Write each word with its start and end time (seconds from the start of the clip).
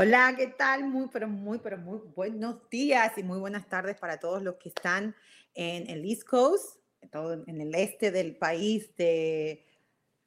Hola, 0.00 0.32
¿qué 0.36 0.46
tal? 0.46 0.84
Muy, 0.84 1.08
pero 1.12 1.26
muy, 1.26 1.58
pero 1.58 1.76
muy 1.76 1.98
buenos 2.14 2.70
días 2.70 3.18
y 3.18 3.24
muy 3.24 3.40
buenas 3.40 3.68
tardes 3.68 3.96
para 3.98 4.20
todos 4.20 4.44
los 4.44 4.54
que 4.54 4.68
están 4.68 5.16
en 5.56 5.90
el 5.90 6.04
East 6.08 6.22
Coast, 6.22 6.76
todo 7.10 7.42
en 7.44 7.60
el 7.60 7.74
este 7.74 8.12
del 8.12 8.36
país, 8.36 8.94
de 8.94 9.66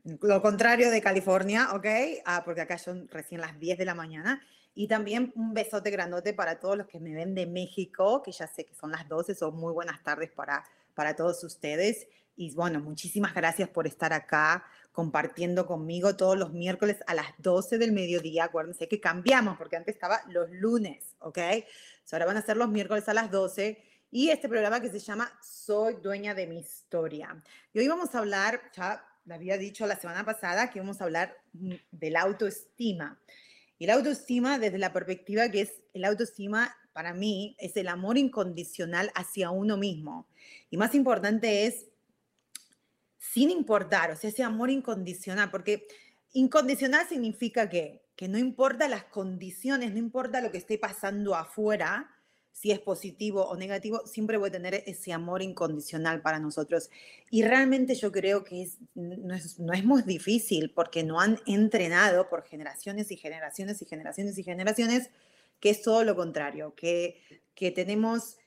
lo 0.04 0.42
contrario 0.42 0.92
de 0.92 1.02
California, 1.02 1.70
¿ok? 1.72 1.86
Ah, 2.26 2.42
porque 2.44 2.60
acá 2.60 2.78
son 2.78 3.08
recién 3.08 3.40
las 3.40 3.58
10 3.62 3.78
de 3.78 3.86
la 3.86 3.96
mañana. 3.96 4.42
Y 4.76 4.90
también 4.90 5.32
un 5.38 5.54
besote 5.54 5.90
grandote 5.90 6.34
para 6.34 6.60
todos 6.60 6.78
los 6.78 6.88
que 6.88 7.00
me 7.00 7.14
ven 7.14 7.34
de 7.34 7.46
México, 7.46 8.22
que 8.24 8.34
ya 8.34 8.48
sé 8.48 8.66
que 8.66 8.76
son 8.76 8.92
las 8.92 9.08
12, 9.08 9.36
son 9.36 9.56
muy 9.56 9.72
buenas 9.72 10.04
tardes 10.04 10.32
para, 10.32 10.66
para 10.96 11.16
todos 11.16 11.42
ustedes. 11.46 12.10
Y 12.36 12.54
bueno, 12.56 12.82
muchísimas 12.82 13.34
gracias 13.34 13.70
por 13.70 13.88
estar 13.88 14.12
acá 14.12 14.66
compartiendo 14.92 15.66
conmigo 15.66 16.16
todos 16.16 16.38
los 16.38 16.52
miércoles 16.52 16.98
a 17.08 17.16
las 17.16 17.28
12 17.38 17.78
del 17.78 17.92
mediodía. 17.92 18.46
Acuérdense 18.46 18.88
que 18.88 19.00
cambiamos 19.00 19.58
porque 19.58 19.78
antes 19.78 19.96
estaba 19.96 20.22
los 20.28 20.50
lunes, 20.52 21.16
¿ok? 21.20 21.40
ahora 22.12 22.26
van 22.26 22.38
a 22.38 22.42
ser 22.42 22.58
los 22.58 22.70
miércoles 22.70 23.08
a 23.08 23.14
las 23.14 23.32
12 23.32 23.82
y 24.12 24.30
este 24.30 24.50
programa 24.50 24.82
que 24.82 24.90
se 24.90 25.00
llama 25.00 25.32
Soy 25.42 25.96
dueña 26.04 26.34
de 26.34 26.46
mi 26.46 26.60
historia. 26.60 27.42
Y 27.74 27.80
hoy 27.80 27.88
vamos 27.88 28.14
a 28.14 28.20
hablar, 28.20 28.62
ya 28.76 29.06
le 29.24 29.34
había 29.34 29.58
dicho 29.58 29.88
la 29.88 29.96
semana 29.96 30.26
pasada, 30.26 30.70
que 30.70 30.82
vamos 30.82 31.00
a 31.00 31.06
hablar 31.06 31.38
de 31.54 32.10
la 32.10 32.22
autoestima. 32.22 33.18
Y 33.80 33.86
la 33.86 33.94
autoestima 33.94 34.60
desde 34.60 34.78
la 34.78 34.92
perspectiva 34.92 35.50
que 35.50 35.62
es 35.62 35.72
el 35.94 36.04
autoestima 36.04 36.76
para 36.92 37.14
mí 37.14 37.56
es 37.58 37.78
el 37.78 37.88
amor 37.88 38.18
incondicional 38.18 39.12
hacia 39.16 39.50
uno 39.50 39.78
mismo. 39.78 40.28
Y 40.70 40.76
más 40.76 40.94
importante 40.94 41.66
es 41.66 41.86
sin 43.22 43.52
importar, 43.52 44.10
o 44.10 44.16
sea, 44.16 44.32
ese 44.32 44.42
amor 44.42 44.72
incondicional, 44.72 45.52
porque 45.52 45.86
incondicional 46.34 47.08
significa 47.08 47.70
que, 47.70 48.02
que 48.16 48.28
no 48.28 48.40
importa 48.40 48.88
las 48.88 49.04
condiciones, 49.04 49.92
no 49.92 50.00
importa 50.00 50.42
lo 50.42 50.52
que 50.52 50.58
esté 50.58 50.80
pasando 50.80 51.36
afuera, 51.36 52.10
si 52.52 52.72
es 52.72 52.80
positivo 52.80 53.46
o 53.46 53.56
negativo, 53.56 54.06
siempre 54.08 54.38
voy 54.38 54.50
a 54.50 54.52
tener 54.52 54.84
ese 54.88 55.14
amor 55.14 55.44
incondicional 55.44 56.22
para 56.22 56.40
nosotros. 56.40 56.90
Y 57.30 57.44
realmente 57.44 57.94
yo 57.94 58.12
creo 58.12 58.44
que 58.44 58.68
no, 58.96 59.36
es, 59.36 59.60
no 59.60 59.72
es 59.72 59.86
muy 59.86 60.02
difícil 60.02 60.72
porque 60.74 61.04
no 61.04 61.22
han 61.22 61.40
entrenado 61.46 62.28
por 62.28 62.44
generaciones 62.44 63.12
y 63.12 63.18
generaciones 63.18 63.82
y 63.82 63.86
generaciones 63.86 64.38
y 64.38 64.44
generaciones, 64.44 65.12
que 65.60 65.70
es 65.70 65.84
todo 65.84 66.04
lo 66.04 66.16
contrario, 66.16 66.74
que, 66.76 67.22
que 67.54 67.72
tenemos 67.72 68.38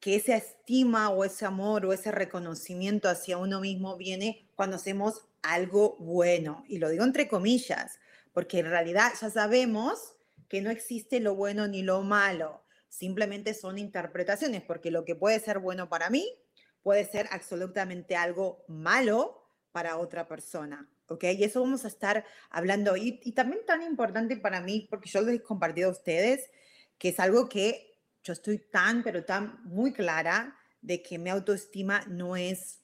que 0.00 0.16
esa 0.16 0.34
estima 0.34 1.10
o 1.10 1.24
ese 1.24 1.44
amor 1.44 1.84
o 1.84 1.92
ese 1.92 2.10
reconocimiento 2.10 3.08
hacia 3.08 3.36
uno 3.36 3.60
mismo 3.60 3.96
viene 3.96 4.48
cuando 4.56 4.76
hacemos 4.76 5.26
algo 5.42 5.96
bueno. 5.98 6.64
Y 6.68 6.78
lo 6.78 6.88
digo 6.88 7.04
entre 7.04 7.28
comillas, 7.28 7.98
porque 8.32 8.60
en 8.60 8.70
realidad 8.70 9.12
ya 9.20 9.30
sabemos 9.30 10.14
que 10.48 10.62
no 10.62 10.70
existe 10.70 11.20
lo 11.20 11.34
bueno 11.34 11.68
ni 11.68 11.82
lo 11.82 12.02
malo. 12.02 12.64
Simplemente 12.88 13.54
son 13.54 13.78
interpretaciones, 13.78 14.62
porque 14.62 14.90
lo 14.90 15.04
que 15.04 15.14
puede 15.14 15.38
ser 15.38 15.58
bueno 15.58 15.88
para 15.88 16.10
mí 16.10 16.28
puede 16.82 17.04
ser 17.04 17.28
absolutamente 17.30 18.16
algo 18.16 18.64
malo 18.66 19.46
para 19.70 19.98
otra 19.98 20.26
persona. 20.26 20.90
¿Ok? 21.08 21.24
Y 21.24 21.44
eso 21.44 21.60
vamos 21.60 21.84
a 21.84 21.88
estar 21.88 22.24
hablando. 22.50 22.96
Y, 22.96 23.20
y 23.22 23.32
también 23.32 23.66
tan 23.66 23.82
importante 23.82 24.36
para 24.36 24.60
mí, 24.60 24.86
porque 24.88 25.10
yo 25.10 25.20
les 25.20 25.36
he 25.36 25.42
compartido 25.42 25.88
a 25.88 25.92
ustedes, 25.92 26.50
que 26.98 27.10
es 27.10 27.20
algo 27.20 27.48
que 27.48 27.89
yo 28.22 28.32
estoy 28.32 28.58
tan, 28.58 29.02
pero 29.02 29.24
tan 29.24 29.62
muy 29.64 29.92
clara 29.92 30.56
de 30.80 31.02
que 31.02 31.18
mi 31.18 31.30
autoestima 31.30 32.02
no 32.08 32.36
es, 32.36 32.80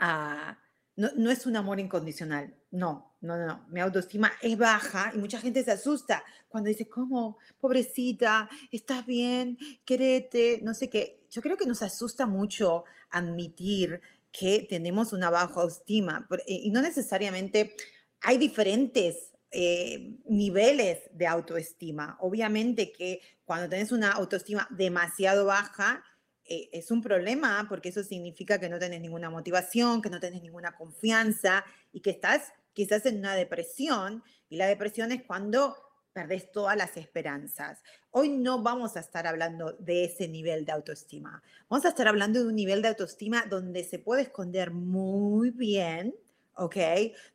uh, 0.00 0.52
no, 0.96 1.10
no, 1.16 1.30
es 1.30 1.46
un 1.46 1.56
amor 1.56 1.80
incondicional. 1.80 2.54
No, 2.70 3.16
no, 3.20 3.36
no, 3.36 3.66
Mi 3.70 3.80
autoestima 3.80 4.32
es 4.40 4.56
baja 4.56 5.12
y 5.14 5.18
mucha 5.18 5.40
gente 5.40 5.64
se 5.64 5.72
asusta 5.72 6.22
cuando 6.48 6.68
dice, 6.68 6.88
¿cómo? 6.88 7.38
Pobrecita, 7.58 8.48
estás 8.70 9.04
bien, 9.06 9.58
querete, 9.84 10.60
no 10.62 10.74
sé 10.74 10.88
qué. 10.88 11.26
Yo 11.30 11.42
creo 11.42 11.56
que 11.56 11.66
nos 11.66 11.82
asusta 11.82 12.26
mucho 12.26 12.84
admitir 13.10 14.00
que 14.32 14.66
tenemos 14.68 15.12
una 15.12 15.30
baja 15.30 15.60
autoestima 15.60 16.28
y 16.46 16.70
no 16.70 16.80
necesariamente 16.82 17.74
hay 18.20 18.38
diferentes 18.38 19.32
eh, 19.52 20.16
niveles 20.26 21.10
de 21.12 21.26
autoestima. 21.26 22.16
Obviamente 22.20 22.92
que 22.92 23.20
cuando 23.44 23.68
tienes 23.68 23.90
una 23.90 24.12
autoestima 24.12 24.68
demasiado 24.70 25.46
baja, 25.46 26.04
eh, 26.44 26.68
es 26.72 26.90
un 26.90 27.02
problema 27.02 27.66
porque 27.68 27.88
eso 27.88 28.04
significa 28.04 28.60
que 28.60 28.68
no 28.68 28.78
tienes 28.78 29.00
ninguna 29.00 29.28
motivación, 29.28 30.02
que 30.02 30.10
no 30.10 30.20
tienes 30.20 30.42
ninguna 30.42 30.76
confianza 30.76 31.64
y 31.92 32.00
que 32.00 32.10
estás 32.10 32.52
quizás 32.72 33.06
en 33.06 33.18
una 33.18 33.34
depresión. 33.34 34.22
Y 34.48 34.56
la 34.56 34.66
depresión 34.66 35.10
es 35.10 35.22
cuando 35.24 35.76
perdés 36.12 36.50
todas 36.52 36.76
las 36.76 36.96
esperanzas. 36.96 37.82
Hoy 38.10 38.28
no 38.28 38.62
vamos 38.62 38.96
a 38.96 39.00
estar 39.00 39.26
hablando 39.26 39.72
de 39.78 40.04
ese 40.04 40.28
nivel 40.28 40.64
de 40.64 40.72
autoestima. 40.72 41.42
Vamos 41.68 41.84
a 41.86 41.90
estar 41.90 42.08
hablando 42.08 42.40
de 42.40 42.46
un 42.46 42.56
nivel 42.56 42.82
de 42.82 42.88
autoestima 42.88 43.46
donde 43.48 43.84
se 43.84 43.98
puede 43.98 44.22
esconder 44.22 44.70
muy 44.70 45.50
bien 45.50 46.14
¿ok? 46.60 46.76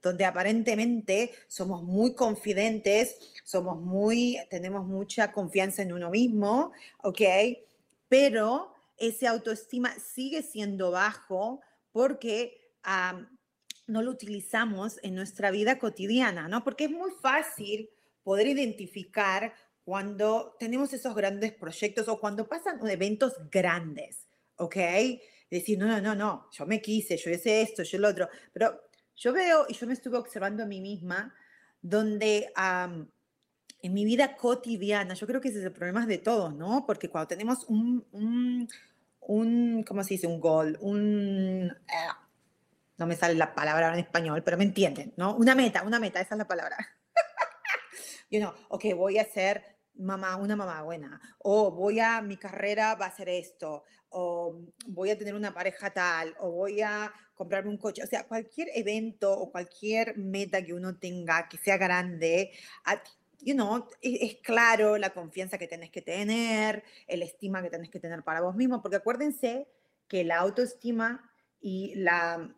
Donde 0.03 0.23
aparentemente 0.23 1.31
somos 1.47 1.83
muy 1.83 2.13
confidentes, 2.13 3.17
somos 3.43 3.81
muy, 3.81 4.37
tenemos 4.51 4.85
mucha 4.85 5.31
confianza 5.31 5.81
en 5.81 5.93
uno 5.93 6.11
mismo, 6.11 6.71
¿ok? 7.01 7.21
Pero 8.07 8.71
ese 8.97 9.27
autoestima 9.27 9.97
sigue 9.99 10.43
siendo 10.43 10.91
bajo 10.91 11.61
porque 11.91 12.71
no 13.87 14.03
lo 14.03 14.11
utilizamos 14.11 14.99
en 15.01 15.15
nuestra 15.15 15.49
vida 15.49 15.79
cotidiana, 15.79 16.47
¿no? 16.47 16.63
Porque 16.63 16.85
es 16.85 16.91
muy 16.91 17.11
fácil 17.19 17.89
poder 18.23 18.45
identificar 18.45 19.53
cuando 19.83 20.55
tenemos 20.59 20.93
esos 20.93 21.15
grandes 21.15 21.51
proyectos 21.51 22.07
o 22.07 22.19
cuando 22.19 22.47
pasan 22.47 22.79
eventos 22.87 23.33
grandes, 23.49 24.27
¿ok? 24.57 24.77
Decir, 25.49 25.79
no, 25.79 25.87
no, 25.87 25.99
no, 25.99 26.13
no, 26.13 26.47
yo 26.51 26.65
me 26.67 26.79
quise, 26.79 27.17
yo 27.17 27.31
hice 27.31 27.61
esto, 27.61 27.81
yo 27.81 27.97
lo 27.97 28.09
otro, 28.09 28.29
pero 28.53 28.81
yo 29.15 29.33
veo, 29.33 29.65
y 29.69 29.73
yo 29.73 29.87
me 29.87 29.93
estuve 29.93 30.17
observando 30.17 30.63
a 30.63 30.65
mí 30.65 30.81
misma, 30.81 31.33
donde 31.81 32.51
en 33.81 33.93
mi 33.93 34.03
vida 34.03 34.35
cotidiana, 34.35 35.13
yo 35.13 35.27
creo 35.27 35.41
que 35.41 35.49
ese 35.49 35.59
es 35.59 35.65
el 35.65 35.71
problema 35.71 36.05
de 36.05 36.17
todos, 36.17 36.55
¿no? 36.55 36.85
Porque 36.85 37.09
cuando 37.09 37.27
tenemos 37.27 37.65
un, 37.65 38.05
un, 38.11 38.67
un 39.21 39.83
¿cómo 39.83 40.03
se 40.03 40.15
dice? 40.15 40.27
Un 40.27 40.39
gol, 40.39 40.77
un... 40.81 41.71
Ah, 41.87 42.27
no 42.97 43.07
me 43.07 43.15
sale 43.15 43.35
la 43.35 43.53
palabra 43.53 43.93
en 43.93 43.99
español, 43.99 44.41
pero 44.43 44.57
me 44.57 44.63
entienden, 44.63 45.13
¿no? 45.17 45.35
Una 45.35 45.53
meta, 45.53 45.83
una 45.83 45.99
meta, 45.99 46.21
esa 46.21 46.35
es 46.35 46.39
la 46.39 46.47
palabra. 46.47 46.77
you 48.31 48.39
know, 48.39 48.53
ok, 48.69 48.85
voy 48.95 49.17
a 49.19 49.25
ser 49.25 49.74
mamá, 49.97 50.35
una 50.37 50.55
mamá 50.55 50.81
buena, 50.83 51.21
o 51.39 51.71
voy 51.71 51.99
a, 51.99 52.21
mi 52.21 52.37
carrera 52.37 52.95
va 52.95 53.07
a 53.07 53.15
ser 53.15 53.29
esto, 53.29 53.83
o 54.09 54.61
voy 54.87 55.09
a 55.09 55.17
tener 55.17 55.35
una 55.35 55.53
pareja 55.53 55.91
tal, 55.91 56.35
o 56.39 56.51
voy 56.51 56.81
a 56.81 57.11
comprarme 57.33 57.69
un 57.69 57.77
coche, 57.77 58.03
o 58.03 58.07
sea, 58.07 58.27
cualquier 58.27 58.69
evento 58.73 59.31
o 59.31 59.51
cualquier 59.51 60.17
meta 60.17 60.63
que 60.63 60.73
uno 60.73 60.97
tenga 60.97 61.47
que 61.49 61.57
sea 61.57 61.77
grande, 61.77 62.51
you 63.41 63.53
know, 63.53 63.87
e, 64.01 64.25
es, 64.25 64.35
claro 64.41 64.97
la 64.97 65.11
confianza 65.11 65.57
que 65.57 65.67
tenés 65.67 65.91
que 65.91 66.01
tener, 66.01 66.83
el 67.07 67.21
estima 67.21 67.61
que 67.61 67.69
tenés 67.69 67.89
que 67.89 67.99
tener 67.99 68.23
para 68.23 68.41
vos 68.41 68.55
mismo, 68.55 68.81
porque 68.81 68.97
acuérdense 68.97 69.67
que 70.07 70.23
la 70.23 70.37
autoestima 70.37 71.31
y 71.61 71.95
la, 71.95 72.53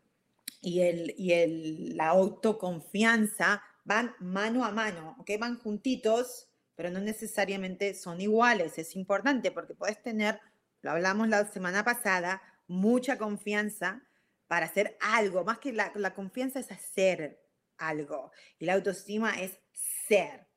y 0.62 0.82
el, 0.82 1.14
y 1.18 1.34
el, 1.34 1.98
la 1.98 2.08
autoconfianza 2.08 3.64
van 3.84 4.14
mano 4.20 4.66
a 4.66 4.72
mano, 4.72 5.16
¿ok? 5.20 5.32
Van 5.40 5.58
juntitos, 5.58 6.47
pero 6.78 6.90
no 6.90 7.02
necesariamente 7.02 7.94
son 7.94 8.22
iguales. 8.22 8.78
Es 8.78 8.96
importante 8.96 9.52
porque 9.52 9.76
puedes 9.76 10.02
tener 10.02 10.40
lo 10.82 10.92
hablamos 10.92 11.28
la 11.28 11.46
semana 11.48 11.84
pasada, 11.84 12.42
mucha 12.68 13.18
confianza 13.18 14.04
para 14.48 14.68
hacer 14.68 14.98
algo, 15.02 15.44
más 15.44 15.58
que 15.60 15.74
la, 15.74 15.92
la 15.96 16.14
confianza 16.14 16.60
es 16.60 16.72
hacer 16.72 17.44
algo 17.78 18.32
y 18.60 18.66
la 18.66 18.76
autoestima 18.76 19.42
es 19.42 19.60
ser. 19.72 20.48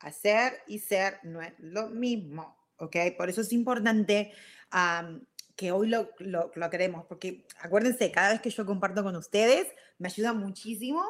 Hacer 0.00 0.60
y 0.66 0.80
ser 0.80 1.20
no 1.22 1.40
es 1.40 1.52
lo 1.58 1.88
mismo, 1.88 2.56
¿ok? 2.78 2.96
Por 3.16 3.30
eso 3.30 3.40
es 3.40 3.52
importante 3.52 4.32
que 5.54 5.72
hoy 5.72 5.88
lo, 5.88 6.10
lo, 6.18 6.50
lo, 6.54 6.70
queremos, 6.70 7.06
porque 7.06 7.46
acuérdense, 7.60 8.10
cada 8.10 8.32
vez 8.32 8.40
que 8.40 8.50
yo 8.50 8.66
comparto 8.66 9.02
con 9.02 9.16
ustedes, 9.16 9.68
me 9.98 10.08
ayuda 10.08 10.32
muchísimo 10.32 11.02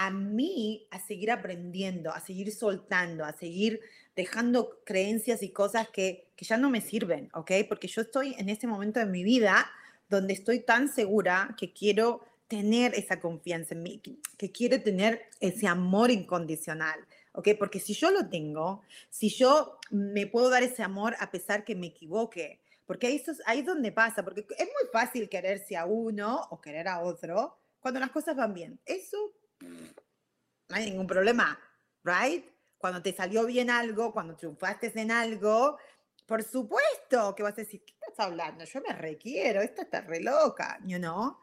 a 0.00 0.10
mí 0.12 0.86
a 0.92 1.00
seguir 1.00 1.32
aprendiendo, 1.32 2.12
a 2.12 2.20
seguir 2.20 2.52
soltando, 2.52 3.24
a 3.24 3.32
seguir 3.32 3.80
dejando 4.14 4.78
creencias 4.84 5.42
y 5.42 5.50
cosas 5.50 5.88
que, 5.88 6.28
que 6.36 6.44
ya 6.44 6.56
no 6.56 6.70
me 6.70 6.80
sirven, 6.80 7.28
¿ok? 7.34 7.50
Porque 7.68 7.88
yo 7.88 8.02
estoy 8.02 8.36
en 8.38 8.48
este 8.48 8.68
momento 8.68 9.00
de 9.00 9.06
mi 9.06 9.24
vida 9.24 9.68
donde 10.08 10.34
estoy 10.34 10.60
tan 10.60 10.88
segura 10.88 11.56
que 11.58 11.72
quiero 11.72 12.24
tener 12.46 12.94
esa 12.94 13.18
confianza 13.18 13.74
en 13.74 13.82
mí, 13.82 14.00
que 14.36 14.52
quiero 14.52 14.80
tener 14.80 15.22
ese 15.40 15.66
amor 15.66 16.12
incondicional, 16.12 17.00
¿ok? 17.32 17.48
Porque 17.58 17.80
si 17.80 17.92
yo 17.92 18.12
lo 18.12 18.28
tengo, 18.28 18.82
si 19.10 19.30
yo 19.30 19.80
me 19.90 20.28
puedo 20.28 20.48
dar 20.48 20.62
ese 20.62 20.84
amor 20.84 21.16
a 21.18 21.32
pesar 21.32 21.64
que 21.64 21.74
me 21.74 21.88
equivoque, 21.88 22.60
porque 22.86 23.08
ahí, 23.08 23.16
es, 23.16 23.42
ahí 23.46 23.58
es 23.60 23.66
donde 23.66 23.90
pasa, 23.90 24.22
porque 24.22 24.46
es 24.56 24.66
muy 24.66 24.92
fácil 24.92 25.28
quererse 25.28 25.76
a 25.76 25.86
uno 25.86 26.46
o 26.50 26.60
querer 26.60 26.86
a 26.86 27.00
otro 27.00 27.58
cuando 27.80 27.98
las 27.98 28.10
cosas 28.10 28.36
van 28.36 28.54
bien. 28.54 28.78
Eso 28.86 29.32
no 29.60 30.76
hay 30.76 30.90
ningún 30.90 31.06
problema, 31.06 31.58
¿right? 32.04 32.44
Cuando 32.76 33.02
te 33.02 33.12
salió 33.12 33.46
bien 33.46 33.70
algo, 33.70 34.12
cuando 34.12 34.36
triunfaste 34.36 34.92
en 34.94 35.10
algo, 35.10 35.78
por 36.26 36.42
supuesto 36.42 37.34
que 37.34 37.42
vas 37.42 37.54
a 37.54 37.62
decir, 37.62 37.82
¿qué 37.84 37.94
estás 37.94 38.26
hablando? 38.26 38.64
Yo 38.64 38.80
me 38.80 38.94
requiero, 38.94 39.60
esta 39.62 39.82
está 39.82 40.02
re 40.02 40.20
loca, 40.20 40.78
you 40.84 40.98
know? 40.98 41.38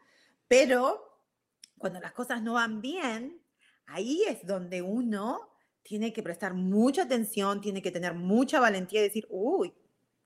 Pero 0.48 1.24
cuando 1.78 2.00
las 2.00 2.14
cosas 2.14 2.42
no 2.42 2.54
van 2.54 2.82
bien, 2.82 3.42
ahí 3.88 4.24
es 4.28 4.46
donde 4.46 4.82
uno 4.82 5.52
tiene 5.82 6.14
que 6.14 6.24
prestar 6.24 6.54
mucha 6.54 7.04
atención, 7.04 7.62
tiene 7.62 7.82
que 7.82 7.92
tener 7.92 8.14
mucha 8.14 8.60
valentía 8.60 9.02
y 9.02 9.04
decir, 9.04 9.28
uy, 9.30 9.74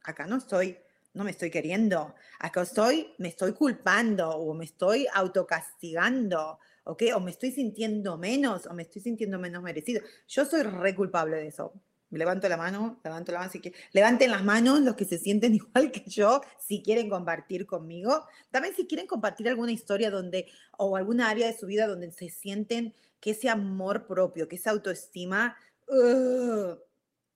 acá 0.03 0.25
no 0.27 0.37
estoy, 0.37 0.77
no 1.13 1.23
me 1.23 1.31
estoy 1.31 1.49
queriendo, 1.49 2.15
acá 2.39 2.61
estoy, 2.61 3.13
me 3.17 3.29
estoy 3.29 3.53
culpando 3.53 4.29
o 4.29 4.53
me 4.53 4.65
estoy 4.65 5.07
autocastigando 5.13 6.59
¿ok? 6.83 7.03
O 7.15 7.19
me 7.19 7.31
estoy 7.31 7.51
sintiendo 7.51 8.17
menos, 8.17 8.65
o 8.65 8.73
me 8.73 8.83
estoy 8.83 9.01
sintiendo 9.01 9.39
menos 9.39 9.63
merecido. 9.63 10.01
Yo 10.27 10.45
soy 10.45 10.63
re 10.63 10.95
culpable 10.95 11.37
de 11.37 11.47
eso. 11.47 11.73
Levanto 12.11 12.49
la 12.49 12.57
mano, 12.57 12.99
levanto 13.03 13.31
la 13.31 13.39
mano, 13.39 13.51
si 13.51 13.61
levanten 13.91 14.31
las 14.31 14.43
manos 14.43 14.81
los 14.81 14.95
que 14.95 15.05
se 15.05 15.19
sienten 15.19 15.53
igual 15.55 15.91
que 15.91 16.03
yo, 16.09 16.41
si 16.59 16.81
quieren 16.81 17.09
compartir 17.09 17.65
conmigo. 17.65 18.25
También 18.49 18.75
si 18.75 18.87
quieren 18.87 19.05
compartir 19.05 19.47
alguna 19.47 19.71
historia 19.71 20.09
donde, 20.09 20.47
o 20.77 20.95
alguna 20.97 21.29
área 21.29 21.47
de 21.47 21.57
su 21.57 21.67
vida 21.67 21.87
donde 21.87 22.11
se 22.11 22.29
sienten 22.29 22.93
que 23.19 23.31
ese 23.31 23.49
amor 23.49 24.07
propio, 24.07 24.47
que 24.47 24.55
esa 24.55 24.71
autoestima, 24.71 25.55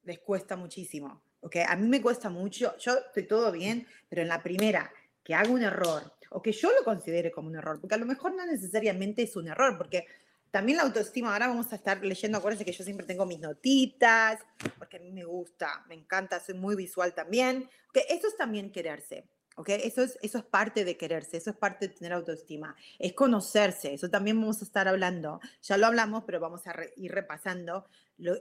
les 0.03 0.19
cuesta 0.19 0.55
muchísimo. 0.55 1.21
¿ok? 1.41 1.57
A 1.67 1.75
mí 1.75 1.87
me 1.87 2.01
cuesta 2.01 2.29
mucho, 2.29 2.75
yo 2.77 2.97
estoy 2.97 3.27
todo 3.27 3.51
bien, 3.51 3.85
pero 4.09 4.21
en 4.21 4.27
la 4.27 4.41
primera 4.41 4.91
que 5.23 5.35
hago 5.35 5.53
un 5.53 5.63
error 5.63 6.13
o 6.33 6.41
que 6.41 6.51
yo 6.51 6.71
lo 6.71 6.83
considere 6.83 7.31
como 7.31 7.47
un 7.47 7.55
error, 7.55 7.79
porque 7.79 7.95
a 7.95 7.99
lo 7.99 8.05
mejor 8.05 8.35
no 8.35 8.45
necesariamente 8.45 9.23
es 9.23 9.35
un 9.35 9.47
error, 9.47 9.77
porque 9.77 10.05
también 10.51 10.77
la 10.77 10.83
autoestima, 10.83 11.33
ahora 11.33 11.47
vamos 11.47 11.73
a 11.73 11.77
estar 11.77 12.03
leyendo, 12.03 12.37
acuérdense 12.37 12.63
que 12.65 12.73
yo 12.73 12.83
siempre 12.83 13.07
tengo 13.07 13.25
mis 13.25 13.39
notitas, 13.39 14.39
porque 14.77 14.97
a 14.97 14.99
mí 14.99 15.11
me 15.11 15.23
gusta, 15.23 15.83
me 15.87 15.95
encanta, 15.95 16.39
soy 16.39 16.55
muy 16.55 16.75
visual 16.75 17.13
también, 17.15 17.67
que 17.91 18.05
eso 18.09 18.27
es 18.27 18.37
también 18.37 18.71
quererse. 18.71 19.27
¿ok? 19.55 19.69
Eso 19.69 20.03
es, 20.03 20.17
eso 20.21 20.37
es 20.37 20.43
parte 20.43 20.85
de 20.85 20.97
quererse, 20.97 21.37
eso 21.37 21.49
es 21.49 21.55
parte 21.55 21.87
de 21.87 21.93
tener 21.95 22.13
autoestima, 22.13 22.75
es 22.99 23.13
conocerse, 23.13 23.93
eso 23.93 24.09
también 24.09 24.39
vamos 24.39 24.61
a 24.61 24.65
estar 24.65 24.87
hablando, 24.87 25.39
ya 25.61 25.77
lo 25.77 25.87
hablamos, 25.87 26.23
pero 26.25 26.39
vamos 26.39 26.65
a 26.67 26.75
ir 26.97 27.11
repasando 27.11 27.85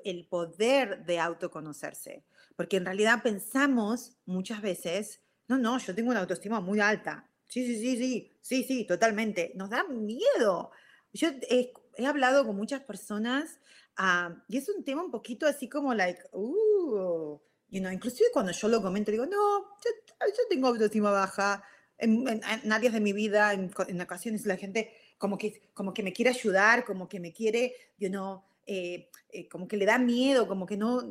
el 0.05 0.27
poder 0.27 1.05
de 1.05 1.19
autoconocerse, 1.19 2.25
porque 2.57 2.77
en 2.77 2.85
realidad 2.85 3.23
pensamos 3.23 4.17
muchas 4.27 4.61
veces, 4.63 5.23
no, 5.49 5.59
no, 5.59 5.79
yo 5.79 5.95
tengo 5.95 6.11
una 6.11 6.21
autoestima 6.21 6.61
muy 6.61 6.81
alta, 6.81 7.29
Sí, 7.53 7.67
sí, 7.67 7.77
sí, 7.77 7.97
sí, 7.99 8.33
sí, 8.41 8.65
sí, 8.65 8.87
totalmente. 8.87 9.53
Nos 9.57 9.69
da 9.69 9.85
miedo. 9.85 10.71
Yo 11.13 11.29
he, 11.51 11.71
he 11.99 12.07
hablado 12.07 12.47
con 12.47 12.57
muchas 12.57 12.81
personas 12.81 13.61
uh, 13.99 14.33
y 14.49 14.57
es 14.57 14.71
un 14.71 14.83
tema 14.85 15.05
un 15.05 15.11
poquito 15.11 15.47
así 15.47 15.69
como, 15.69 15.93
like, 15.93 16.19
uh, 16.33 17.39
you 17.69 17.81
know, 17.81 17.93
inclusive 17.93 18.31
cuando 18.33 18.53
yo 18.53 18.69
lo 18.69 18.81
comento, 18.81 19.11
digo, 19.11 19.27
no, 19.27 19.61
yo, 19.85 19.91
yo 20.29 20.49
tengo 20.49 20.69
autoestima 20.69 21.11
baja 21.11 21.63
en, 21.99 22.27
en, 22.27 22.41
en, 22.43 22.73
áreas 22.73 22.95
de 22.95 23.01
mi 23.01 23.13
vida, 23.13 23.53
en, 23.53 23.71
en, 23.87 24.01
ocasiones 24.01 24.47
la 24.47 24.57
gente 24.57 24.91
como 25.19 25.37
que, 25.37 25.69
como 25.75 25.93
que 25.93 26.03
me 26.03 26.15
quiere 26.15 26.31
ayudar, 26.31 26.87
como 26.87 27.07
que 27.07 27.21
me 27.21 27.35
quiere, 27.35 27.75
you 27.99 28.09
know, 28.09 28.43
eh, 28.65 29.11
eh, 29.29 29.47
como 29.51 29.69
que 29.69 29.77
le 29.77 29.85
da 29.85 29.99
miedo, 29.99 30.49
como 30.49 30.65
que 30.65 30.79
no, 30.79 31.03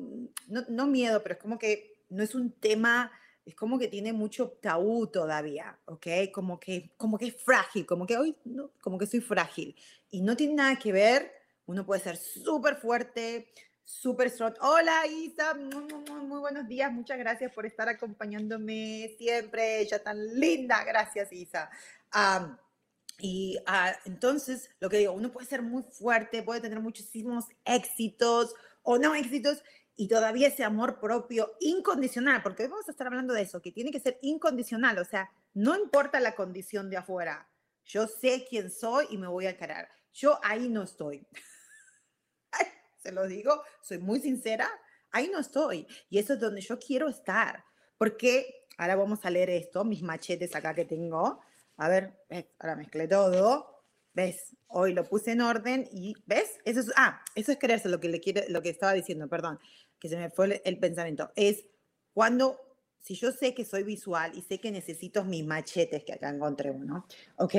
no, 0.47 0.65
no 0.69 0.87
miedo, 0.87 1.21
pero 1.21 1.35
es 1.35 1.39
como 1.39 1.59
que 1.59 2.03
no 2.09 2.23
es 2.23 2.33
un 2.33 2.51
tema 2.51 3.11
es 3.45 3.55
como 3.55 3.79
que 3.79 3.87
tiene 3.87 4.13
mucho 4.13 4.49
tabú 4.61 5.07
todavía, 5.07 5.77
¿ok? 5.85 6.07
Como 6.31 6.59
que, 6.59 6.91
como 6.97 7.17
que 7.17 7.27
es 7.27 7.35
frágil, 7.43 7.85
como 7.85 8.05
que 8.05 8.17
hoy, 8.17 8.35
no, 8.45 8.71
como 8.81 8.97
que 8.97 9.07
soy 9.07 9.21
frágil. 9.21 9.75
Y 10.09 10.21
no 10.21 10.35
tiene 10.35 10.55
nada 10.55 10.77
que 10.77 10.91
ver, 10.91 11.31
uno 11.65 11.85
puede 11.85 12.01
ser 12.01 12.17
súper 12.17 12.75
fuerte, 12.75 13.47
súper 13.83 14.29
strong. 14.29 14.53
Hola 14.61 15.05
Isa, 15.07 15.53
muy, 15.55 15.85
muy, 15.85 16.25
muy, 16.25 16.39
buenos 16.39 16.67
días, 16.67 16.91
muchas 16.91 17.17
gracias 17.17 17.51
por 17.53 17.65
estar 17.65 17.89
acompañándome 17.89 19.15
siempre, 19.17 19.81
ella 19.81 20.01
tan 20.03 20.39
linda, 20.39 20.83
gracias 20.83 21.31
Isa. 21.33 21.69
Um, 22.13 22.55
y 23.19 23.57
uh, 23.67 23.95
entonces, 24.05 24.69
lo 24.79 24.89
que 24.89 24.97
digo, 24.97 25.13
uno 25.13 25.31
puede 25.31 25.47
ser 25.47 25.61
muy 25.61 25.83
fuerte, 25.83 26.43
puede 26.43 26.61
tener 26.61 26.79
muchísimos 26.79 27.45
éxitos 27.65 28.55
o 28.83 28.97
no 28.97 29.13
éxitos, 29.13 29.63
y 30.01 30.07
todavía 30.07 30.47
ese 30.47 30.63
amor 30.63 30.99
propio 30.99 31.53
incondicional, 31.59 32.41
porque 32.41 32.63
hoy 32.63 32.69
vamos 32.69 32.87
a 32.87 32.91
estar 32.91 33.05
hablando 33.05 33.35
de 33.35 33.43
eso, 33.43 33.61
que 33.61 33.71
tiene 33.71 33.91
que 33.91 33.99
ser 33.99 34.17
incondicional, 34.23 34.97
o 34.97 35.05
sea, 35.05 35.29
no 35.53 35.75
importa 35.75 36.19
la 36.19 36.33
condición 36.33 36.89
de 36.89 36.97
afuera, 36.97 37.47
yo 37.85 38.07
sé 38.07 38.43
quién 38.49 38.71
soy 38.71 39.05
y 39.11 39.19
me 39.19 39.27
voy 39.27 39.45
a 39.45 39.55
querer. 39.55 39.89
Yo 40.11 40.39
ahí 40.41 40.69
no 40.69 40.81
estoy. 40.81 41.27
Se 42.97 43.11
lo 43.11 43.27
digo, 43.27 43.61
soy 43.83 43.99
muy 43.99 44.19
sincera, 44.19 44.67
ahí 45.11 45.29
no 45.31 45.37
estoy. 45.37 45.85
Y 46.09 46.17
eso 46.17 46.33
es 46.33 46.39
donde 46.39 46.61
yo 46.61 46.79
quiero 46.79 47.07
estar. 47.07 47.63
Porque 47.99 48.65
ahora 48.79 48.95
vamos 48.95 49.23
a 49.23 49.29
leer 49.29 49.51
esto, 49.51 49.83
mis 49.83 50.01
machetes 50.01 50.55
acá 50.55 50.73
que 50.73 50.85
tengo. 50.85 51.41
A 51.77 51.89
ver, 51.89 52.25
ahora 52.57 52.75
mezclé 52.75 53.07
todo. 53.07 53.71
¿Ves? 54.13 54.57
Hoy 54.67 54.93
lo 54.93 55.05
puse 55.05 55.31
en 55.31 55.41
orden 55.41 55.87
y 55.91 56.15
¿ves? 56.25 56.59
Eso 56.65 56.81
es, 56.81 56.91
ah, 56.97 57.23
eso 57.35 57.51
es 57.51 57.57
quererse, 57.57 57.87
lo 57.87 57.99
que, 57.99 58.09
le 58.09 58.19
quiere, 58.19 58.45
lo 58.49 58.61
que 58.61 58.69
estaba 58.69 58.93
diciendo, 58.93 59.29
perdón, 59.29 59.59
que 60.01 60.09
se 60.09 60.17
me 60.17 60.31
fue 60.31 60.61
el, 60.65 60.79
pensamiento. 60.79 61.31
Es 61.35 61.67
cuando, 62.13 62.59
si 62.99 63.13
yo 63.13 63.31
sé 63.31 63.53
que 63.53 63.63
soy 63.63 63.83
visual 63.83 64.31
y 64.35 64.41
sé 64.41 64.59
que 64.59 64.71
necesito 64.71 65.23
mis 65.23 65.45
machetes, 65.45 66.03
que 66.03 66.13
acá 66.13 66.29
encontré 66.29 66.71
uno, 66.71 67.05
¿ok? 67.37 67.53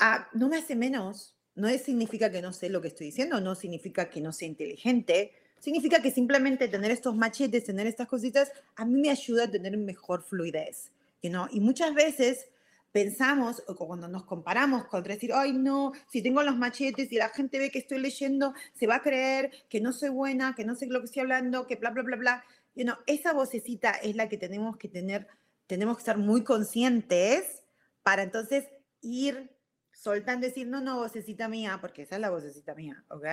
Ah, 0.00 0.28
no 0.34 0.48
me 0.48 0.58
hace 0.58 0.74
menos. 0.74 1.36
No 1.54 1.68
significa 1.78 2.30
que 2.30 2.42
no 2.42 2.52
sé 2.52 2.68
lo 2.68 2.82
que 2.82 2.88
estoy 2.88 3.06
diciendo, 3.06 3.40
no 3.40 3.54
significa 3.54 4.10
que 4.10 4.20
no 4.20 4.32
sea 4.32 4.48
inteligente, 4.48 5.32
significa 5.60 6.02
que 6.02 6.10
simplemente 6.10 6.68
tener 6.68 6.90
estos 6.90 7.16
machetes, 7.16 7.64
tener 7.64 7.86
estas 7.86 8.08
cositas, 8.08 8.52
a 8.76 8.84
mí 8.84 9.00
me 9.00 9.10
ayuda 9.10 9.44
a 9.44 9.50
tener 9.50 9.76
mejor 9.76 10.22
fluidez. 10.22 10.90
¿no? 11.22 11.48
Y 11.50 11.60
muchas 11.60 11.94
veces 11.94 12.46
pensamos, 12.92 13.62
o 13.66 13.74
cuando 13.74 14.08
nos 14.08 14.24
comparamos 14.24 14.86
con 14.86 15.02
decir, 15.02 15.32
ay 15.34 15.52
no, 15.52 15.92
si 16.10 16.22
tengo 16.22 16.42
los 16.42 16.56
machetes 16.56 17.12
y 17.12 17.16
la 17.16 17.28
gente 17.28 17.58
ve 17.58 17.70
que 17.70 17.78
estoy 17.80 17.98
leyendo, 17.98 18.54
se 18.74 18.86
va 18.86 18.96
a 18.96 19.02
creer 19.02 19.50
que 19.68 19.80
no 19.80 19.92
soy 19.92 20.08
buena, 20.08 20.54
que 20.54 20.64
no 20.64 20.74
sé 20.74 20.86
lo 20.86 21.00
que 21.00 21.06
estoy 21.06 21.22
hablando, 21.22 21.66
que 21.66 21.76
bla, 21.76 21.90
bla, 21.90 22.02
bla, 22.02 22.16
bla. 22.16 22.44
You 22.74 22.84
know, 22.84 22.96
esa 23.06 23.32
vocecita 23.32 23.90
es 23.90 24.16
la 24.16 24.28
que 24.28 24.38
tenemos 24.38 24.76
que 24.76 24.88
tener, 24.88 25.26
tenemos 25.66 25.96
que 25.96 26.02
estar 26.02 26.18
muy 26.18 26.44
conscientes 26.44 27.62
para 28.02 28.22
entonces 28.22 28.64
ir 29.00 29.50
soltando, 29.92 30.46
decir, 30.46 30.66
no, 30.66 30.80
no, 30.80 30.96
vocecita 30.98 31.48
mía, 31.48 31.78
porque 31.80 32.02
esa 32.02 32.14
es 32.14 32.20
la 32.20 32.30
vocecita 32.30 32.74
mía, 32.74 33.04
¿ok? 33.08 33.24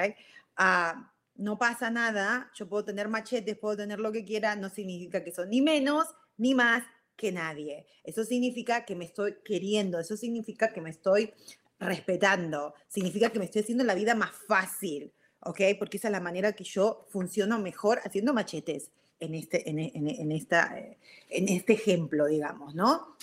Uh, 0.59 1.00
no 1.35 1.57
pasa 1.57 1.89
nada, 1.89 2.51
yo 2.55 2.67
puedo 2.67 2.85
tener 2.85 3.07
machetes, 3.07 3.57
puedo 3.57 3.77
tener 3.77 4.00
lo 4.00 4.12
que 4.12 4.25
quiera, 4.25 4.55
no 4.55 4.69
significa 4.69 5.24
que 5.24 5.31
son 5.31 5.50
ni 5.50 5.62
menos 5.62 6.07
ni 6.38 6.53
más 6.53 6.83
que 7.15 7.31
nadie. 7.31 7.86
Eso 8.03 8.24
significa 8.24 8.86
que 8.86 8.95
me 8.95 9.05
estoy 9.05 9.36
queriendo, 9.43 10.00
eso 10.00 10.17
significa 10.17 10.74
que 10.74 10.81
me 10.81 10.89
estoy 10.89 11.34
respetando, 11.79 12.74
significa 12.88 13.29
que 13.29 13.39
me 13.39 13.45
estoy 13.45 13.62
haciendo 13.62 13.84
la 13.84 13.95
vida 13.95 14.15
más 14.15 14.31
fácil, 14.48 15.12
¿ok? 15.41 15.62
Porque 15.77 15.98
esa 15.98 16.07
es 16.07 16.12
la 16.12 16.19
manera 16.19 16.53
que 16.53 16.63
yo 16.63 17.05
funciono 17.10 17.60
mejor 17.60 18.00
haciendo 18.03 18.34
machetes 18.34 18.91
en 19.19 19.36
este, 19.36 19.69
en, 19.69 20.31
esta, 20.31 20.77
en 21.29 21.50
este 21.50 21.74
ejemplo, 21.74 22.25
digamos, 22.25 22.75
¿no? 22.75 23.15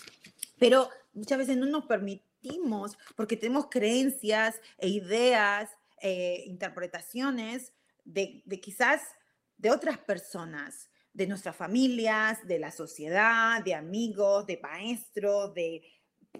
Pero 0.59 0.89
muchas 1.13 1.39
veces 1.39 1.57
no 1.57 1.67
nos 1.67 1.87
permitimos 1.87 2.97
porque 3.17 3.37
tenemos 3.37 3.67
creencias 3.71 4.61
e 4.79 4.89
ideas, 4.89 5.71
eh, 6.01 6.45
interpretaciones 6.47 7.73
de, 8.05 8.43
de 8.45 8.61
quizás 8.61 9.03
de 9.59 9.71
otras 9.71 9.99
personas, 9.99 10.91
de 11.15 11.27
nuestras 11.27 11.55
familias, 11.55 12.47
de 12.47 12.59
la 12.59 12.71
sociedad, 12.71 13.63
de 13.63 13.75
amigos, 13.75 14.47
de 14.47 14.59
maestros, 14.63 15.55
de 15.55 15.83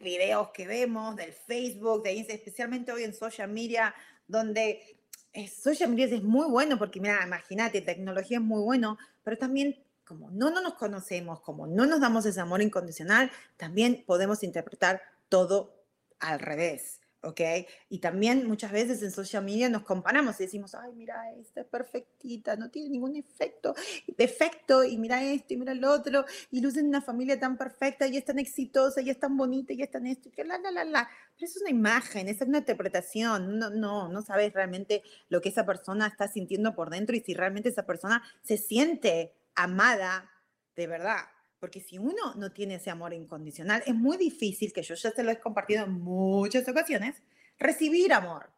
videos 0.01 0.49
que 0.55 0.67
vemos, 0.67 1.17
del 1.17 1.33
Facebook, 1.33 2.03
de 2.03 2.19
especialmente 2.21 2.93
hoy 2.93 3.05
en 3.05 3.15
social 3.15 3.51
media, 3.51 3.95
donde 4.27 4.99
eh, 5.33 5.49
social 5.49 5.91
media 5.91 6.07
es 6.07 6.23
muy 6.23 6.47
bueno 6.47 6.79
porque, 6.79 7.01
mira, 7.01 7.21
imagínate, 7.25 7.81
tecnología 7.83 8.39
es 8.39 8.45
muy 8.45 8.63
bueno, 8.63 8.99
pero 9.23 9.37
también 9.37 9.77
como 10.05 10.31
no, 10.31 10.51
no 10.51 10.61
nos 10.61 10.75
conocemos, 10.75 11.41
como 11.41 11.67
no 11.67 11.87
nos 11.87 12.01
damos 12.01 12.27
ese 12.27 12.41
amor 12.41 12.61
incondicional, 12.61 13.31
también 13.57 14.05
podemos 14.07 14.43
interpretar 14.43 15.01
todo 15.29 15.87
al 16.19 16.39
revés. 16.39 17.02
¿Ok? 17.23 17.41
Y 17.89 17.99
también 17.99 18.47
muchas 18.47 18.73
veces 18.73 19.03
en 19.03 19.11
social 19.11 19.45
media 19.45 19.69
nos 19.69 19.83
comparamos 19.83 20.39
y 20.41 20.45
decimos, 20.45 20.75
ay, 20.75 20.93
mira, 20.95 21.15
esta 21.39 21.63
es 21.63 21.67
perfectita, 21.67 22.57
no 22.57 22.71
tiene 22.71 22.91
ningún 22.91 23.17
efecto, 23.17 23.75
defecto, 24.17 24.85
y 24.85 24.99
mira 24.99 25.23
esto, 25.23 25.55
y 25.55 25.57
mira 25.57 25.73
el 25.73 25.85
otro, 25.85 26.25
y 26.51 26.61
lucen 26.61 26.87
una 26.87 27.01
familia 27.01 27.39
tan 27.39 27.57
perfecta, 27.57 28.07
y 28.07 28.17
es 28.17 28.25
tan 28.25 28.39
exitosa, 28.39 29.01
y 29.01 29.11
es 29.11 29.19
tan 29.19 29.37
bonita, 29.37 29.73
y 29.73 29.83
es 29.83 29.91
tan 29.91 30.07
esto, 30.07 30.29
y 30.29 30.33
que 30.33 30.45
la, 30.45 30.59
la, 30.59 30.71
la, 30.71 30.85
la. 30.85 31.09
Pero 31.35 31.47
es 31.47 31.57
una 31.61 31.71
imagen, 31.71 32.29
es 32.29 32.41
una 32.41 32.59
interpretación, 32.59 33.59
no, 33.59 33.71
no, 33.71 34.09
no 34.09 34.23
sabes 34.23 34.53
realmente 34.53 35.03
lo 35.29 35.41
que 35.41 35.49
esa 35.49 35.65
persona 35.65 36.09
está 36.09 36.29
sintiendo 36.29 36.75
por 36.75 36.91
dentro 36.91 37.17
y 37.17 37.21
si 37.21 37.35
realmente 37.35 37.69
esa 37.69 37.87
persona 37.87 38.23
se 38.43 38.57
siente 38.57 39.35
amada 39.55 40.31
de 40.77 40.87
verdad. 40.87 41.25
Porque 41.63 41.79
si 41.79 41.97
uno 41.97 42.35
no 42.35 42.51
tiene 42.51 42.75
ese 42.75 42.91
amor 42.91 43.15
incondicional, 43.15 43.85
es 43.87 43.95
muy 43.95 44.17
difícil, 44.17 44.73
que 44.73 44.83
yo 44.83 44.97
ya 44.97 45.13
se 45.13 45.23
lo 45.23 45.31
he 45.31 45.39
compartido 45.39 45.85
en 45.85 45.93
muchas 45.93 46.69
ocasiones, 46.69 47.23
recibir 47.57 48.13
amor. 48.13 48.51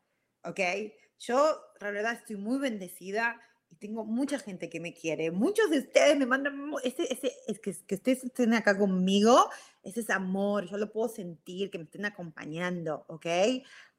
¿Ok? 0.42 0.60
Yo, 1.18 1.60
la 1.80 1.90
verdad, 1.90 2.14
estoy 2.14 2.36
muy 2.36 2.58
bendecida 2.58 3.38
y 3.68 3.76
tengo 3.76 4.06
mucha 4.06 4.38
gente 4.38 4.70
que 4.70 4.80
me 4.80 4.94
quiere. 4.94 5.30
Muchos 5.30 5.68
de 5.68 5.80
ustedes 5.80 6.16
me 6.16 6.24
mandan, 6.24 6.72
ese, 6.82 7.02
ese, 7.12 7.30
es 7.46 7.60
que, 7.60 7.76
que 7.86 7.96
ustedes 7.96 8.24
estén 8.24 8.54
acá 8.54 8.78
conmigo, 8.78 9.50
ese 9.82 10.00
es 10.00 10.08
amor, 10.08 10.64
yo 10.64 10.78
lo 10.78 10.90
puedo 10.90 11.10
sentir, 11.10 11.70
que 11.70 11.76
me 11.76 11.84
estén 11.84 12.06
acompañando, 12.06 13.04
¿ok? 13.08 13.26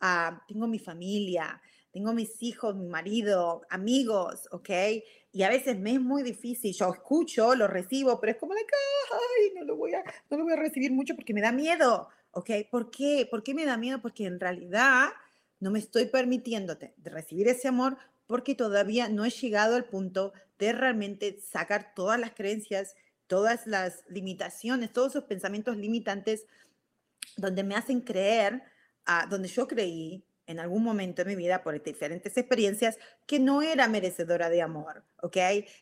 Uh, 0.01 0.35
tengo 0.47 0.65
mi 0.65 0.79
familia, 0.79 1.61
tengo 1.91 2.11
mis 2.11 2.41
hijos, 2.41 2.75
mi 2.75 2.87
marido, 2.87 3.61
amigos, 3.69 4.49
¿ok? 4.49 4.69
Y 5.35 5.43
a 5.43 5.49
veces 5.49 5.77
me 5.77 5.91
es 5.91 5.99
muy 5.99 6.23
difícil, 6.23 6.73
yo 6.73 6.93
escucho, 6.93 7.55
lo 7.55 7.67
recibo, 7.67 8.21
pero 8.21 8.31
es 8.31 8.37
como, 8.37 8.53
like, 8.53 8.71
ay, 9.11 9.51
no 9.53 9.65
lo, 9.65 9.75
voy 9.75 9.93
a, 9.93 10.01
no 10.29 10.37
lo 10.37 10.45
voy 10.45 10.53
a 10.53 10.55
recibir 10.55 10.93
mucho 10.93 11.13
porque 11.13 11.33
me 11.33 11.41
da 11.41 11.51
miedo, 11.51 12.07
¿ok? 12.31 12.51
¿Por 12.71 12.89
qué? 12.89 13.27
¿Por 13.29 13.43
qué 13.43 13.53
me 13.53 13.65
da 13.65 13.75
miedo? 13.75 14.01
Porque 14.01 14.27
en 14.27 14.39
realidad 14.39 15.09
no 15.59 15.71
me 15.71 15.79
estoy 15.79 16.05
permitiendo 16.05 16.75
de 16.75 16.93
recibir 17.09 17.49
ese 17.49 17.67
amor 17.67 17.97
porque 18.27 18.55
todavía 18.55 19.09
no 19.09 19.25
he 19.25 19.29
llegado 19.29 19.75
al 19.75 19.83
punto 19.83 20.31
de 20.57 20.71
realmente 20.71 21.37
sacar 21.41 21.93
todas 21.93 22.17
las 22.17 22.31
creencias, 22.33 22.95
todas 23.27 23.67
las 23.67 24.05
limitaciones, 24.07 24.93
todos 24.93 25.11
esos 25.11 25.25
pensamientos 25.25 25.75
limitantes 25.75 26.45
donde 27.35 27.65
me 27.65 27.75
hacen 27.75 27.99
creer, 27.99 28.63
uh, 29.05 29.29
donde 29.29 29.49
yo 29.49 29.67
creí 29.67 30.23
en 30.47 30.59
algún 30.59 30.83
momento 30.83 31.23
de 31.23 31.29
mi 31.29 31.35
vida 31.35 31.63
por 31.63 31.81
diferentes 31.81 32.37
experiencias 32.37 32.97
que 33.25 33.39
no 33.39 33.61
era 33.61 33.87
merecedora 33.87 34.49
de 34.49 34.61
amor, 34.61 35.03
¿ok? 35.21 35.37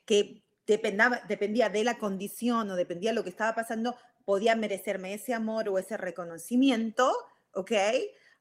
Que 0.06 0.44
dependía 0.66 1.70
de 1.70 1.84
la 1.84 1.98
condición 1.98 2.70
o 2.70 2.76
dependía 2.76 3.12
de 3.12 3.16
lo 3.16 3.24
que 3.24 3.30
estaba 3.30 3.56
pasando, 3.56 3.96
podía 4.26 4.56
merecerme 4.56 5.14
ese 5.14 5.34
amor 5.34 5.68
o 5.70 5.78
ese 5.78 5.98
reconocimiento, 5.98 7.12
¿ok? 7.54 7.72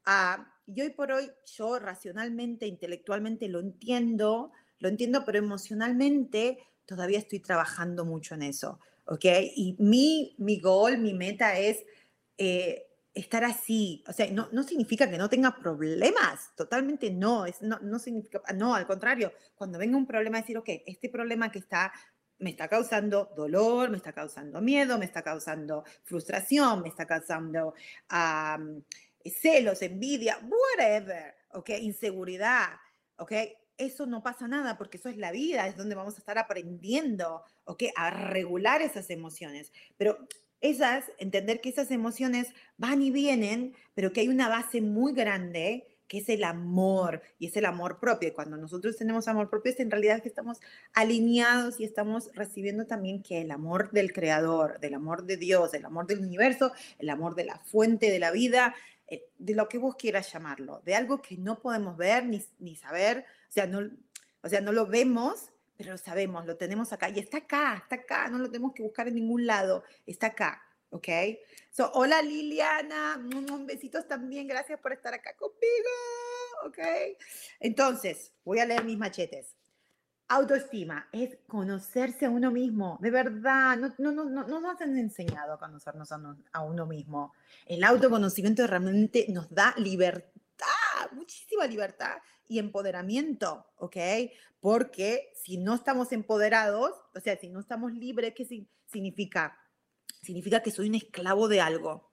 Uh, 0.06 0.42
y 0.66 0.80
hoy 0.80 0.90
por 0.90 1.12
hoy 1.12 1.30
yo 1.56 1.78
racionalmente, 1.78 2.66
intelectualmente 2.66 3.48
lo 3.48 3.60
entiendo, 3.60 4.52
lo 4.78 4.88
entiendo, 4.88 5.24
pero 5.24 5.38
emocionalmente 5.38 6.58
todavía 6.86 7.18
estoy 7.18 7.40
trabajando 7.40 8.04
mucho 8.04 8.34
en 8.34 8.42
eso, 8.42 8.78
¿ok? 9.06 9.24
Y 9.56 9.76
mi, 9.78 10.34
mi 10.38 10.60
goal, 10.60 10.98
mi 10.98 11.14
meta 11.14 11.58
es... 11.58 11.84
Eh, 12.38 12.86
estar 13.14 13.44
así. 13.44 14.02
O 14.08 14.12
sea, 14.12 14.30
no, 14.30 14.48
no 14.52 14.62
significa 14.62 15.10
que 15.10 15.18
no 15.18 15.28
tenga 15.28 15.54
problemas, 15.56 16.54
totalmente 16.56 17.10
no, 17.10 17.46
es, 17.46 17.60
no, 17.62 17.78
no 17.80 17.98
significa, 17.98 18.40
no, 18.54 18.74
al 18.74 18.86
contrario, 18.86 19.32
cuando 19.54 19.78
venga 19.78 19.96
un 19.96 20.06
problema, 20.06 20.38
decir, 20.38 20.56
ok, 20.56 20.68
este 20.86 21.08
problema 21.08 21.50
que 21.50 21.58
está 21.58 21.92
me 22.42 22.50
está 22.50 22.68
causando 22.68 23.32
dolor, 23.36 23.90
me 23.90 23.96
está 23.96 24.12
causando 24.12 24.60
miedo, 24.60 24.98
me 24.98 25.04
está 25.04 25.22
causando 25.22 25.84
frustración, 26.02 26.82
me 26.82 26.88
está 26.88 27.06
causando 27.06 27.74
celos, 29.24 29.80
envidia, 29.82 30.38
whatever, 30.42 31.36
¿ok? 31.52 31.70
Inseguridad, 31.80 32.70
¿ok? 33.16 33.32
Eso 33.76 34.06
no 34.06 34.22
pasa 34.22 34.48
nada 34.48 34.76
porque 34.76 34.96
eso 34.96 35.08
es 35.08 35.16
la 35.16 35.30
vida, 35.30 35.68
es 35.68 35.76
donde 35.76 35.94
vamos 35.94 36.16
a 36.16 36.18
estar 36.18 36.36
aprendiendo, 36.36 37.44
¿ok? 37.64 37.84
A 37.96 38.10
regular 38.10 38.82
esas 38.82 39.08
emociones. 39.10 39.72
Pero 39.96 40.26
esas, 40.62 41.04
entender 41.18 41.60
que 41.60 41.68
esas 41.68 41.90
emociones 41.90 42.48
van 42.76 43.02
y 43.02 43.10
vienen, 43.10 43.74
pero 43.94 44.12
que 44.12 44.20
hay 44.20 44.28
una 44.28 44.48
base 44.48 44.80
muy 44.80 45.12
grande 45.12 45.86
que 46.12 46.18
es 46.18 46.28
el 46.28 46.44
amor 46.44 47.22
y 47.38 47.46
es 47.46 47.56
el 47.56 47.64
amor 47.64 47.98
propio. 47.98 48.34
Cuando 48.34 48.58
nosotros 48.58 48.98
tenemos 48.98 49.28
amor 49.28 49.48
propio, 49.48 49.72
es 49.72 49.80
en 49.80 49.90
realidad 49.90 50.20
que 50.20 50.28
estamos 50.28 50.60
alineados 50.92 51.80
y 51.80 51.84
estamos 51.84 52.30
recibiendo 52.34 52.86
también 52.86 53.22
que 53.22 53.40
el 53.40 53.50
amor 53.50 53.90
del 53.92 54.12
Creador, 54.12 54.78
del 54.78 54.92
amor 54.92 55.24
de 55.24 55.38
Dios, 55.38 55.72
el 55.72 55.86
amor 55.86 56.06
del 56.06 56.18
universo, 56.18 56.72
el 56.98 57.08
amor 57.08 57.34
de 57.34 57.44
la 57.44 57.58
fuente 57.60 58.10
de 58.10 58.18
la 58.18 58.30
vida, 58.30 58.74
eh, 59.08 59.24
de 59.38 59.54
lo 59.54 59.70
que 59.70 59.78
vos 59.78 59.96
quieras 59.96 60.30
llamarlo, 60.30 60.82
de 60.84 60.94
algo 60.94 61.22
que 61.22 61.38
no 61.38 61.60
podemos 61.60 61.96
ver 61.96 62.26
ni, 62.26 62.44
ni 62.58 62.76
saber, 62.76 63.24
o 63.48 63.52
sea, 63.52 63.66
no, 63.66 63.90
o 64.42 64.48
sea, 64.50 64.60
no 64.60 64.72
lo 64.72 64.86
vemos, 64.86 65.51
pero 65.82 65.94
lo 65.94 65.98
sabemos, 65.98 66.46
lo 66.46 66.56
tenemos 66.56 66.92
acá 66.92 67.08
y 67.08 67.18
está 67.18 67.38
acá, 67.38 67.74
está 67.82 67.96
acá, 67.96 68.28
no 68.28 68.38
lo 68.38 68.48
tenemos 68.48 68.72
que 68.72 68.84
buscar 68.84 69.08
en 69.08 69.16
ningún 69.16 69.46
lado, 69.46 69.82
está 70.06 70.28
acá, 70.28 70.62
¿ok? 70.90 71.08
So, 71.72 71.90
hola 71.94 72.22
Liliana, 72.22 73.16
un 73.16 73.66
besitos 73.66 74.06
también, 74.06 74.46
gracias 74.46 74.78
por 74.78 74.92
estar 74.92 75.12
acá 75.12 75.34
conmigo, 75.34 75.90
¿ok? 76.66 76.78
Entonces, 77.58 78.32
voy 78.44 78.60
a 78.60 78.64
leer 78.64 78.84
mis 78.84 78.96
machetes. 78.96 79.56
Autoestima 80.28 81.08
es 81.10 81.36
conocerse 81.48 82.26
a 82.26 82.30
uno 82.30 82.52
mismo, 82.52 82.96
de 83.02 83.10
verdad, 83.10 83.76
no, 83.76 83.92
no, 83.98 84.12
no, 84.12 84.24
no, 84.24 84.60
nos 84.60 84.80
han 84.80 84.96
enseñado 84.96 85.54
a 85.54 85.58
conocernos 85.58 86.12
a, 86.12 86.36
a 86.52 86.62
uno 86.62 86.86
mismo. 86.86 87.34
El 87.66 87.82
autoconocimiento 87.82 88.64
realmente 88.68 89.26
nos 89.30 89.52
da 89.52 89.74
libertad, 89.78 91.10
muchísima 91.10 91.66
libertad 91.66 92.18
y 92.48 92.58
empoderamiento, 92.58 93.66
¿ok? 93.76 93.96
Porque 94.60 95.32
si 95.34 95.58
no 95.58 95.74
estamos 95.74 96.12
empoderados, 96.12 96.92
o 97.14 97.20
sea, 97.20 97.36
si 97.38 97.48
no 97.48 97.60
estamos 97.60 97.92
libres, 97.92 98.34
¿qué 98.34 98.46
significa? 98.86 99.58
Significa 100.22 100.62
que 100.62 100.70
soy 100.70 100.88
un 100.88 100.94
esclavo 100.94 101.48
de 101.48 101.60
algo. 101.60 102.10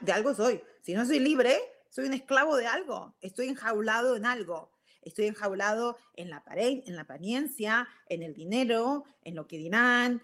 De 0.00 0.12
algo 0.12 0.34
soy. 0.34 0.62
Si 0.82 0.94
no 0.94 1.04
soy 1.04 1.20
libre, 1.20 1.58
soy 1.90 2.06
un 2.06 2.14
esclavo 2.14 2.56
de 2.56 2.66
algo. 2.66 3.14
Estoy 3.20 3.48
enjaulado 3.48 4.16
en 4.16 4.26
algo. 4.26 4.72
Estoy 5.02 5.26
enjaulado 5.26 5.96
en 6.16 6.30
la, 6.30 6.42
en 6.56 6.96
la 6.96 7.02
apariencia, 7.02 7.88
en 8.08 8.22
el 8.22 8.34
dinero, 8.34 9.04
en 9.22 9.34
lo 9.34 9.46
que 9.46 9.58
dirán, 9.58 10.20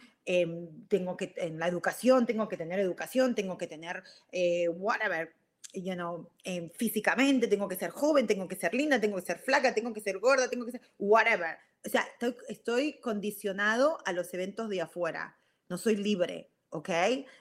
tengo 0.89 1.17
que, 1.17 1.35
en 1.37 1.59
la 1.59 1.69
educación, 1.69 2.27
tengo 2.27 2.49
que 2.49 2.57
tener 2.57 2.81
educación, 2.81 3.35
tengo 3.35 3.59
que 3.59 3.67
tener 3.67 4.03
eh, 4.33 4.69
whatever, 4.69 5.35
you 5.75 5.95
know, 5.95 6.31
eh, 6.45 6.71
físicamente, 6.77 7.49
tengo 7.49 7.69
que 7.69 7.77
ser 7.77 7.91
joven, 7.91 8.27
tengo 8.27 8.49
que 8.49 8.57
ser 8.57 8.75
linda, 8.75 9.01
tengo 9.01 9.17
que 9.17 9.27
ser 9.27 9.39
flaca, 9.39 9.75
tengo 9.75 9.93
que 9.93 10.01
ser 10.01 10.19
gorda, 10.19 10.49
tengo 10.49 10.65
que 10.67 10.73
ser 10.73 10.81
whatever. 10.99 11.57
O 11.85 11.89
sea, 11.89 12.03
estoy, 12.03 12.37
estoy 12.49 13.01
condicionado 13.01 13.99
a 14.05 14.13
los 14.13 14.33
eventos 14.35 14.69
de 14.69 14.81
afuera, 14.81 15.39
no 15.69 15.79
soy 15.79 15.97
libre, 15.97 16.51
¿ok? 16.71 16.91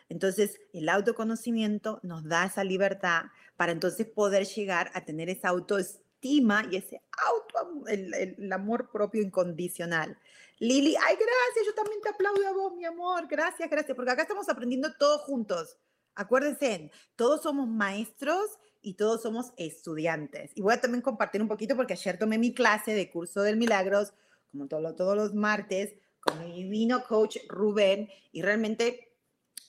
Entonces, 0.10 0.60
el 0.74 0.90
autoconocimiento 0.90 2.00
nos 2.04 2.24
da 2.24 2.46
esa 2.46 2.64
libertad 2.64 3.24
para 3.56 3.72
entonces 3.72 4.08
poder 4.08 4.46
llegar 4.46 4.92
a 4.94 5.06
tener 5.06 5.30
esa 5.30 5.50
autoestima 5.50 6.68
y 6.72 6.78
ese 6.78 7.02
auto, 7.28 7.88
el, 7.88 8.14
el 8.14 8.52
amor 8.52 8.92
propio 8.92 9.22
incondicional. 9.22 10.18
Lili, 10.60 10.96
ay, 10.96 11.16
gracias, 11.16 11.66
yo 11.66 11.74
también 11.74 12.02
te 12.02 12.10
aplaudo 12.10 12.48
a 12.48 12.54
vos, 12.54 12.76
mi 12.76 12.86
amor, 12.86 13.28
gracias, 13.28 13.70
gracias, 13.70 13.96
porque 13.96 14.12
acá 14.12 14.22
estamos 14.22 14.48
aprendiendo 14.50 14.94
todos 14.98 15.22
juntos. 15.22 15.78
Acuérdense, 16.16 16.92
todos 17.16 17.42
somos 17.42 17.68
maestros 17.68 18.60
y 18.82 18.96
todos 18.96 19.22
somos 19.22 19.54
estudiantes. 19.58 20.52
Y 20.56 20.62
voy 20.62 20.74
a 20.74 20.82
también 20.82 21.02
compartir 21.02 21.42
un 21.42 21.48
poquito 21.48 21.76
porque 21.76 21.94
ayer 21.94 22.20
tomé 22.20 22.38
mi 22.38 22.54
clase 22.54 22.94
de 22.94 23.10
curso 23.10 23.42
del 23.42 23.58
milagros, 23.58 24.14
como 24.52 24.68
todo, 24.68 24.96
todos 24.96 25.16
los 25.16 25.34
martes, 25.34 25.96
con 26.20 26.40
mi 26.40 26.64
divino 26.64 27.04
coach 27.04 27.38
Rubén, 27.48 28.10
y 28.32 28.42
realmente 28.42 29.14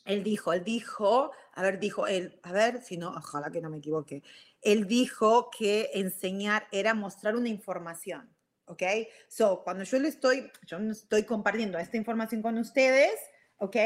él 0.04 0.22
dijo, 0.22 0.52
él 0.52 0.64
dijo, 0.64 1.32
a 1.52 1.62
ver, 1.62 1.80
dijo 1.80 2.06
él, 2.06 2.38
a 2.42 2.52
ver, 2.52 2.82
si 2.82 2.96
no, 2.96 3.08
ojalá 3.08 3.50
que 3.50 3.60
no 3.60 3.70
me 3.70 3.78
equivoque, 3.78 4.22
él 4.60 4.86
dijo 4.86 5.50
que 5.50 5.90
enseñar 5.94 6.66
era 6.70 6.94
mostrar 6.94 7.36
una 7.36 7.48
información, 7.48 8.34
¿ok? 8.66 8.82
So, 9.28 9.62
cuando 9.64 9.84
yo 9.84 9.98
le 9.98 10.08
estoy, 10.08 10.50
yo 10.66 10.78
no 10.78 10.92
estoy 10.92 11.24
compartiendo 11.24 11.78
esta 11.78 11.96
información 11.96 12.42
con 12.42 12.58
ustedes, 12.58 13.14
¿ok? 13.56 13.76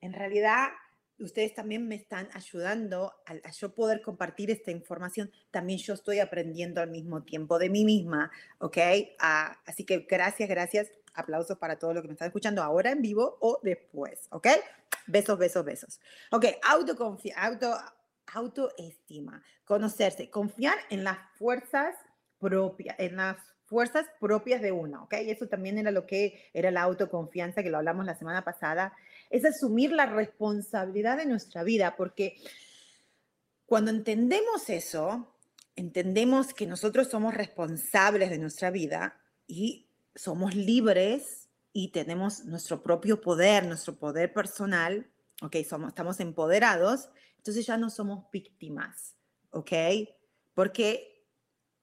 En 0.00 0.12
realidad 0.12 0.68
ustedes 1.18 1.54
también 1.54 1.86
me 1.86 1.94
están 1.94 2.28
ayudando 2.32 3.12
a, 3.26 3.50
yo 3.50 3.74
poder 3.74 4.02
compartir 4.02 4.50
esta 4.50 4.70
información. 4.70 5.30
También 5.50 5.78
yo 5.78 5.94
estoy 5.94 6.20
aprendiendo 6.20 6.80
al 6.80 6.90
mismo 6.90 7.22
tiempo 7.22 7.58
de 7.58 7.70
mí 7.70 7.84
misma, 7.84 8.30
¿ok? 8.58 8.78
Ah, 9.18 9.58
así 9.66 9.84
que 9.84 10.06
gracias, 10.08 10.48
gracias. 10.48 10.90
Aplausos 11.14 11.58
para 11.58 11.78
todos 11.78 11.94
los 11.94 12.02
que 12.02 12.08
me 12.08 12.14
están 12.14 12.26
escuchando 12.26 12.62
ahora 12.62 12.90
en 12.90 13.00
vivo 13.00 13.38
o 13.40 13.60
después, 13.62 14.26
¿ok? 14.30 14.48
Besos, 15.06 15.38
besos, 15.38 15.64
besos. 15.64 16.00
Ok, 16.32 16.46
autoconfianza, 16.62 17.46
auto, 17.46 17.76
autoestima, 18.32 19.42
conocerse, 19.64 20.30
confiar 20.30 20.76
en 20.90 21.04
las 21.04 21.18
fuerzas 21.38 21.94
propias, 22.38 22.96
en 22.98 23.16
las 23.16 23.36
fuerzas 23.66 24.06
propias 24.20 24.60
de 24.60 24.72
uno, 24.72 25.04
¿ok? 25.04 25.14
Y 25.24 25.30
eso 25.30 25.48
también 25.48 25.78
era 25.78 25.90
lo 25.90 26.06
que 26.06 26.50
era 26.52 26.70
la 26.70 26.82
autoconfianza, 26.82 27.62
que 27.62 27.70
lo 27.70 27.78
hablamos 27.78 28.04
la 28.04 28.14
semana 28.14 28.44
pasada, 28.44 28.92
es 29.34 29.44
asumir 29.44 29.90
la 29.90 30.06
responsabilidad 30.06 31.16
de 31.16 31.26
nuestra 31.26 31.64
vida, 31.64 31.96
porque 31.96 32.36
cuando 33.66 33.90
entendemos 33.90 34.70
eso, 34.70 35.34
entendemos 35.74 36.54
que 36.54 36.68
nosotros 36.68 37.08
somos 37.08 37.34
responsables 37.34 38.30
de 38.30 38.38
nuestra 38.38 38.70
vida 38.70 39.20
y 39.48 39.88
somos 40.14 40.54
libres 40.54 41.48
y 41.72 41.88
tenemos 41.88 42.44
nuestro 42.44 42.80
propio 42.84 43.20
poder, 43.20 43.66
nuestro 43.66 43.96
poder 43.96 44.32
personal, 44.32 45.10
¿ok? 45.42 45.56
Somos, 45.68 45.88
estamos 45.88 46.20
empoderados, 46.20 47.08
entonces 47.36 47.66
ya 47.66 47.76
no 47.76 47.90
somos 47.90 48.30
víctimas, 48.30 49.16
¿ok? 49.50 49.72
Porque 50.54 51.26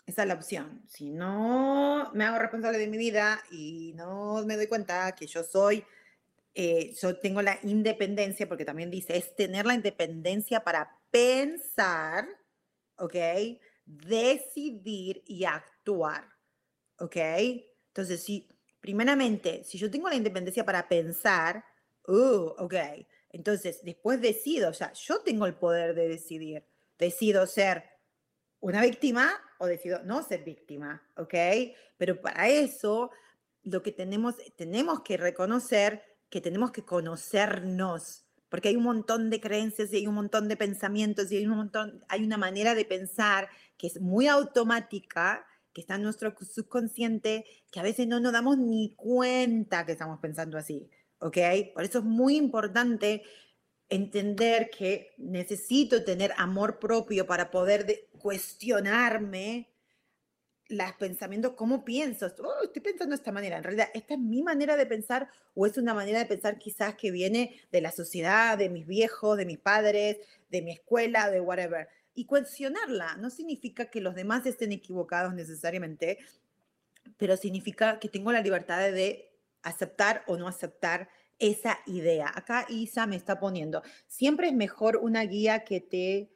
esa 0.06 0.22
es 0.22 0.28
la 0.30 0.36
opción. 0.36 0.86
Si 0.88 1.10
no 1.10 2.12
me 2.14 2.24
hago 2.24 2.40
responsable 2.40 2.78
de 2.78 2.88
mi 2.88 2.98
vida 2.98 3.44
y 3.52 3.92
no 3.98 4.42
me 4.46 4.56
doy 4.56 4.68
cuenta 4.68 5.14
que 5.16 5.28
yo 5.28 5.44
soy, 5.44 5.84
eh, 6.54 6.94
yo 7.02 7.18
tengo 7.18 7.42
la 7.42 7.60
independencia, 7.64 8.48
porque 8.48 8.66
también 8.66 8.92
dice, 8.92 9.18
es 9.18 9.36
tener 9.36 9.66
la 9.66 9.74
independencia 9.74 10.64
para 10.64 11.00
pensar, 11.12 12.28
¿ok? 12.98 13.16
decidir 13.86 15.24
y 15.26 15.46
actuar. 15.46 16.26
¿Ok? 16.98 17.18
Entonces, 17.88 18.24
si, 18.24 18.48
primeramente, 18.80 19.64
si 19.64 19.78
yo 19.78 19.90
tengo 19.90 20.10
la 20.10 20.16
independencia 20.16 20.66
para 20.66 20.88
pensar, 20.88 21.64
uh, 22.08 22.54
ok, 22.58 22.76
entonces 23.30 23.80
después 23.84 24.22
decido, 24.22 24.70
o 24.70 24.74
sea, 24.74 24.94
yo 24.94 25.22
tengo 25.22 25.46
el 25.46 25.56
poder 25.56 25.96
de 25.96 26.08
decidir. 26.08 26.64
Decido 26.98 27.48
ser 27.48 27.84
una 28.60 28.82
víctima 28.82 29.34
o 29.60 29.66
decido 29.66 30.02
no 30.04 30.22
ser 30.24 30.44
víctima, 30.44 31.04
¿ok? 31.18 31.34
Pero 31.98 32.22
para 32.22 32.48
eso, 32.50 33.10
lo 33.64 33.82
que 33.82 33.92
tenemos, 33.92 34.36
tenemos 34.56 35.02
que 35.02 35.18
reconocer 35.18 36.04
que 36.32 36.42
tenemos 36.42 36.72
que 36.72 36.84
conocernos, 36.84 38.26
porque 38.50 38.70
hay 38.70 38.78
un 38.78 38.84
montón 38.84 39.30
de 39.30 39.40
creencias 39.40 39.94
y 39.94 39.98
hay 39.98 40.08
un 40.08 40.16
montón 40.16 40.48
de 40.48 40.58
pensamientos 40.58 41.32
y 41.32 41.38
hay 41.38 41.46
un 41.46 41.58
montón, 41.58 42.04
hay 42.08 42.24
una 42.24 42.38
manera 42.38 42.74
de 42.74 42.86
pensar 42.86 43.50
que 43.78 43.88
es 43.88 44.02
muy 44.02 44.28
automática, 44.28 45.46
que 45.74 45.82
está 45.82 45.96
en 45.96 46.04
nuestro 46.04 46.34
subconsciente, 46.40 47.46
que 47.70 47.80
a 47.80 47.84
veces 47.84 48.08
no 48.08 48.20
nos 48.20 48.32
damos 48.32 48.58
ni 48.58 48.96
cuenta 48.96 49.86
que 49.86 49.92
estamos 49.92 50.20
pensando 50.20 50.58
así, 50.58 50.90
¿ok? 51.20 51.38
Por 51.74 51.84
eso 51.84 52.00
es 52.00 52.06
muy 52.06 52.38
importante 52.38 53.24
entender 53.90 54.70
que 54.70 55.14
necesito 55.18 56.04
tener 56.06 56.34
amor 56.38 56.80
propio 56.80 57.28
para 57.28 57.52
poder 57.52 58.08
cuestionarme 58.18 59.71
los 60.72 60.94
pensamientos, 60.94 61.54
cómo 61.56 61.84
pienso, 61.84 62.28
oh, 62.44 62.64
estoy 62.64 62.82
pensando 62.82 63.14
de 63.14 63.20
esta 63.20 63.32
manera, 63.32 63.58
en 63.58 63.64
realidad, 63.64 63.90
¿esta 63.94 64.14
es 64.14 64.20
mi 64.20 64.42
manera 64.42 64.76
de 64.76 64.86
pensar 64.86 65.30
o 65.54 65.66
es 65.66 65.78
una 65.78 65.94
manera 65.94 66.20
de 66.20 66.26
pensar 66.26 66.58
quizás 66.58 66.96
que 66.96 67.12
viene 67.12 67.62
de 67.72 67.82
la 67.82 67.92
sociedad, 67.92 68.58
de 68.58 68.70
mis 68.70 68.88
viejos, 68.88 69.38
de 69.38 69.46
mis 69.46 69.58
padres, 69.58 70.18
de 70.50 70.62
mi 70.62 70.72
escuela, 70.72 71.30
de 71.30 71.42
whatever? 71.42 71.90
Y 72.14 72.26
cuestionarla 72.26 73.18
no 73.18 73.30
significa 73.30 73.90
que 73.90 74.02
los 74.02 74.16
demás 74.16 74.46
estén 74.46 74.72
equivocados 74.72 75.34
necesariamente, 75.34 76.20
pero 77.18 77.36
significa 77.38 78.00
que 78.00 78.10
tengo 78.10 78.32
la 78.32 78.42
libertad 78.42 78.80
de 78.92 79.32
aceptar 79.64 80.24
o 80.28 80.38
no 80.38 80.48
aceptar 80.48 81.10
esa 81.40 81.80
idea. 81.86 82.32
Acá 82.34 82.66
Isa 82.70 83.08
me 83.08 83.16
está 83.16 83.40
poniendo, 83.40 83.82
siempre 84.08 84.48
es 84.48 84.54
mejor 84.54 84.98
una 84.98 85.24
guía 85.24 85.64
que 85.66 85.82
te 85.82 86.30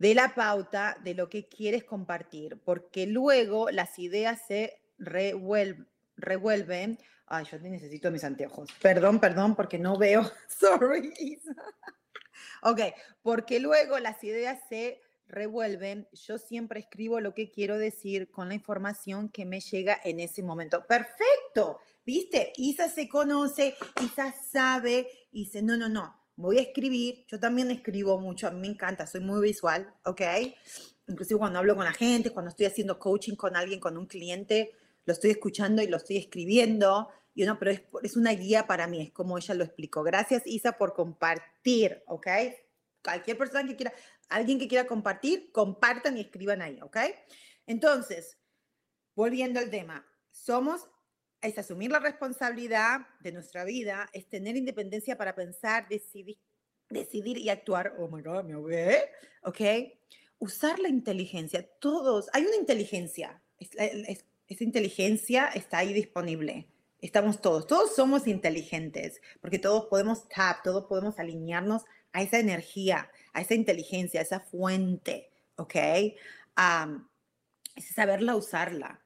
de 0.00 0.14
la 0.14 0.34
pauta 0.34 0.96
de 1.04 1.14
lo 1.14 1.28
que 1.28 1.46
quieres 1.46 1.84
compartir, 1.84 2.58
porque 2.64 3.06
luego 3.06 3.70
las 3.70 3.98
ideas 3.98 4.40
se 4.48 4.80
revuelven. 4.96 6.98
Ay, 7.26 7.44
yo 7.44 7.58
necesito 7.58 8.10
mis 8.10 8.24
anteojos. 8.24 8.70
Perdón, 8.80 9.20
perdón, 9.20 9.54
porque 9.54 9.78
no 9.78 9.98
veo. 9.98 10.22
Sorry, 10.48 11.12
Isa. 11.18 11.54
Ok, 12.62 12.80
porque 13.20 13.60
luego 13.60 13.98
las 13.98 14.24
ideas 14.24 14.58
se 14.70 15.02
revuelven. 15.26 16.08
Yo 16.12 16.38
siempre 16.38 16.80
escribo 16.80 17.20
lo 17.20 17.34
que 17.34 17.50
quiero 17.50 17.76
decir 17.76 18.30
con 18.30 18.48
la 18.48 18.54
información 18.54 19.28
que 19.28 19.44
me 19.44 19.60
llega 19.60 20.00
en 20.02 20.18
ese 20.18 20.42
momento. 20.42 20.86
Perfecto, 20.86 21.78
¿viste? 22.06 22.54
Isa 22.56 22.88
se 22.88 23.06
conoce, 23.06 23.74
Isa 24.02 24.34
sabe, 24.50 25.10
dice, 25.30 25.60
no, 25.60 25.76
no, 25.76 25.90
no, 25.90 26.19
voy 26.42 26.58
a 26.58 26.62
escribir, 26.62 27.24
yo 27.28 27.38
también 27.38 27.70
escribo 27.70 28.18
mucho, 28.18 28.48
a 28.48 28.50
mí 28.50 28.60
me 28.60 28.68
encanta, 28.68 29.06
soy 29.06 29.20
muy 29.20 29.40
visual, 29.40 29.92
¿ok? 30.04 30.20
Inclusive 31.06 31.38
cuando 31.38 31.58
hablo 31.58 31.74
con 31.76 31.84
la 31.84 31.92
gente, 31.92 32.30
cuando 32.30 32.50
estoy 32.50 32.66
haciendo 32.66 32.98
coaching 32.98 33.34
con 33.34 33.56
alguien, 33.56 33.80
con 33.80 33.96
un 33.96 34.06
cliente, 34.06 34.72
lo 35.04 35.12
estoy 35.12 35.30
escuchando 35.30 35.82
y 35.82 35.88
lo 35.88 35.96
estoy 35.96 36.18
escribiendo. 36.18 37.08
Y 37.34 37.44
no, 37.44 37.58
pero 37.58 37.70
es, 37.70 37.82
es 38.02 38.16
una 38.16 38.32
guía 38.32 38.66
para 38.66 38.86
mí, 38.86 39.00
es 39.02 39.12
como 39.12 39.38
ella 39.38 39.54
lo 39.54 39.64
explicó. 39.64 40.02
Gracias, 40.02 40.42
Isa, 40.46 40.72
por 40.72 40.94
compartir, 40.94 42.02
¿ok? 42.06 42.26
Cualquier 43.02 43.38
persona 43.38 43.66
que 43.66 43.76
quiera, 43.76 43.92
alguien 44.28 44.58
que 44.58 44.68
quiera 44.68 44.86
compartir, 44.86 45.50
compartan 45.52 46.16
y 46.16 46.20
escriban 46.20 46.62
ahí, 46.62 46.78
¿ok? 46.82 46.98
Entonces, 47.66 48.38
volviendo 49.14 49.60
al 49.60 49.70
tema, 49.70 50.06
somos 50.30 50.89
es 51.42 51.58
asumir 51.58 51.90
la 51.90 51.98
responsabilidad 51.98 53.00
de 53.20 53.32
nuestra 53.32 53.64
vida, 53.64 54.08
es 54.12 54.28
tener 54.28 54.56
independencia 54.56 55.16
para 55.16 55.34
pensar, 55.34 55.88
decidir, 55.88 56.38
y 57.38 57.48
actuar. 57.48 57.94
Oh 57.98 58.08
my 58.08 58.22
God, 58.22 58.44
me 58.44 58.54
ahogué. 58.54 59.10
¿Ok? 59.42 59.60
Usar 60.38 60.78
la 60.78 60.88
inteligencia. 60.88 61.66
Todos, 61.78 62.28
hay 62.32 62.44
una 62.44 62.56
inteligencia. 62.56 63.42
esa 63.58 64.64
inteligencia 64.64 65.46
está 65.54 65.78
ahí 65.78 65.92
disponible. 65.92 66.68
Estamos 67.00 67.40
todos, 67.40 67.66
todos 67.66 67.94
somos 67.94 68.26
inteligentes, 68.26 69.22
porque 69.40 69.58
todos 69.58 69.86
podemos 69.86 70.28
tap, 70.28 70.62
todos 70.62 70.84
podemos 70.84 71.18
alinearnos 71.18 71.84
a 72.12 72.22
esa 72.22 72.38
energía, 72.38 73.10
a 73.32 73.40
esa 73.40 73.54
inteligencia, 73.54 74.20
a 74.20 74.22
esa 74.22 74.40
fuente, 74.40 75.30
¿ok? 75.56 75.74
es 77.76 77.94
saberla 77.94 78.36
usarla. 78.36 78.99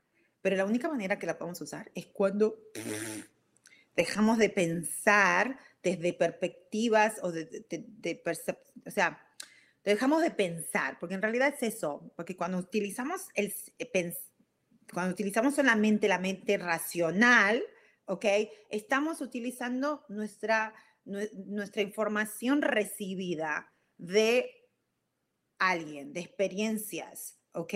Pero 0.45 0.57
la 0.57 0.67
única 0.67 0.91
manera 0.91 1.19
que 1.19 1.25
la 1.25 1.39
podemos 1.39 1.59
usar 1.63 1.91
es 1.95 2.05
cuando 2.05 2.59
dejamos 3.97 4.37
de 4.37 4.51
pensar 4.51 5.59
desde 5.83 6.13
perspectivas 6.13 7.15
o 7.23 7.33
de, 7.33 7.47
de, 7.71 8.23
o 8.87 8.91
sea, 8.91 9.27
dejamos 9.85 10.21
de 10.21 10.31
pensar, 10.31 10.99
porque 11.01 11.15
en 11.15 11.23
realidad 11.23 11.55
es 11.55 11.75
eso, 11.75 12.13
porque 12.15 12.37
cuando 12.37 12.59
utilizamos, 12.59 13.23
el, 13.35 13.55
eh, 13.79 14.15
cuando 14.93 15.15
utilizamos 15.15 15.55
solamente 15.55 16.09
la 16.09 16.19
mente 16.19 16.59
racional, 16.59 17.65
¿ok? 18.05 18.27
Estamos 18.69 19.23
utilizando 19.23 20.05
nuestra, 20.11 20.75
nuestra 21.07 21.81
información 21.81 22.61
recibida 22.61 23.73
de 23.97 24.51
alguien, 25.59 26.13
de 26.13 26.21
experiencias, 26.21 27.39
¿ok? 27.53 27.73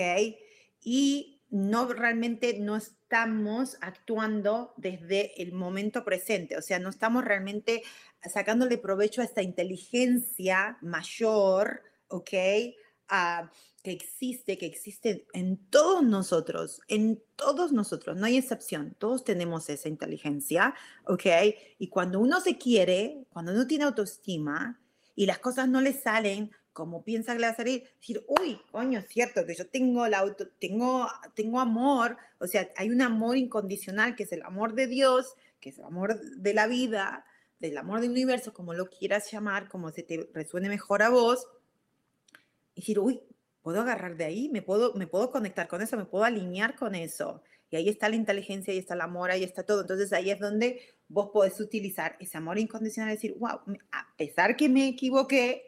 Y 0.83 1.38
no 1.50 1.87
realmente 1.92 2.58
no 2.58 2.76
estamos 2.76 3.78
actuando 3.80 4.74
desde 4.76 5.42
el 5.42 5.52
momento 5.52 6.04
presente, 6.04 6.56
o 6.56 6.62
sea, 6.62 6.78
no 6.78 6.90
estamos 6.90 7.24
realmente 7.24 7.82
sacándole 8.22 8.78
provecho 8.78 9.22
a 9.22 9.24
esta 9.24 9.42
inteligencia 9.42 10.78
mayor, 10.82 11.82
¿ok? 12.08 12.30
Ah, 13.08 13.50
que 13.82 13.92
existe, 13.92 14.58
que 14.58 14.66
existe 14.66 15.26
en 15.32 15.56
todos 15.70 16.02
nosotros, 16.02 16.82
en 16.88 17.22
todos 17.37 17.72
nosotros, 17.72 18.16
no 18.16 18.26
hay 18.26 18.37
excepción, 18.37 18.96
todos 18.98 19.24
tenemos 19.24 19.68
esa 19.70 19.88
inteligencia, 19.88 20.74
¿ok? 21.04 21.26
Y 21.78 21.88
cuando 21.88 22.20
uno 22.20 22.40
se 22.40 22.58
quiere, 22.58 23.26
cuando 23.30 23.52
uno 23.52 23.66
tiene 23.66 23.84
autoestima 23.84 24.80
y 25.14 25.26
las 25.26 25.38
cosas 25.38 25.68
no 25.68 25.80
le 25.80 25.92
salen 25.92 26.50
como 26.78 27.02
piensa 27.02 27.36
salir, 27.56 27.90
decir, 27.98 28.24
uy, 28.28 28.60
coño, 28.70 29.02
cierto 29.02 29.44
que 29.44 29.56
yo 29.56 29.66
tengo, 29.66 30.06
la 30.06 30.20
auto, 30.20 30.46
tengo, 30.60 31.08
tengo 31.34 31.58
amor, 31.58 32.16
o 32.38 32.46
sea, 32.46 32.68
hay 32.76 32.88
un 32.88 33.02
amor 33.02 33.36
incondicional 33.36 34.14
que 34.14 34.22
es 34.22 34.30
el 34.30 34.42
amor 34.42 34.74
de 34.74 34.86
Dios, 34.86 35.34
que 35.58 35.70
es 35.70 35.78
el 35.80 35.86
amor 35.86 36.20
de 36.20 36.54
la 36.54 36.68
vida, 36.68 37.24
del 37.58 37.76
amor 37.78 38.00
del 38.00 38.12
universo, 38.12 38.52
como 38.52 38.74
lo 38.74 38.88
quieras 38.90 39.28
llamar, 39.32 39.68
como 39.68 39.90
se 39.90 40.04
te 40.04 40.30
resuene 40.32 40.68
mejor 40.68 41.02
a 41.02 41.08
vos, 41.08 41.48
y 42.76 42.82
decir, 42.82 43.00
uy, 43.00 43.22
puedo 43.60 43.80
agarrar 43.80 44.16
de 44.16 44.26
ahí, 44.26 44.48
me 44.48 44.62
puedo, 44.62 44.94
me 44.94 45.08
puedo 45.08 45.32
conectar 45.32 45.66
con 45.66 45.82
eso, 45.82 45.96
me 45.96 46.04
puedo 46.04 46.22
alinear 46.22 46.76
con 46.76 46.94
eso. 46.94 47.42
Y 47.70 47.76
ahí 47.76 47.88
está 47.88 48.08
la 48.08 48.14
inteligencia, 48.14 48.72
ahí 48.72 48.78
está 48.78 48.94
el 48.94 49.00
amor, 49.00 49.32
ahí 49.32 49.42
está 49.42 49.64
todo. 49.64 49.80
Entonces 49.80 50.12
ahí 50.12 50.30
es 50.30 50.38
donde 50.38 50.80
vos 51.08 51.30
podés 51.32 51.58
utilizar 51.58 52.16
ese 52.20 52.38
amor 52.38 52.56
incondicional 52.56 53.10
y 53.10 53.16
decir, 53.16 53.34
wow, 53.36 53.58
a 53.90 54.14
pesar 54.16 54.54
que 54.54 54.68
me 54.68 54.86
equivoqué, 54.86 55.67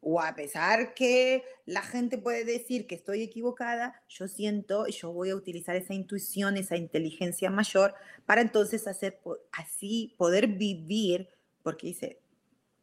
o 0.00 0.20
a 0.20 0.34
pesar 0.34 0.94
que 0.94 1.44
la 1.64 1.82
gente 1.82 2.18
puede 2.18 2.44
decir 2.44 2.86
que 2.86 2.94
estoy 2.94 3.22
equivocada, 3.22 4.02
yo 4.08 4.28
siento, 4.28 4.86
yo 4.86 5.12
voy 5.12 5.30
a 5.30 5.36
utilizar 5.36 5.76
esa 5.76 5.94
intuición, 5.94 6.56
esa 6.56 6.76
inteligencia 6.76 7.50
mayor 7.50 7.94
para 8.24 8.40
entonces 8.40 8.86
hacer 8.86 9.20
así 9.52 10.14
poder 10.16 10.46
vivir, 10.46 11.28
porque 11.62 11.88
dice, 11.88 12.20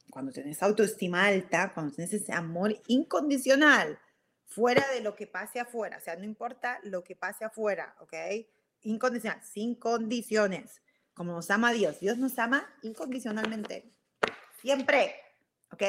cuando 0.09 0.31
tenés 0.31 0.61
autoestima 0.61 1.25
alta, 1.25 1.71
cuando 1.73 1.95
tenés 1.95 2.13
ese 2.13 2.33
amor 2.33 2.75
incondicional, 2.87 3.97
fuera 4.45 4.85
de 4.93 5.01
lo 5.01 5.15
que 5.15 5.25
pase 5.25 5.59
afuera, 5.59 5.97
o 5.97 6.01
sea, 6.01 6.15
no 6.15 6.25
importa 6.25 6.79
lo 6.83 7.03
que 7.03 7.15
pase 7.15 7.45
afuera, 7.45 7.95
¿ok? 7.99 8.13
Incondicional, 8.81 9.41
sin 9.43 9.75
condiciones, 9.75 10.81
como 11.13 11.31
nos 11.31 11.49
ama 11.49 11.71
Dios. 11.71 11.99
Dios 11.99 12.17
nos 12.17 12.37
ama 12.37 12.69
incondicionalmente, 12.83 13.91
siempre, 14.61 15.15
¿ok? 15.71 15.83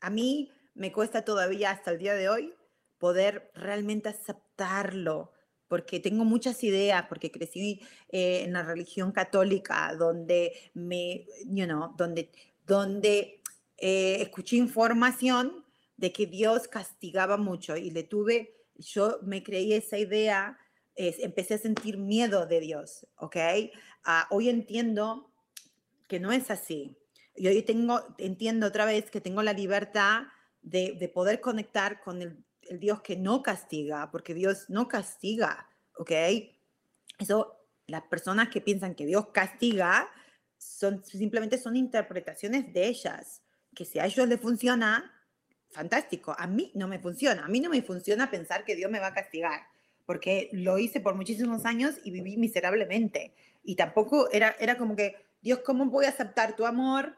A 0.00 0.10
mí 0.10 0.50
me 0.74 0.92
cuesta 0.92 1.24
todavía 1.24 1.70
hasta 1.70 1.90
el 1.90 1.98
día 1.98 2.14
de 2.14 2.28
hoy 2.28 2.54
poder 2.98 3.50
realmente 3.54 4.08
aceptarlo, 4.08 5.32
porque 5.68 6.00
tengo 6.00 6.24
muchas 6.24 6.62
ideas, 6.64 7.06
porque 7.08 7.30
crecí 7.30 7.80
eh, 8.10 8.42
en 8.44 8.52
la 8.52 8.62
religión 8.62 9.12
católica, 9.12 9.94
donde 9.98 10.52
me, 10.74 11.26
you 11.46 11.64
know, 11.66 11.94
donde, 11.96 12.30
donde 12.66 13.42
eh, 13.78 14.18
escuché 14.20 14.56
información 14.56 15.64
de 15.96 16.12
que 16.12 16.26
Dios 16.26 16.68
castigaba 16.68 17.36
mucho 17.36 17.76
y 17.76 17.90
le 17.90 18.02
tuve, 18.04 18.54
yo 18.76 19.18
me 19.22 19.42
creí 19.42 19.72
esa 19.72 19.98
idea, 19.98 20.58
empecé 20.94 21.54
a 21.54 21.58
sentir 21.58 21.98
miedo 21.98 22.46
de 22.46 22.60
Dios, 22.60 23.06
¿ok? 23.16 23.36
Ah, 24.04 24.26
hoy 24.30 24.48
entiendo 24.48 25.30
que 26.08 26.20
no 26.20 26.32
es 26.32 26.50
así. 26.50 26.96
Y 27.36 27.48
hoy 27.48 27.62
tengo, 27.62 28.02
entiendo 28.18 28.66
otra 28.66 28.84
vez 28.84 29.10
que 29.10 29.20
tengo 29.20 29.42
la 29.42 29.52
libertad 29.52 30.22
de, 30.62 30.96
de 30.98 31.08
poder 31.08 31.40
conectar 31.40 32.00
con 32.00 32.22
el, 32.22 32.44
el, 32.62 32.80
Dios 32.80 33.02
que 33.02 33.16
no 33.16 33.42
castiga, 33.42 34.10
porque 34.10 34.34
Dios 34.34 34.68
no 34.68 34.88
castiga, 34.88 35.68
¿ok? 35.96 36.10
Eso, 37.18 37.56
las 37.86 38.02
personas 38.02 38.48
que 38.48 38.60
piensan 38.60 38.94
que 38.94 39.06
Dios 39.06 39.28
castiga, 39.28 40.08
son, 40.58 41.04
simplemente 41.04 41.58
son 41.58 41.76
interpretaciones 41.76 42.72
de 42.72 42.86
ellas, 42.86 43.42
que 43.74 43.84
si 43.84 43.98
a 43.98 44.06
ellos 44.06 44.26
les 44.28 44.40
funciona, 44.40 45.12
fantástico. 45.70 46.34
A 46.38 46.46
mí 46.46 46.72
no 46.74 46.88
me 46.88 46.98
funciona. 46.98 47.44
A 47.44 47.48
mí 47.48 47.60
no 47.60 47.70
me 47.70 47.82
funciona 47.82 48.30
pensar 48.30 48.64
que 48.64 48.74
Dios 48.74 48.90
me 48.90 48.98
va 48.98 49.08
a 49.08 49.14
castigar, 49.14 49.66
porque 50.06 50.48
lo 50.52 50.78
hice 50.78 51.00
por 51.00 51.14
muchísimos 51.14 51.64
años 51.64 51.96
y 52.04 52.10
viví 52.10 52.36
miserablemente. 52.36 53.34
Y 53.62 53.76
tampoco 53.76 54.30
era, 54.32 54.56
era 54.58 54.78
como 54.78 54.96
que, 54.96 55.16
Dios, 55.42 55.60
¿cómo 55.64 55.86
voy 55.86 56.06
a 56.06 56.10
aceptar 56.10 56.56
tu 56.56 56.64
amor 56.64 57.14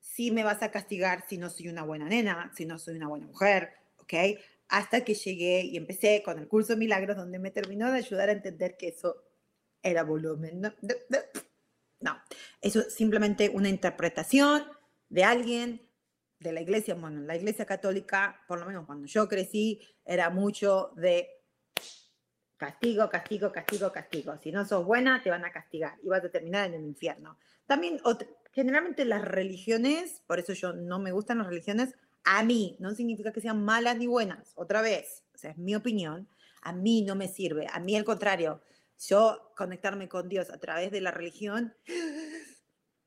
si 0.00 0.30
me 0.30 0.44
vas 0.44 0.62
a 0.62 0.70
castigar 0.70 1.24
si 1.28 1.38
no 1.38 1.50
soy 1.50 1.68
una 1.68 1.82
buena 1.82 2.06
nena, 2.06 2.52
si 2.56 2.66
no 2.66 2.78
soy 2.78 2.96
una 2.96 3.08
buena 3.08 3.26
mujer? 3.26 3.72
¿Ok? 3.98 4.14
Hasta 4.68 5.04
que 5.04 5.14
llegué 5.14 5.62
y 5.62 5.76
empecé 5.76 6.22
con 6.24 6.38
el 6.38 6.48
curso 6.48 6.76
milagros, 6.76 7.16
donde 7.16 7.38
me 7.38 7.50
terminó 7.50 7.90
de 7.90 7.98
ayudar 7.98 8.28
a 8.28 8.32
entender 8.32 8.76
que 8.76 8.88
eso 8.88 9.22
era 9.82 10.02
volumen. 10.02 10.60
No, 10.60 10.72
no, 12.00 12.16
eso 12.60 12.80
es 12.80 12.94
simplemente 12.94 13.48
una 13.48 13.68
interpretación 13.68 14.64
de 15.08 15.24
alguien 15.24 15.88
de 16.38 16.52
la 16.52 16.60
iglesia, 16.60 16.94
bueno, 16.94 17.20
la 17.20 17.36
iglesia 17.36 17.66
católica, 17.66 18.42
por 18.46 18.60
lo 18.60 18.66
menos 18.66 18.86
cuando 18.86 19.06
yo 19.06 19.28
crecí, 19.28 19.80
era 20.04 20.30
mucho 20.30 20.92
de 20.96 21.28
castigo, 22.56 23.08
castigo, 23.08 23.50
castigo, 23.50 23.90
castigo. 23.90 24.36
Si 24.42 24.52
no 24.52 24.64
sos 24.64 24.84
buena, 24.84 25.22
te 25.22 25.30
van 25.30 25.44
a 25.44 25.52
castigar 25.52 25.96
y 26.02 26.08
vas 26.08 26.24
a 26.24 26.30
terminar 26.30 26.66
en 26.66 26.74
el 26.74 26.84
infierno. 26.84 27.38
También, 27.66 28.00
generalmente 28.58 29.04
las 29.04 29.22
religiones, 29.22 30.24
por 30.26 30.40
eso 30.40 30.52
yo 30.52 30.72
no 30.72 30.98
me 30.98 31.12
gustan 31.12 31.38
las 31.38 31.46
religiones, 31.46 31.94
a 32.24 32.42
mí, 32.42 32.76
no 32.80 32.92
significa 32.92 33.32
que 33.32 33.40
sean 33.40 33.64
malas 33.64 33.96
ni 33.96 34.08
buenas, 34.08 34.50
otra 34.56 34.82
vez, 34.82 35.22
o 35.32 35.38
sea, 35.38 35.52
es 35.52 35.58
mi 35.58 35.76
opinión, 35.76 36.28
a 36.62 36.72
mí 36.72 37.02
no 37.02 37.14
me 37.14 37.28
sirve, 37.28 37.68
a 37.72 37.78
mí 37.78 37.94
al 37.94 38.02
contrario, 38.02 38.60
yo 38.98 39.52
conectarme 39.56 40.08
con 40.08 40.28
Dios 40.28 40.50
a 40.50 40.58
través 40.58 40.90
de 40.90 41.00
la 41.00 41.12
religión, 41.12 41.72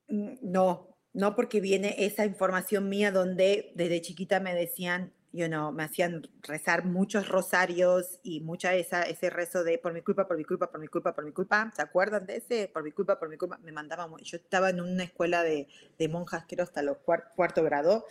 no, 0.08 0.98
no 1.12 1.36
porque 1.36 1.60
viene 1.60 2.06
esa 2.06 2.26
información 2.26 2.88
mía 2.88 3.12
donde 3.12 3.74
desde 3.76 4.02
chiquita 4.02 4.40
me 4.40 4.56
decían, 4.56 5.14
you 5.34 5.48
know, 5.48 5.72
me 5.72 5.84
hacían 5.84 6.28
rezar 6.42 6.86
muchos 6.86 7.30
rosarios 7.30 8.20
y 8.24 8.42
mucha 8.42 8.74
esa, 8.76 9.04
ese 9.04 9.30
rezo 9.30 9.64
de 9.64 9.78
por 9.78 9.94
mi 9.94 10.02
culpa, 10.02 10.28
por 10.28 10.38
mi 10.38 10.44
culpa, 10.44 10.70
por 10.70 10.80
mi 10.80 10.88
culpa, 10.88 11.14
por 11.14 11.26
mi 11.26 11.32
culpa. 11.32 11.72
¿Se 11.76 11.82
acuerdan 11.82 12.26
de 12.26 12.38
ese? 12.38 12.68
Por 12.68 12.84
mi 12.84 12.92
culpa, 12.92 13.18
por 13.18 13.30
mi 13.30 13.38
culpa. 13.38 13.58
Me 13.60 13.72
mandaban, 13.72 14.12
yo 14.18 14.38
estaba 14.38 14.70
en 14.70 14.82
una 14.82 15.04
escuela 15.04 15.44
de, 15.44 15.68
de 15.98 16.08
monjas, 16.10 16.46
creo, 16.48 16.64
hasta 16.64 16.82
los 16.82 16.98
cuarto 17.00 17.64
grado. 17.64 18.06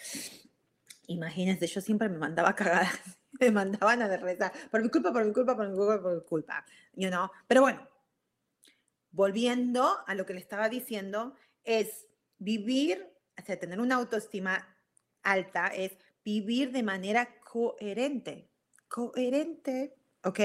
Imagínense, 1.09 1.67
yo 1.67 1.81
siempre 1.81 2.09
me 2.09 2.19
mandaba 2.19 2.55
cagadas, 2.57 2.99
me 3.39 3.51
mandaban 3.51 4.01
a 4.03 4.17
rezar 4.17 4.53
por 4.71 4.83
mi 4.83 4.89
culpa, 4.89 5.13
por 5.13 5.25
mi 5.25 5.33
culpa, 5.33 5.57
por 5.57 5.69
mi 5.69 5.77
culpa, 5.77 6.03
por 6.03 6.15
mi 6.15 6.23
culpa, 6.23 6.65
you 6.95 7.09
know. 7.09 7.29
Pero 7.47 7.61
bueno, 7.61 7.87
volviendo 9.11 9.99
a 10.07 10.15
lo 10.15 10.25
que 10.25 10.35
le 10.35 10.41
estaba 10.41 10.69
diciendo, 10.69 11.35
es 11.65 12.07
vivir, 12.39 13.13
o 13.39 13.45
sea, 13.45 13.59
tener 13.59 13.81
una 13.81 13.97
autoestima 13.97 14.67
alta 15.23 15.67
es 15.69 15.99
vivir 16.25 16.73
de 16.73 16.83
manera 16.83 17.41
coherente, 17.41 18.49
coherente, 18.89 19.95
¿ok? 20.25 20.41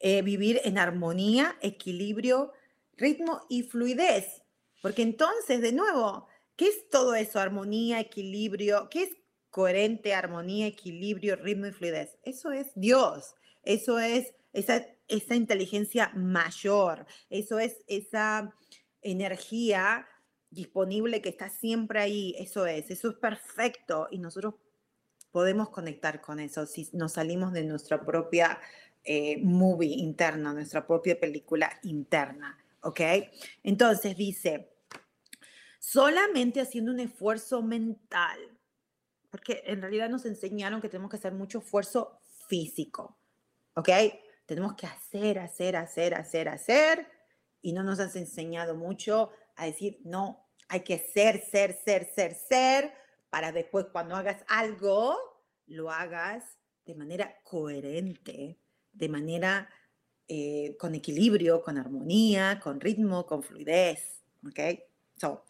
Eh, 0.00 0.22
vivir 0.22 0.60
en 0.64 0.78
armonía, 0.78 1.56
equilibrio, 1.60 2.52
ritmo 2.96 3.42
y 3.48 3.62
fluidez. 3.62 4.42
Porque 4.82 5.02
entonces, 5.02 5.60
de 5.60 5.72
nuevo, 5.72 6.28
¿qué 6.56 6.68
es 6.68 6.88
todo 6.90 7.14
eso? 7.14 7.40
Armonía, 7.40 8.00
equilibrio, 8.00 8.88
¿qué 8.90 9.04
es 9.04 9.10
coherente, 9.50 10.14
armonía, 10.14 10.66
equilibrio, 10.66 11.36
ritmo 11.36 11.66
y 11.66 11.72
fluidez? 11.72 12.18
Eso 12.22 12.52
es 12.52 12.72
Dios, 12.74 13.34
eso 13.62 13.98
es 13.98 14.34
esa, 14.52 14.86
esa 15.08 15.34
inteligencia 15.34 16.10
mayor, 16.14 17.06
eso 17.30 17.58
es 17.58 17.82
esa 17.86 18.54
energía 19.02 20.06
disponible 20.50 21.20
que 21.20 21.28
está 21.28 21.50
siempre 21.50 22.00
ahí, 22.00 22.34
eso 22.38 22.66
es, 22.66 22.90
eso 22.90 23.10
es 23.10 23.16
perfecto 23.16 24.08
y 24.10 24.18
nosotros 24.18 24.54
podemos 25.36 25.68
conectar 25.68 26.22
con 26.22 26.40
eso 26.40 26.64
si 26.64 26.88
nos 26.94 27.12
salimos 27.12 27.52
de 27.52 27.62
nuestra 27.62 28.00
propia 28.00 28.58
eh, 29.04 29.36
movie 29.42 29.98
interna, 29.98 30.54
nuestra 30.54 30.86
propia 30.86 31.20
película 31.20 31.70
interna, 31.82 32.56
¿ok? 32.80 33.00
Entonces 33.62 34.16
dice, 34.16 34.70
solamente 35.78 36.62
haciendo 36.62 36.90
un 36.90 37.00
esfuerzo 37.00 37.60
mental, 37.60 38.38
porque 39.28 39.62
en 39.66 39.82
realidad 39.82 40.08
nos 40.08 40.24
enseñaron 40.24 40.80
que 40.80 40.88
tenemos 40.88 41.10
que 41.10 41.18
hacer 41.18 41.34
mucho 41.34 41.58
esfuerzo 41.58 42.18
físico, 42.48 43.18
¿ok? 43.74 43.90
Tenemos 44.46 44.72
que 44.72 44.86
hacer, 44.86 45.38
hacer, 45.38 45.76
hacer, 45.76 46.14
hacer, 46.14 46.48
hacer, 46.48 47.06
y 47.60 47.74
no 47.74 47.82
nos 47.82 48.00
has 48.00 48.16
enseñado 48.16 48.74
mucho 48.74 49.32
a 49.54 49.66
decir, 49.66 50.00
no, 50.02 50.48
hay 50.68 50.80
que 50.80 50.96
ser, 50.96 51.44
ser, 51.44 51.78
ser, 51.84 52.10
ser, 52.14 52.34
ser, 52.34 53.05
para 53.36 53.52
después 53.52 53.84
cuando 53.92 54.16
hagas 54.16 54.42
algo, 54.48 55.14
lo 55.66 55.90
hagas 55.90 56.42
de 56.86 56.94
manera 56.94 57.36
coherente, 57.44 58.58
de 58.94 59.08
manera 59.10 59.68
eh, 60.26 60.74
con 60.78 60.94
equilibrio, 60.94 61.60
con 61.60 61.76
armonía, 61.76 62.58
con 62.58 62.80
ritmo, 62.80 63.26
con 63.26 63.42
fluidez. 63.42 64.22
¿Ok? 64.42 64.80
So, 65.18 65.44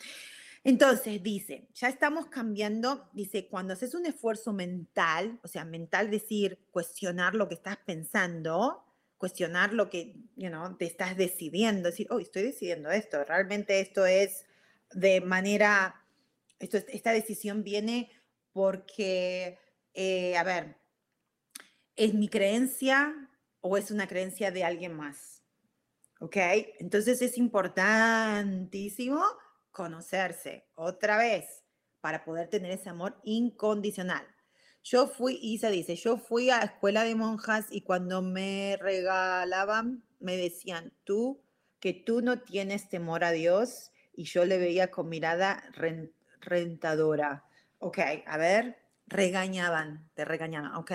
entonces 0.65 1.23
dice, 1.23 1.69
ya 1.75 1.89
estamos 1.89 2.27
cambiando, 2.27 3.09
dice, 3.13 3.47
cuando 3.47 3.75
haces 3.75 3.95
un 3.95 4.05
esfuerzo 4.05 4.53
mental, 4.53 5.39
o 5.45 5.47
sea, 5.47 5.65
mental 5.65 6.11
decir, 6.11 6.59
cuestionar 6.73 7.37
lo 7.37 7.47
que 7.47 7.55
estás 7.55 7.77
pensando, 7.77 8.85
cuestionar 9.17 9.73
lo 9.73 9.89
que, 9.91 10.17
you 10.35 10.49
know, 10.49 10.77
te 10.77 10.87
estás 10.87 11.17
decidiendo, 11.17 11.91
decir, 11.91 12.09
oh, 12.11 12.19
estoy 12.19 12.43
decidiendo 12.43 12.91
esto, 12.91 13.23
realmente 13.23 13.79
esto 13.79 14.07
es 14.07 14.45
de 14.93 15.21
manera, 15.21 16.05
esto, 16.59 16.79
esta 16.89 17.13
decisión 17.13 17.63
viene 17.63 18.11
porque, 18.53 19.59
eh, 19.95 20.37
a 20.37 20.43
ver, 20.43 20.77
¿es 21.95 22.15
mi 22.15 22.29
creencia 22.29 23.15
o 23.61 23.77
es 23.77 23.91
una 23.91 24.07
creencia 24.07 24.51
de 24.51 24.65
alguien 24.65 24.95
más? 24.95 25.43
¿Ok? 26.21 26.37
Entonces 26.79 27.21
es 27.21 27.37
importantísimo 27.37 29.23
conocerse 29.71 30.67
otra 30.75 31.19
vez 31.19 31.65
para 32.01 32.25
poder 32.25 32.49
tener 32.49 32.71
ese 32.71 32.89
amor 32.89 33.21
incondicional. 33.25 34.27
Yo 34.83 35.09
fui, 35.09 35.39
Isa 35.43 35.69
dice, 35.69 35.97
yo 35.97 36.17
fui 36.17 36.49
a 36.49 36.61
escuela 36.61 37.03
de 37.03 37.17
monjas 37.17 37.67
y 37.71 37.83
cuando 37.83 38.23
me 38.23 38.79
regalaban, 38.81 40.05
me 40.21 40.37
decían, 40.37 40.95
tú, 41.05 41.43
que 41.81 41.93
tú 41.93 42.23
no 42.23 42.41
tienes 42.41 42.89
temor 42.89 43.25
a 43.25 43.33
Dios 43.33 43.91
y 44.15 44.25
yo 44.25 44.45
le 44.45 44.59
veía 44.59 44.91
con 44.91 45.09
mirada 45.09 45.63
rentadora. 46.41 47.45
Ok, 47.79 47.99
a 48.27 48.37
ver, 48.37 48.79
regañaban, 49.07 50.11
te 50.15 50.25
regañaban, 50.25 50.75
ok. 50.77 50.93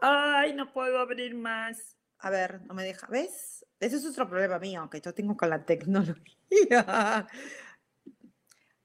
Ay, 0.00 0.54
no 0.54 0.72
puedo 0.72 0.98
abrir 0.98 1.34
más. 1.34 1.96
A 2.18 2.30
ver, 2.30 2.62
no 2.62 2.74
me 2.74 2.84
deja, 2.84 3.06
¿ves? 3.08 3.66
Ese 3.78 3.96
es 3.96 4.06
otro 4.06 4.28
problema 4.28 4.58
mío, 4.58 4.88
que 4.90 5.00
yo 5.00 5.14
tengo 5.14 5.36
con 5.36 5.50
la 5.50 5.64
tecnología. 5.64 7.26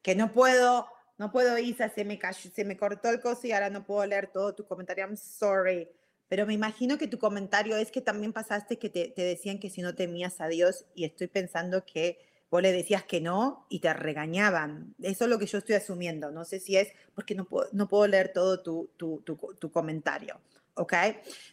que 0.01 0.15
no 0.15 0.31
puedo 0.31 0.87
no 1.17 1.31
puedo, 1.31 1.57
Isa, 1.57 1.89
se 1.89 2.03
me 2.03 2.19
cayó, 2.19 2.49
se 2.53 2.65
me 2.65 2.75
cortó 2.75 3.09
el 3.09 3.21
coso 3.21 3.47
y 3.47 3.53
ahora 3.53 3.69
no 3.69 3.85
puedo 3.85 4.05
leer 4.05 4.27
todo 4.27 4.53
tu 4.53 4.65
comentario. 4.65 5.05
I'm 5.05 5.15
sorry. 5.15 5.89
Pero 6.27 6.45
me 6.45 6.53
imagino 6.53 6.97
que 6.97 7.07
tu 7.07 7.19
comentario 7.19 7.77
es 7.77 7.91
que 7.91 8.01
también 8.01 8.33
pasaste 8.33 8.77
que 8.77 8.89
te, 8.89 9.09
te 9.09 9.21
decían 9.21 9.59
que 9.59 9.69
si 9.69 9.81
no 9.81 9.95
temías 9.95 10.41
a 10.41 10.47
Dios 10.47 10.85
y 10.93 11.05
estoy 11.05 11.27
pensando 11.27 11.85
que 11.85 12.19
vos 12.49 12.61
le 12.61 12.71
decías 12.71 13.03
que 13.03 13.21
no 13.21 13.65
y 13.69 13.79
te 13.79 13.93
regañaban. 13.93 14.95
Eso 15.01 15.25
es 15.25 15.29
lo 15.29 15.39
que 15.39 15.45
yo 15.47 15.57
estoy 15.57 15.75
asumiendo. 15.75 16.31
No 16.31 16.45
sé 16.45 16.59
si 16.59 16.77
es 16.77 16.89
porque 17.13 17.35
no 17.35 17.45
puedo, 17.45 17.67
no 17.73 17.87
puedo 17.87 18.07
leer 18.07 18.31
todo 18.33 18.61
tu, 18.61 18.91
tu, 18.97 19.21
tu, 19.21 19.35
tu 19.35 19.71
comentario. 19.71 20.39
¿Ok? 20.75 20.93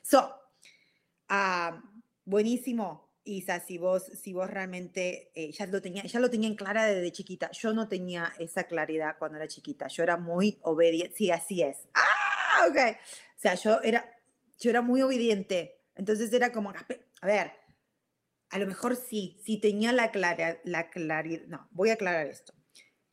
So, 0.02 0.34
uh, 1.30 1.76
buenísimo. 2.24 3.10
Isa, 3.24 3.60
si 3.60 3.78
vos, 3.78 4.04
si 4.20 4.32
vos 4.32 4.50
realmente 4.50 5.30
eh, 5.36 5.52
ya, 5.52 5.66
lo 5.66 5.80
tenía, 5.80 6.02
ya 6.02 6.18
lo 6.18 6.28
tenía 6.28 6.48
en 6.48 6.56
clara 6.56 6.86
desde 6.86 7.12
chiquita. 7.12 7.50
Yo 7.52 7.72
no 7.72 7.86
tenía 7.88 8.32
esa 8.38 8.64
claridad 8.64 9.16
cuando 9.18 9.38
era 9.38 9.46
chiquita. 9.46 9.86
Yo 9.86 10.02
era 10.02 10.16
muy 10.16 10.58
obediente. 10.62 11.16
Sí, 11.16 11.30
así 11.30 11.62
es. 11.62 11.78
Ah, 11.94 12.66
ok. 12.68 12.96
O 13.36 13.40
sea, 13.40 13.54
yo 13.54 13.80
era, 13.82 14.04
yo 14.58 14.70
era 14.70 14.82
muy 14.82 15.02
obediente. 15.02 15.78
Entonces 15.94 16.32
era 16.32 16.50
como, 16.50 16.70
a 16.70 17.26
ver, 17.26 17.52
a 18.52 18.58
lo 18.58 18.66
mejor 18.66 18.96
sí, 18.96 19.40
sí 19.42 19.56
tenía 19.58 19.92
la, 19.92 20.10
clara, 20.10 20.60
la 20.64 20.90
claridad. 20.90 21.46
No, 21.46 21.68
voy 21.70 21.88
a 21.88 21.94
aclarar 21.94 22.26
esto. 22.26 22.52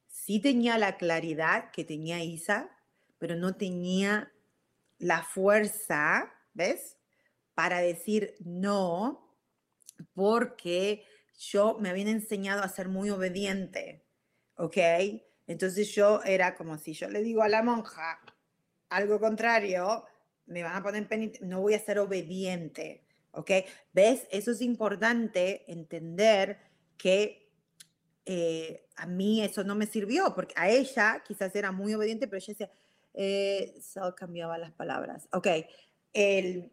Sí 0.06 0.42
tenía 0.42 0.78
la 0.78 0.98
claridad 0.98 1.72
que 1.72 1.86
tenía 1.86 2.22
Isa, 2.22 2.70
pero 3.18 3.38
no 3.38 3.56
tenía 3.56 4.34
la 4.98 5.24
fuerza, 5.24 6.30
¿ves? 6.54 6.98
Para 7.56 7.80
decir 7.80 8.36
no 8.42 9.38
porque 10.14 11.06
yo 11.38 11.78
me 11.80 11.90
habían 11.90 12.10
enseñado 12.10 12.62
a 12.62 12.70
ser 12.70 12.90
muy 12.90 13.10
obediente, 13.10 14.06
¿ok? 14.56 14.78
Entonces 15.48 15.96
yo 15.96 16.22
era 16.24 16.56
como 16.56 16.78
si 16.78 16.94
yo 16.94 17.10
le 17.10 17.24
digo 17.24 17.44
a 17.44 17.50
la 17.50 17.64
monja 17.64 18.20
algo 18.90 19.22
contrario, 19.22 20.04
me 20.48 20.64
van 20.64 20.76
a 20.76 20.84
poner 20.84 21.08
penitencia, 21.08 21.48
no 21.48 21.62
voy 21.62 21.76
a 21.76 21.80
ser 21.80 22.00
obediente, 22.00 23.06
¿ok? 23.32 23.52
¿Ves? 23.94 24.28
Eso 24.32 24.52
es 24.52 24.62
importante 24.62 25.72
entender 25.72 26.60
que 26.98 27.50
eh, 28.26 28.88
a 28.96 29.08
mí 29.08 29.42
eso 29.42 29.64
no 29.64 29.76
me 29.76 29.88
sirvió, 29.88 30.34
porque 30.36 30.54
a 30.56 30.70
ella 30.70 31.24
quizás 31.26 31.56
era 31.56 31.72
muy 31.72 31.94
obediente, 31.94 32.28
pero 32.28 32.38
ella 32.38 32.54
decía, 32.54 32.72
eh, 33.14 33.80
cambiaba 34.16 34.58
las 34.58 34.72
palabras, 34.72 35.28
¿ok? 35.32 35.48
El, 36.14 36.72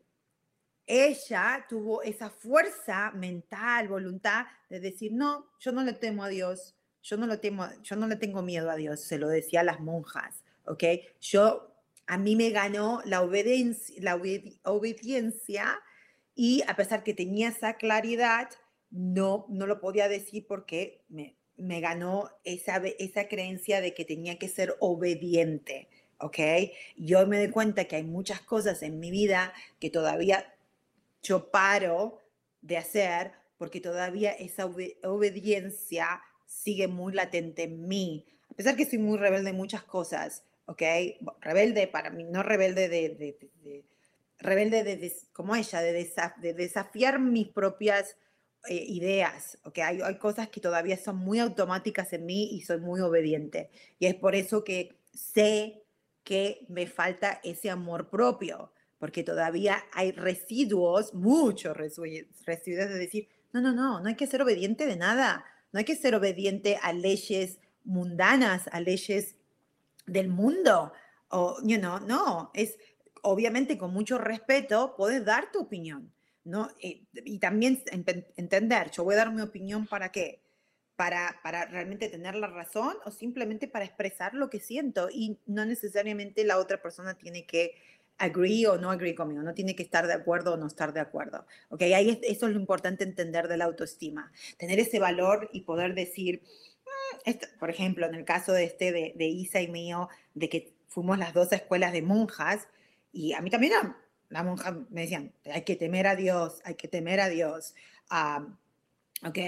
ella 0.87 1.65
tuvo 1.69 2.03
esa 2.03 2.31
fuerza 2.31 3.11
mental, 3.13 3.89
voluntad 3.89 4.47
de 4.69 4.81
decir, 4.81 5.13
no, 5.13 5.47
yo 5.59 5.73
no 5.73 5.83
le 5.83 5.95
temo 5.95 6.25
a 6.25 6.29
Dios, 6.29 6.77
yo 7.03 7.17
no, 7.17 7.27
lo 7.27 7.39
temo, 7.41 7.67
yo 7.83 7.97
no 7.97 8.07
le 8.07 8.17
tengo 8.17 8.43
miedo 8.43 8.71
a 8.71 8.77
Dios, 8.77 9.01
se 9.01 9.19
lo 9.19 9.29
decía 9.29 9.61
a 9.61 9.65
las 9.65 9.81
monjas, 9.81 10.45
¿ok? 10.67 10.85
Yo, 11.21 11.73
a 12.07 12.19
mí 12.19 12.37
me 12.37 12.51
ganó 12.51 13.01
la 13.05 13.23
obediencia, 13.23 13.97
la 14.01 14.21
obediencia 14.65 15.81
y 16.37 16.63
a 16.69 16.77
pesar 16.77 17.03
que 17.03 17.15
tenía 17.15 17.49
esa 17.49 17.75
claridad, 17.75 18.51
no, 18.91 19.47
no 19.49 19.67
lo 19.67 19.81
podía 19.81 20.09
decir 20.09 20.47
porque 20.47 21.03
me, 21.09 21.35
me 21.57 21.81
ganó 21.81 22.31
esa, 22.45 22.77
esa 22.99 23.27
creencia 23.27 23.81
de 23.81 23.95
que 23.95 24.05
tenía 24.05 24.39
que 24.39 24.49
ser 24.49 24.77
obediente, 24.79 25.89
¿ok? 26.19 26.39
Yo 26.97 27.27
me 27.27 27.39
doy 27.39 27.51
cuenta 27.51 27.87
que 27.87 27.97
hay 27.97 28.05
muchas 28.05 28.41
cosas 28.43 28.83
en 28.83 29.01
mi 29.01 29.11
vida 29.11 29.53
que 29.81 29.91
todavía 29.91 30.55
yo 31.23 31.51
paro 31.51 32.23
de 32.61 32.77
hacer 32.77 33.33
porque 33.59 33.81
todavía 33.81 34.33
esa 34.33 34.67
obediencia 34.67 36.21
sigue 36.45 36.87
muy 36.87 37.15
latente 37.15 37.65
en 37.65 37.89
mí. 37.89 38.27
A 38.51 38.55
pesar 38.55 38.77
que 38.77 38.85
soy 38.85 38.99
muy 38.99 39.19
rebelde 39.19 39.51
en 39.51 39.57
muchas 39.57 39.83
cosas, 39.83 40.45
¿ok? 40.67 40.83
Rebelde 41.41 41.87
para 41.89 42.11
mí, 42.11 42.25
no 42.25 42.43
rebelde 42.43 42.89
de, 42.89 43.85
rebelde 44.39 44.85
de, 44.85 45.13
como 45.33 45.55
ella, 45.57 45.81
de, 45.81 46.13
de 46.39 46.55
desafiar 46.55 47.19
mis 47.19 47.49
propias 47.49 48.17
eh, 48.69 48.85
ideas, 48.89 49.59
¿ok? 49.65 49.79
Hay, 49.79 50.01
hay 50.03 50.19
cosas 50.19 50.49
que 50.49 50.61
todavía 50.61 50.97
son 50.97 51.17
muy 51.17 51.39
automáticas 51.39 52.13
en 52.13 52.27
mí 52.27 52.51
y 52.53 52.63
soy 52.63 52.79
muy 52.81 53.01
obediente. 53.01 53.71
Y 53.99 54.07
es 54.07 54.15
por 54.15 54.35
eso 54.35 54.65
que 54.65 54.99
sé 55.13 55.83
que 56.25 56.67
me 56.69 56.87
falta 56.87 57.41
ese 57.45 57.71
amor 57.71 58.11
propio 58.11 58.73
porque 58.99 59.23
todavía 59.23 59.85
hay 59.93 60.13
residuos, 60.13 61.15
muchos 61.15 61.77
residuos 61.77 62.89
de 62.89 62.99
decir, 62.99 63.29
no, 63.53 63.61
no, 63.61 63.73
no, 63.73 64.01
no 64.01 64.09
hay 64.09 64.15
que 64.15 64.27
ser 64.27 64.43
obediente 64.43 64.87
de 64.87 64.97
nada, 64.97 65.45
no 65.73 65.79
hay 65.79 65.85
que 65.85 65.97
ser 65.97 66.15
obediente 66.15 66.79
a 66.83 66.93
leyes 66.93 67.59
mundanas, 67.85 68.69
a 68.73 68.81
leyes 68.81 69.37
del 70.07 70.29
mundo, 70.29 70.93
o, 71.29 71.59
you 71.63 71.79
know, 71.79 71.99
no, 72.01 72.51
es 72.55 72.79
obviamente 73.23 73.79
con 73.79 73.93
mucho 73.93 74.19
respeto, 74.19 74.95
puedes 74.97 75.25
dar 75.25 75.51
tu 75.53 75.61
opinión, 75.61 76.13
¿no? 76.45 76.69
Y, 76.81 77.39
también 77.39 77.83
entender, 78.37 78.91
yo 78.91 79.05
voy 79.05 79.15
a 79.15 79.19
dar 79.19 79.33
mi 79.33 79.43
opinión 79.43 79.87
para 79.87 80.11
qué, 80.13 80.43
para, 80.97 81.41
para, 81.43 81.67
realmente 81.67 82.09
tener 82.09 82.35
la 82.35 82.47
razón 82.47 82.97
o 83.05 83.11
simplemente 83.11 83.69
para 83.69 83.85
expresar 83.85 84.35
lo 84.35 84.49
que 84.49 84.61
siento 84.61 85.09
y 85.11 85.39
no 85.47 85.65
necesariamente 85.67 86.45
la 86.45 86.59
otra 86.59 86.81
persona 86.81 87.15
tiene 87.15 87.47
que 87.47 87.75
agree 88.19 88.67
o 88.67 88.79
no 88.79 88.91
agree 88.91 89.15
conmigo, 89.15 89.43
no 89.43 89.55
tiene 89.55 89.77
que 89.77 89.83
estar 89.83 90.07
de 90.07 90.15
acuerdo 90.15 90.55
o 90.55 90.57
no 90.57 90.67
estar 90.67 90.93
de 90.93 91.01
acuerdo. 91.01 91.47
¿Ok? 91.69 91.83
Ahí 91.83 92.19
eso 92.23 92.47
es 92.47 92.53
lo 92.53 92.59
importante 92.59 93.05
entender 93.05 93.49
de 93.49 93.57
la 93.57 93.67
autoestima, 93.67 94.33
tener 94.59 94.79
ese 94.79 94.99
valor 94.99 95.51
y 95.53 95.63
poder 95.63 95.95
decir, 95.95 96.43
mm, 97.27 97.59
por 97.59 97.71
ejemplo, 97.71 98.07
en 98.07 98.15
el 98.15 98.25
caso 98.25 98.53
de 98.53 98.65
este, 98.65 98.93
de, 98.93 99.13
de, 99.17 99.27
Isa 99.27 99.61
y 99.61 99.69
mío, 99.69 100.09
de 100.35 100.49
que 100.49 100.75
fuimos 100.89 101.19
las 101.19 101.35
dos 101.35 101.53
escuelas 101.53 101.93
de 101.93 102.03
monjas, 102.03 102.69
y 103.17 103.33
a 103.33 103.41
mí 103.41 103.49
también 103.49 103.73
la 104.29 104.43
monja 104.43 104.73
me 104.91 105.03
decían, 105.03 105.33
hay 105.45 105.63
que 105.63 105.77
temer 105.77 106.07
a 106.07 106.17
Dios, 106.17 106.61
hay 106.65 106.75
que 106.75 106.87
temer 106.87 107.21
a 107.21 107.29
Dios. 107.29 107.75
¿Ok? 109.25 109.39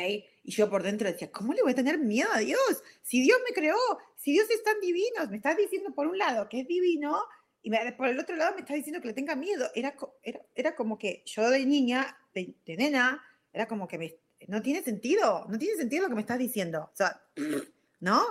Y 0.44 0.50
yo 0.50 0.70
por 0.70 0.82
dentro 0.82 1.10
decía, 1.10 1.30
¿cómo 1.30 1.52
le 1.52 1.62
voy 1.62 1.72
a 1.72 1.74
tener 1.74 1.98
miedo 1.98 2.30
a 2.32 2.38
Dios? 2.38 2.82
Si 3.02 3.20
Dios 3.20 3.38
me 3.46 3.54
creó, 3.54 3.76
si 4.16 4.32
Dios 4.32 4.48
es 4.48 4.62
tan 4.62 4.80
divino, 4.80 5.28
me 5.28 5.36
estás 5.36 5.58
diciendo 5.58 5.94
por 5.94 6.06
un 6.06 6.16
lado 6.16 6.48
que 6.48 6.60
es 6.60 6.66
divino, 6.66 7.22
y 7.60 7.70
por 7.98 8.08
el 8.08 8.18
otro 8.18 8.36
lado 8.36 8.54
me 8.54 8.60
está 8.60 8.72
diciendo 8.72 9.02
que 9.02 9.08
le 9.08 9.14
tenga 9.14 9.36
miedo. 9.36 9.68
Era, 9.74 9.94
era, 10.22 10.40
era 10.54 10.74
como 10.74 10.96
que 10.96 11.22
yo 11.26 11.50
de 11.50 11.66
niña, 11.66 12.16
de, 12.32 12.54
nena, 12.66 13.22
era 13.52 13.68
como 13.68 13.86
que 13.86 14.18
no 14.46 14.62
tiene 14.62 14.82
sentido, 14.82 15.44
no 15.50 15.58
tiene 15.58 15.76
sentido 15.76 16.04
lo 16.04 16.08
que 16.08 16.14
me 16.14 16.22
estás 16.22 16.38
diciendo. 16.38 16.90
¿no? 18.00 18.22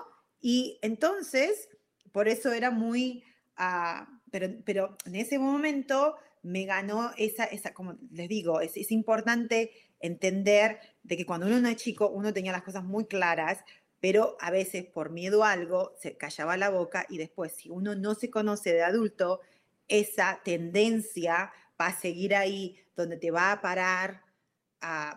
Y 0.41 0.79
entonces, 0.81 1.69
por 2.11 2.27
eso 2.27 2.51
era 2.51 2.71
muy, 2.71 3.23
uh, 3.59 4.16
pero, 4.31 4.47
pero 4.65 4.97
en 5.05 5.15
ese 5.15 5.39
momento 5.39 6.15
me 6.43 6.65
ganó 6.65 7.11
esa, 7.17 7.45
esa 7.45 7.73
como 7.73 7.97
les 8.11 8.29
digo, 8.29 8.61
es, 8.61 8.77
es 8.77 8.91
importante 8.91 9.71
entender 9.99 10.79
de 11.03 11.17
que 11.17 11.25
cuando 11.25 11.47
uno 11.47 11.59
no 11.59 11.69
es 11.69 11.77
chico, 11.77 12.09
uno 12.09 12.33
tenía 12.33 12.51
las 12.51 12.63
cosas 12.63 12.83
muy 12.83 13.05
claras, 13.05 13.59
pero 13.99 14.37
a 14.39 14.51
veces 14.51 14.85
por 14.85 15.09
miedo 15.09 15.43
a 15.43 15.51
algo 15.51 15.93
se 15.99 16.17
callaba 16.17 16.57
la 16.57 16.69
boca 16.69 17.05
y 17.09 17.17
después 17.17 17.53
si 17.53 17.69
uno 17.69 17.95
no 17.95 18.15
se 18.15 18.29
conoce 18.29 18.73
de 18.73 18.83
adulto, 18.83 19.41
esa 19.87 20.41
tendencia 20.43 21.51
va 21.79 21.87
a 21.87 21.99
seguir 21.99 22.35
ahí 22.35 22.77
donde 22.95 23.17
te 23.17 23.31
va 23.31 23.51
a 23.51 23.61
parar, 23.61 24.21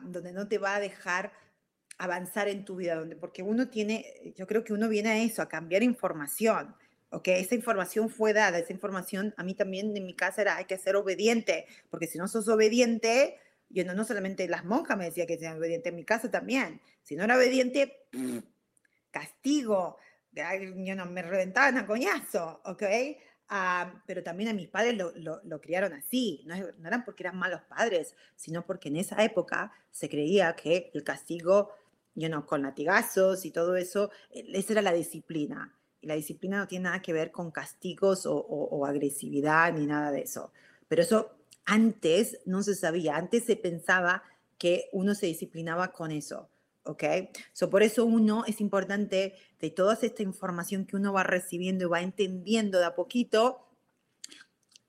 donde 0.03 0.33
no 0.33 0.49
te 0.49 0.59
va 0.59 0.77
a 0.77 0.81
dejar 0.81 1.33
avanzar 1.99 2.49
en 2.49 2.65
tu 2.65 2.77
vida, 2.77 2.95
donde, 2.95 3.17
porque 3.17 3.43
uno 3.43 3.69
tiene, 3.69 4.33
yo 4.37 4.47
creo 4.47 4.65
que 4.65 4.73
uno 4.73 4.89
viene 4.89 5.11
a 5.11 5.23
eso, 5.23 5.43
a 5.43 5.49
cambiar 5.49 5.83
información. 5.83 6.75
¿Ok? 7.11 7.29
Esa 7.29 7.55
información 7.55 8.09
fue 8.09 8.33
dada, 8.33 8.59
esa 8.59 8.73
información 8.73 9.35
a 9.37 9.43
mí 9.43 9.55
también 9.55 9.97
en 9.97 10.07
mi 10.07 10.15
casa 10.15 10.43
era 10.43 10.57
hay 10.57 10.65
que 10.65 10.79
ser 10.79 10.97
obediente, 10.97 11.67
porque 11.91 12.07
si 12.07 12.19
no 12.19 12.29
sos 12.29 12.49
obediente, 12.49 13.39
yo 13.69 13.85
no, 13.85 13.95
no 13.95 14.05
solamente 14.05 14.49
las 14.49 14.65
monjas 14.65 14.97
me 14.97 15.05
decían 15.07 15.27
que 15.27 15.39
sean 15.39 15.59
obediente, 15.59 15.91
en 15.91 15.97
mi 15.97 16.05
casa 16.05 16.31
también, 16.31 16.81
si 17.03 17.17
no 17.17 17.25
era 17.25 17.37
obediente, 17.37 18.07
castigo, 19.11 19.99
yo 20.33 20.95
no, 20.95 21.07
me 21.07 21.23
reventaban 21.23 21.79
a 21.79 21.87
coñazo, 21.87 22.61
¿ok? 22.65 22.83
Ah, 23.49 24.01
pero 24.07 24.23
también 24.23 24.51
a 24.51 24.53
mis 24.53 24.69
padres 24.69 24.97
lo, 24.97 25.13
lo, 25.43 25.61
criaron 25.61 25.93
así, 25.93 26.45
no, 26.47 26.55
no, 26.79 26.87
eran 26.87 27.05
porque 27.05 27.25
eran 27.25 27.37
malos 27.37 27.63
padres, 27.63 28.15
sino 28.37 28.65
porque 28.65 28.89
en 28.89 28.97
esa 28.97 29.25
época 29.25 29.73
se 29.91 30.09
creía 30.09 30.55
que 30.55 30.93
el 30.95 31.03
castigo, 31.03 31.73
you 32.15 32.29
know, 32.29 32.47
con 32.47 32.63
latigazos 32.63 33.45
y 33.45 33.51
todo 33.51 33.75
eso, 33.75 34.13
eh, 34.31 34.45
esa 34.55 34.75
era 34.75 34.83
la 34.83 34.93
disciplina. 34.93 35.80
Y 36.01 36.07
la 36.07 36.15
disciplina 36.15 36.59
no 36.59 36.69
tiene 36.69 36.85
nada 36.85 37.03
que 37.03 37.13
ver 37.13 37.31
con 37.31 37.51
castigos 37.51 38.25
o, 38.27 38.87
agresividad 38.87 39.73
ni 39.73 39.87
nada 39.87 40.11
de 40.11 40.23
eso. 40.23 40.53
Pero 40.89 41.03
eso 41.03 41.31
antes 41.65 42.39
no 42.47 42.63
se 42.63 42.75
sabía, 42.75 43.17
antes 43.17 43.45
se 43.45 43.57
pensaba 43.57 44.23
que 44.59 44.89
uno 44.93 45.15
se 45.15 45.27
disciplinaba 45.27 45.93
con 45.93 46.11
eso. 46.11 46.49
¿ok? 46.85 47.05
So, 47.53 47.71
por 47.71 47.83
eso 47.83 48.05
uno 48.05 48.45
es 48.47 48.61
importante 48.61 49.35
de 49.59 49.71
toda 49.71 49.95
esta 50.01 50.23
información 50.23 50.87
que 50.87 50.97
uno 50.97 51.13
va 51.13 51.23
recibiendo 51.23 51.85
y 51.85 51.89
va 51.89 52.01
entendiendo 52.01 52.79
de 52.79 52.87
a 52.87 52.95
poquito, 52.95 53.67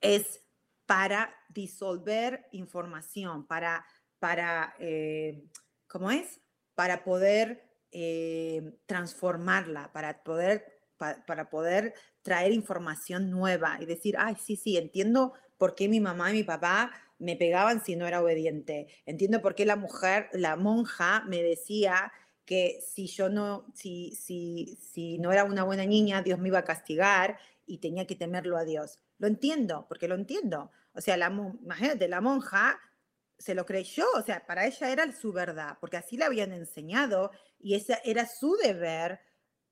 es 0.00 0.40
para 0.86 1.34
disolver 1.48 2.48
información, 2.52 3.46
para, 3.46 3.86
para 4.18 4.74
eh, 4.78 5.44
¿cómo 5.86 6.10
es? 6.10 6.40
Para 6.74 7.04
poder 7.04 7.68
eh, 7.92 8.78
transformarla, 8.86 9.92
para 9.92 10.22
poder 10.22 10.81
para 11.26 11.50
poder 11.50 11.94
traer 12.22 12.52
información 12.52 13.30
nueva 13.30 13.78
y 13.80 13.86
decir, 13.86 14.16
ay, 14.18 14.36
sí, 14.40 14.56
sí, 14.56 14.76
entiendo 14.76 15.32
por 15.58 15.74
qué 15.74 15.88
mi 15.88 16.00
mamá 16.00 16.30
y 16.30 16.34
mi 16.34 16.44
papá 16.44 16.90
me 17.18 17.36
pegaban 17.36 17.84
si 17.84 17.96
no 17.96 18.06
era 18.06 18.22
obediente. 18.22 18.88
Entiendo 19.06 19.40
por 19.40 19.54
qué 19.54 19.64
la 19.64 19.76
mujer, 19.76 20.28
la 20.32 20.56
monja, 20.56 21.24
me 21.28 21.42
decía 21.42 22.12
que 22.44 22.80
si 22.84 23.06
yo 23.06 23.28
no, 23.28 23.66
si, 23.74 24.14
si, 24.16 24.76
si 24.80 25.18
no 25.18 25.30
era 25.32 25.44
una 25.44 25.62
buena 25.62 25.86
niña, 25.86 26.22
Dios 26.22 26.38
me 26.38 26.48
iba 26.48 26.58
a 26.58 26.64
castigar 26.64 27.38
y 27.66 27.78
tenía 27.78 28.06
que 28.06 28.16
temerlo 28.16 28.56
a 28.56 28.64
Dios. 28.64 28.98
Lo 29.18 29.28
entiendo, 29.28 29.86
porque 29.88 30.08
lo 30.08 30.16
entiendo. 30.16 30.70
O 30.94 31.00
sea, 31.00 31.16
la, 31.16 31.28
imagínate, 31.28 32.08
la 32.08 32.20
monja 32.20 32.80
se 33.38 33.54
lo 33.54 33.66
creyó, 33.66 34.04
o 34.14 34.22
sea, 34.22 34.44
para 34.46 34.66
ella 34.66 34.90
era 34.90 35.10
su 35.12 35.32
verdad, 35.32 35.78
porque 35.80 35.96
así 35.96 36.16
la 36.16 36.26
habían 36.26 36.52
enseñado 36.52 37.30
y 37.58 37.74
esa 37.74 38.00
era 38.04 38.26
su 38.26 38.56
deber 38.56 39.20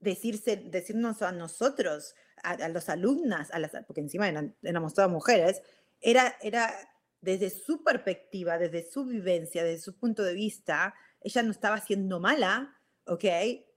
decirse, 0.00 0.56
decirnos 0.56 1.22
a 1.22 1.32
nosotros, 1.32 2.14
a, 2.42 2.68
los 2.68 2.88
alumnas, 2.88 3.50
a 3.52 3.58
las, 3.58 3.72
porque 3.86 4.00
encima 4.00 4.28
éramos 4.62 4.94
todas 4.94 5.10
mujeres, 5.10 5.62
era, 6.00 6.36
era 6.42 6.74
desde 7.20 7.50
su 7.50 7.84
perspectiva, 7.84 8.58
desde 8.58 8.90
su 8.90 9.04
vivencia, 9.04 9.62
desde 9.62 9.82
su 9.82 9.96
punto 9.96 10.22
de 10.22 10.34
vista, 10.34 10.94
ella 11.20 11.42
no 11.42 11.50
estaba 11.50 11.78
siendo 11.80 12.18
mala, 12.18 12.76
¿ok? 13.06 13.24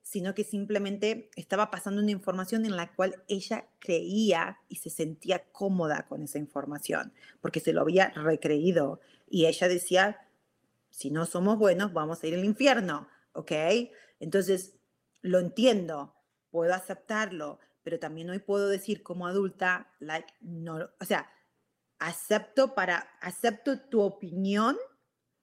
Sino 0.02 0.34
que 0.34 0.44
simplemente 0.44 1.30
estaba 1.36 1.70
pasando 1.70 2.02
una 2.02 2.12
información 2.12 2.66
en 2.66 2.78
la 2.78 2.94
cual 2.94 3.24
ella 3.28 3.68
creía 3.80 4.60
y 4.70 4.78
se 4.78 4.90
sentía 4.90 5.44
cómoda 5.52 6.06
con 6.08 6.24
esa 6.24 6.40
información, 6.40 7.14
porque 7.42 7.60
se 7.60 7.74
lo 7.74 7.82
había 7.82 8.10
recreído. 8.10 9.02
Y 9.30 9.46
ella 9.46 9.68
decía, 9.68 10.22
si 10.90 11.10
no 11.10 11.26
somos 11.26 11.58
buenos, 11.58 11.92
vamos 11.92 12.24
a 12.24 12.28
ir 12.28 12.36
al 12.36 12.46
infierno, 12.46 13.08
¿ok? 13.34 13.52
Entonces, 14.20 14.76
lo 15.24 15.40
entiendo, 15.40 16.16
puedo 16.52 16.74
aceptarlo, 16.74 17.60
pero 17.82 17.98
también 17.98 18.30
hoy 18.30 18.40
puedo 18.40 18.68
decir 18.68 19.02
como 19.02 19.26
adulta, 19.26 19.92
like, 20.00 20.32
no, 20.42 20.90
o 21.00 21.06
sea, 21.06 21.32
acepto 21.98 22.76
para, 22.76 23.00
acepto 23.22 23.80
tu 23.80 24.02
opinión, 24.02 24.78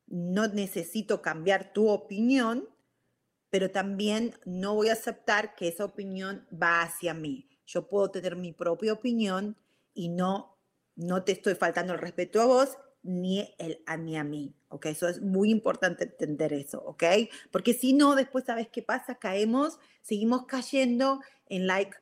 no 0.07 0.47
necesito 0.49 1.23
cambiar 1.23 1.73
tu 1.73 1.89
opinión, 1.89 2.69
pero 3.49 3.71
también 3.71 4.35
no 4.45 4.75
voy 4.75 4.91
a 4.91 4.93
aceptar 4.93 5.55
que 5.55 5.69
esa 5.69 5.85
opinión 5.85 6.47
va 6.51 6.83
hacia 6.83 7.15
mí. 7.15 7.49
Yo 7.67 7.89
puedo 7.89 8.11
tener 8.11 8.37
mi 8.37 8.53
propia 8.53 8.93
opinión 8.93 9.57
y 9.95 10.09
no, 10.09 10.59
no 10.95 11.25
te 11.25 11.33
estoy 11.33 11.55
faltando 11.55 11.95
el 11.95 11.99
respeto 11.99 12.41
a 12.41 12.47
vos 12.47 12.79
ni, 13.03 13.55
el, 13.59 13.83
a, 13.87 13.97
ni 13.97 14.17
a 14.17 14.25
mí. 14.25 14.55
¿Ok? 14.71 14.87
Eso 14.87 15.09
es 15.09 15.21
muy 15.21 15.51
importante 15.51 16.05
entender 16.05 16.53
eso, 16.53 16.83
¿ok? 16.83 17.05
Porque 17.51 17.75
si 17.75 17.93
no, 17.93 18.15
después, 18.15 18.45
¿sabes 18.45 18.69
qué 18.69 18.83
pasa? 18.83 19.17
Caemos, 19.17 19.79
seguimos 20.01 20.47
cayendo 20.47 21.21
en 21.47 21.67
like 21.67 21.97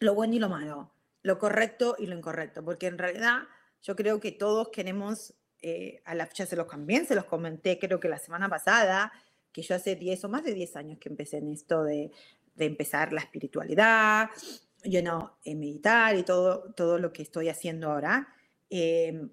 lo 0.00 0.14
bueno 0.14 0.34
y 0.34 0.38
lo 0.40 0.48
malo, 0.48 0.92
lo 1.22 1.38
correcto 1.38 1.94
y 1.98 2.06
lo 2.06 2.16
incorrecto, 2.16 2.64
porque 2.64 2.88
en 2.88 2.98
realidad 2.98 3.42
yo 3.82 3.94
creo 3.94 4.18
que 4.18 4.32
todos 4.32 4.70
queremos, 4.70 5.34
eh, 5.60 6.02
a 6.04 6.14
la 6.14 6.26
fecha 6.26 6.46
se 6.46 6.56
los 6.56 6.66
cambié, 6.66 7.04
se 7.04 7.14
los 7.14 7.26
comenté 7.26 7.78
creo 7.78 8.00
que 8.00 8.08
la 8.08 8.18
semana 8.18 8.48
pasada, 8.48 9.12
que 9.52 9.62
yo 9.62 9.76
hace 9.76 9.94
10 9.94 10.24
o 10.24 10.28
más 10.28 10.42
de 10.42 10.54
10 10.54 10.76
años 10.76 10.98
que 10.98 11.08
empecé 11.08 11.36
en 11.36 11.48
esto 11.48 11.84
de, 11.84 12.10
de 12.56 12.64
empezar 12.64 13.12
la 13.12 13.20
espiritualidad, 13.20 14.30
yo 14.84 15.02
no, 15.02 15.36
meditar 15.44 16.16
y 16.16 16.22
todo, 16.22 16.72
todo 16.74 16.98
lo 16.98 17.12
que 17.12 17.22
estoy 17.22 17.48
haciendo 17.48 17.92
ahora. 17.92 18.28
Eh, 18.70 19.28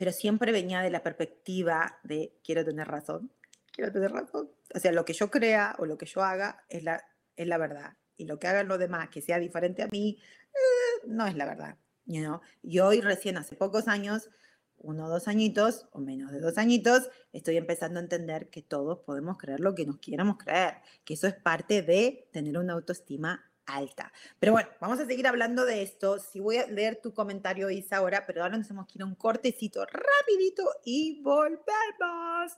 pero 0.00 0.12
siempre 0.12 0.50
venía 0.50 0.80
de 0.80 0.88
la 0.88 1.02
perspectiva 1.02 1.98
de 2.04 2.34
quiero 2.42 2.64
tener 2.64 2.88
razón, 2.88 3.30
quiero 3.70 3.92
tener 3.92 4.10
razón. 4.10 4.50
O 4.74 4.78
sea, 4.78 4.92
lo 4.92 5.04
que 5.04 5.12
yo 5.12 5.30
crea 5.30 5.76
o 5.78 5.84
lo 5.84 5.98
que 5.98 6.06
yo 6.06 6.22
haga 6.22 6.64
es 6.70 6.82
la, 6.84 7.04
es 7.36 7.46
la 7.46 7.58
verdad. 7.58 7.98
Y 8.16 8.24
lo 8.24 8.38
que 8.38 8.46
hagan 8.48 8.66
los 8.66 8.78
demás 8.78 9.10
que 9.10 9.20
sea 9.20 9.38
diferente 9.38 9.82
a 9.82 9.88
mí, 9.88 10.18
eh, 10.54 11.06
no 11.06 11.26
es 11.26 11.36
la 11.36 11.44
verdad. 11.44 11.76
You 12.06 12.22
know? 12.22 12.40
Y 12.62 12.78
hoy 12.78 13.02
recién, 13.02 13.36
hace 13.36 13.56
pocos 13.56 13.88
años, 13.88 14.30
uno 14.78 15.04
o 15.04 15.10
dos 15.10 15.28
añitos, 15.28 15.86
o 15.92 16.00
menos 16.00 16.32
de 16.32 16.40
dos 16.40 16.56
añitos, 16.56 17.10
estoy 17.34 17.58
empezando 17.58 18.00
a 18.00 18.02
entender 18.02 18.48
que 18.48 18.62
todos 18.62 19.00
podemos 19.00 19.36
creer 19.36 19.60
lo 19.60 19.74
que 19.74 19.84
nos 19.84 19.98
quieramos 19.98 20.38
creer, 20.38 20.76
que 21.04 21.12
eso 21.12 21.26
es 21.26 21.34
parte 21.34 21.82
de 21.82 22.26
tener 22.32 22.56
una 22.56 22.72
autoestima 22.72 23.49
alta. 23.74 24.12
Pero 24.38 24.52
bueno, 24.52 24.68
vamos 24.80 25.00
a 25.00 25.06
seguir 25.06 25.26
hablando 25.26 25.64
de 25.64 25.82
esto. 25.82 26.18
Si 26.18 26.40
voy 26.40 26.58
a 26.58 26.66
leer 26.66 27.00
tu 27.02 27.12
comentario, 27.14 27.70
Isa, 27.70 27.98
ahora, 27.98 28.26
pero 28.26 28.42
ahora 28.42 28.56
nos 28.56 28.70
hemos 28.70 28.86
que 28.86 29.02
un 29.02 29.14
cortecito 29.14 29.84
rapidito 29.84 30.64
y 30.84 31.20
volvemos. 31.22 32.52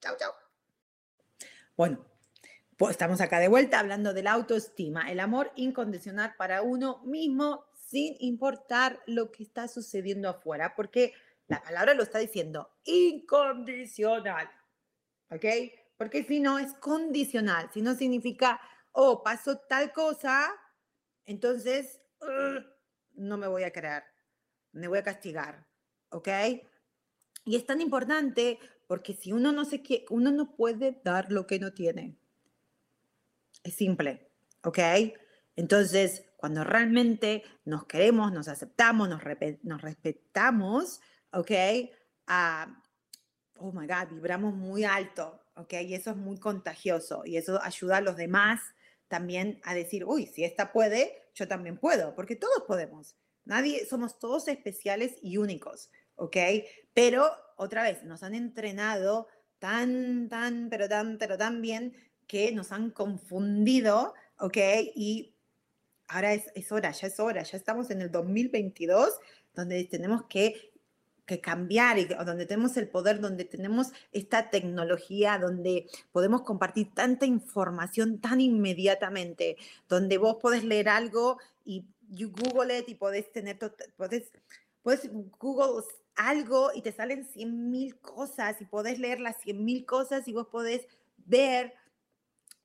Chau, 0.00 0.16
chau. 0.16 0.32
Bueno, 1.76 2.04
pues 2.76 2.92
estamos 2.92 3.20
acá 3.20 3.40
de 3.40 3.48
vuelta 3.48 3.80
hablando 3.80 4.14
de 4.14 4.22
la 4.22 4.32
autoestima, 4.32 5.10
el 5.10 5.20
amor 5.20 5.52
incondicional 5.56 6.34
para 6.36 6.62
uno 6.62 7.02
mismo 7.04 7.64
sin 7.88 8.16
importar 8.20 9.00
lo 9.06 9.32
que 9.32 9.42
está 9.42 9.66
sucediendo 9.66 10.28
afuera, 10.28 10.74
porque 10.76 11.12
la 11.48 11.62
palabra 11.62 11.94
lo 11.94 12.02
está 12.02 12.18
diciendo, 12.18 12.70
incondicional. 12.84 14.50
¿Ok? 15.30 15.44
Porque 15.96 16.24
si 16.24 16.40
no 16.40 16.58
es 16.58 16.74
condicional, 16.74 17.70
si 17.72 17.82
no 17.82 17.94
significa 17.94 18.60
oh, 19.00 19.22
pasó 19.22 19.58
tal 19.58 19.92
cosa, 19.92 20.50
entonces 21.24 22.00
no 23.14 23.36
me 23.36 23.46
voy 23.46 23.62
a 23.62 23.72
creer, 23.72 24.02
me 24.72 24.88
voy 24.88 24.98
a 24.98 25.04
castigar, 25.04 25.68
¿ok? 26.08 26.28
Y 27.44 27.54
es 27.54 27.64
tan 27.64 27.80
importante 27.80 28.58
porque 28.88 29.14
si 29.14 29.32
uno 29.32 29.52
no 29.52 29.64
se 29.64 29.82
quiere, 29.82 30.04
uno 30.10 30.32
no 30.32 30.56
puede 30.56 31.00
dar 31.04 31.30
lo 31.30 31.46
que 31.46 31.60
no 31.60 31.72
tiene. 31.72 32.16
Es 33.62 33.74
simple, 33.74 34.32
¿ok? 34.64 34.80
Entonces, 35.54 36.24
cuando 36.36 36.64
realmente 36.64 37.44
nos 37.64 37.84
queremos, 37.84 38.32
nos 38.32 38.48
aceptamos, 38.48 39.08
nos, 39.08 39.22
respetamos, 39.22 41.00
¿ok? 41.30 41.52
Ah, 42.26 42.82
oh 43.58 43.70
my 43.70 43.86
God, 43.86 44.08
vibramos 44.10 44.54
muy 44.54 44.82
alto, 44.82 45.40
¿ok? 45.54 45.74
Y 45.84 45.94
eso 45.94 46.10
es 46.10 46.16
muy 46.16 46.40
contagioso 46.40 47.22
y 47.24 47.36
eso 47.36 47.62
ayuda 47.62 47.98
a 47.98 48.00
los 48.00 48.16
demás 48.16 48.60
también 49.08 49.60
a 49.64 49.74
decir, 49.74 50.04
uy, 50.04 50.26
si 50.26 50.44
esta 50.44 50.72
puede, 50.72 51.30
yo 51.34 51.48
también 51.48 51.78
puedo, 51.78 52.14
porque 52.14 52.36
todos 52.36 52.64
podemos. 52.66 53.16
Nadie, 53.44 53.86
somos 53.86 54.18
todos 54.18 54.48
especiales 54.48 55.16
y 55.22 55.38
únicos, 55.38 55.90
¿ok? 56.16 56.36
Pero 56.92 57.30
otra 57.56 57.82
vez, 57.82 58.04
nos 58.04 58.22
han 58.22 58.34
entrenado 58.34 59.26
tan, 59.58 60.28
tan, 60.28 60.68
pero 60.70 60.88
tan, 60.88 61.18
pero 61.18 61.38
tan 61.38 61.60
bien 61.62 61.96
que 62.26 62.52
nos 62.52 62.72
han 62.72 62.90
confundido, 62.90 64.14
¿ok? 64.38 64.56
Y 64.94 65.34
ahora 66.08 66.34
es, 66.34 66.44
es 66.54 66.70
hora, 66.70 66.90
ya 66.90 67.06
es 67.06 67.18
hora, 67.18 67.42
ya 67.42 67.56
estamos 67.56 67.90
en 67.90 68.02
el 68.02 68.10
2022, 68.10 69.18
donde 69.54 69.84
tenemos 69.84 70.24
que 70.28 70.72
que 71.28 71.40
cambiar 71.40 71.98
y 71.98 72.06
donde 72.06 72.46
tenemos 72.46 72.76
el 72.76 72.88
poder, 72.88 73.20
donde 73.20 73.44
tenemos 73.44 73.92
esta 74.10 74.50
tecnología, 74.50 75.38
donde 75.38 75.86
podemos 76.10 76.42
compartir 76.42 76.92
tanta 76.94 77.26
información 77.26 78.18
tan 78.18 78.40
inmediatamente, 78.40 79.56
donde 79.88 80.18
vos 80.18 80.38
podés 80.40 80.64
leer 80.64 80.88
algo 80.88 81.38
y 81.64 81.84
you 82.08 82.32
Google 82.32 82.76
it 82.76 82.88
y 82.88 82.94
podés 82.96 83.30
tener, 83.30 83.58
podés, 83.96 84.32
podés 84.82 85.08
Google 85.38 85.84
algo 86.16 86.70
y 86.74 86.82
te 86.82 86.90
salen 86.90 87.24
100 87.24 87.70
mil 87.70 88.00
cosas 88.00 88.60
y 88.60 88.64
podés 88.64 88.98
leer 88.98 89.20
las 89.20 89.36
100 89.42 89.64
mil 89.64 89.84
cosas 89.84 90.26
y 90.26 90.32
vos 90.32 90.48
podés 90.48 90.86
ver 91.18 91.74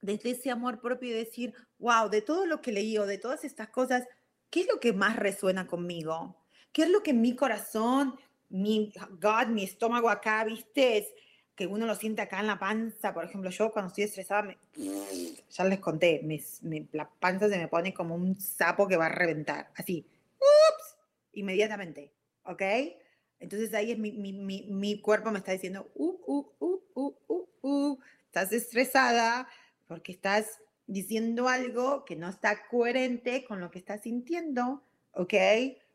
desde 0.02 0.32
ese 0.32 0.52
amor 0.52 0.80
propio 0.80 1.10
y 1.10 1.14
decir, 1.14 1.54
wow, 1.80 2.10
de 2.10 2.22
todo 2.22 2.46
lo 2.46 2.62
que 2.62 2.72
leí 2.72 2.98
o 2.98 3.06
de 3.06 3.18
todas 3.18 3.44
estas 3.44 3.70
cosas, 3.70 4.08
¿qué 4.50 4.62
es 4.62 4.68
lo 4.68 4.80
que 4.80 4.94
más 4.94 5.18
resuena 5.18 5.68
conmigo? 5.68 6.38
¿Qué 6.72 6.84
es 6.84 6.90
lo 6.90 7.04
que 7.04 7.12
en 7.12 7.22
mi 7.22 7.36
corazón 7.36 8.16
mi 8.54 8.94
God, 9.20 9.48
mi 9.48 9.64
estómago 9.64 10.10
acá, 10.10 10.44
¿viste? 10.44 11.00
Es 11.00 11.08
que 11.56 11.66
uno 11.66 11.88
lo 11.88 11.96
siente 11.96 12.22
acá 12.22 12.40
en 12.40 12.48
la 12.48 12.60
panza. 12.60 13.14
Por 13.14 13.26
ejemplo, 13.26 13.50
yo 13.50 13.72
cuando 13.72 13.90
estoy 13.90 14.04
estresada, 14.04 14.44
me, 14.44 14.58
ya 15.50 15.64
les 15.66 15.80
conté, 15.80 16.22
la 16.92 17.10
panza 17.10 17.50
se 17.50 17.58
me 17.58 17.68
pone 17.68 17.94
como 17.94 18.16
un 18.16 18.40
sapo 18.40 18.88
que 18.88 18.96
va 18.96 19.08
a 19.08 19.10
reventar. 19.10 19.72
Así, 19.76 20.06
ups, 20.38 20.98
inmediatamente, 21.34 22.12
¿ok? 22.44 22.62
Entonces 23.40 23.74
ahí 23.74 23.92
es 23.92 23.98
mi, 23.98 24.12
mi, 24.12 24.32
mi, 24.34 25.02
cuerpo 25.02 25.32
me 25.32 25.40
está 25.40 25.52
diciendo, 25.52 25.92
uh, 25.96 26.16
uh, 26.26 26.48
uh, 26.60 26.82
uh, 26.94 27.16
uh, 27.28 27.48
uh, 27.62 28.00
estás 28.28 28.54
estresada 28.54 29.48
porque 29.88 30.12
estás 30.12 30.62
diciendo 30.86 31.50
algo 31.50 32.06
que 32.06 32.16
no 32.16 32.30
está 32.30 32.68
coherente 32.68 33.46
con 33.46 33.60
lo 33.60 33.72
que 33.72 33.80
estás 33.80 34.02
sintiendo, 34.02 34.84
¿ok? 35.12 35.34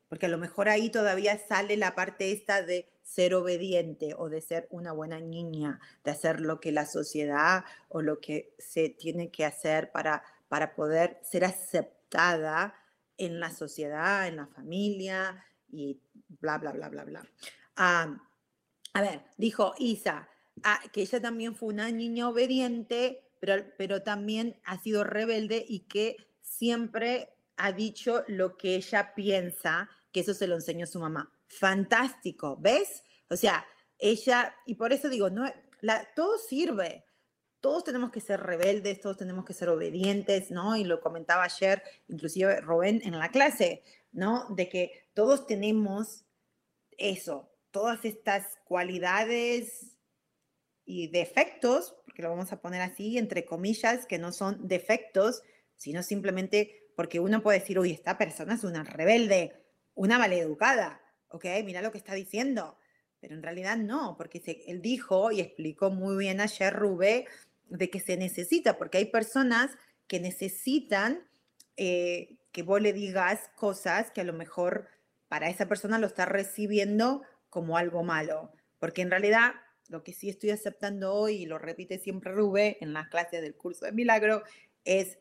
Porque 0.09 0.27
a 0.27 0.29
lo 0.29 0.39
mejor 0.39 0.69
ahí 0.69 0.91
todavía 0.91 1.39
sale 1.39 1.77
la 1.77 1.95
parte 1.95 2.33
esta 2.33 2.63
de 2.63 2.89
ser 3.03 3.35
obediente 3.35 4.15
o 4.17 4.29
de 4.29 4.41
ser 4.41 4.67
una 4.71 4.93
buena 4.93 5.21
niña, 5.21 5.81
de 6.05 6.11
hacer 6.11 6.41
lo 6.41 6.61
que 6.61 6.73
la 6.73 6.87
sociedad 6.87 7.65
o 7.89 8.03
lo 8.03 8.21
que 8.21 8.55
se 8.59 8.89
tiene 8.89 9.31
que 9.31 9.45
hacer 9.45 9.91
para, 9.93 10.23
para 10.49 10.75
poder 10.75 11.19
ser 11.23 11.45
aceptada 11.45 12.75
en 13.17 13.41
la 13.41 13.51
sociedad, 13.51 14.29
en 14.29 14.37
la 14.37 14.47
familia 14.47 15.45
y 15.71 16.01
bla, 16.41 16.59
bla, 16.59 16.73
bla, 16.73 16.89
bla, 16.89 17.05
bla. 17.05 17.23
a 17.77 19.01
ver, 19.01 19.25
dijo 19.37 19.75
Isa, 19.79 20.29
ah, 20.63 20.81
que 20.93 21.03
ella 21.03 21.21
también 21.21 21.55
fue 21.55 21.69
una 21.69 21.91
niña 21.91 22.29
obediente, 22.29 23.23
pero, 23.41 23.65
pero 23.77 24.03
también 24.03 24.61
ha 24.65 24.79
sido 24.79 25.05
rebelde 25.05 25.65
y 25.67 25.81
que 25.81 26.17
siempre 26.41 27.35
ha 27.57 27.73
dicho 27.73 28.25
lo 28.29 28.57
que 28.57 28.77
ella 28.77 29.15
piensa, 29.15 29.91
que 30.13 30.21
eso 30.21 30.35
se 30.35 30.47
lo 30.47 30.55
enseñó 30.57 30.87
su 30.87 31.01
mamá. 31.01 31.33
Fantástico, 31.47 32.57
¿ves? 32.61 33.05
O 33.29 33.37
sea, 33.37 33.67
ella, 33.99 34.55
y 34.67 34.75
por 34.75 34.93
eso 34.93 35.09
digo, 35.09 35.31
no, 35.31 35.51
la, 35.81 36.09
todo 36.15 36.39
sirve. 36.39 37.05
Todos 37.61 37.83
tenemos 37.83 38.13
que 38.13 38.21
ser 38.21 38.41
rebeldes, 38.41 39.01
todos 39.01 39.17
tenemos 39.17 39.45
que 39.45 39.53
ser 39.53 39.69
obedientes, 39.69 40.51
¿no? 40.53 40.77
Y 40.77 40.85
lo 40.85 41.01
comentaba 41.01 41.43
ayer, 41.43 41.83
inclusive 42.07 42.61
Rubén 42.61 43.03
en 43.05 43.19
la 43.19 43.31
clase, 43.31 43.83
¿no? 44.13 44.47
De 44.51 44.69
que 44.69 45.09
todos 45.13 45.47
tenemos 45.47 46.25
eso, 46.97 47.51
todas 47.73 48.05
estas 48.05 48.59
cualidades 48.65 49.99
y 50.85 51.09
defectos, 51.09 51.97
porque 52.05 52.23
lo 52.23 52.31
vamos 52.31 52.53
a 52.53 52.61
poner 52.61 52.81
así, 52.81 53.19
entre 53.19 53.45
comillas, 53.45 54.07
que 54.07 54.19
no 54.19 54.33
son 54.33 54.69
defectos, 54.69 55.43
sino 55.77 56.03
simplemente 56.03 56.89
porque 56.97 57.21
uno 57.21 57.43
puede 57.43 57.61
decir, 57.61 57.79
uy, 57.79 57.91
esta 57.91 58.19
persona 58.19 58.55
es 58.55 58.65
una 58.65 58.85
rebelde, 58.85 59.53
una 59.99 60.17
maleducada, 60.17 61.03
¿ok? 61.29 61.45
Mira 61.65 61.83
lo 61.83 61.91
que 61.91 61.99
está 61.99 62.15
diciendo. 62.15 62.79
Pero 63.21 63.35
en 63.35 63.43
realidad 63.43 63.77
no, 63.77 64.15
porque 64.17 64.41
él 64.69 64.81
dijo 64.81 65.33
y 65.33 65.41
explicó 65.41 65.91
muy 65.91 66.17
bien 66.17 66.41
ayer 66.41 66.73
Rubé 66.73 67.27
de 67.67 67.91
que 67.91 67.99
se 67.99 68.17
necesita, 68.17 68.79
porque 68.79 68.99
hay 68.99 69.07
personas 69.07 69.73
que 70.07 70.21
necesitan 70.21 71.29
eh, 71.77 72.37
que 72.53 72.63
vos 72.63 72.81
le 72.81 72.93
digas 72.93 73.51
cosas 73.57 74.13
que 74.13 74.21
a 74.21 74.25
lo 74.25 74.33
mejor 74.33 74.89
para 75.27 75.51
esa 75.51 75.67
persona 75.67 75.99
lo 75.99 76.07
está 76.07 76.27
recibiendo 76.27 77.23
como 77.51 77.77
algo 77.77 78.05
malo, 78.05 78.53
porque 78.79 79.03
en 79.03 79.11
realidad 79.11 79.53
lo 79.89 80.05
que 80.05 80.13
sí 80.13 80.29
estoy 80.29 80.51
aceptando 80.51 81.13
hoy, 81.13 81.43
y 81.43 81.47
lo 81.47 81.59
repite 81.59 81.99
siempre 81.99 82.33
Rubé 82.33 82.79
en 82.81 82.93
las 82.93 83.09
clases 83.09 83.43
del 83.43 83.57
curso 83.57 83.85
de 83.85 83.93
milagro, 83.93 84.45
es 84.85 85.19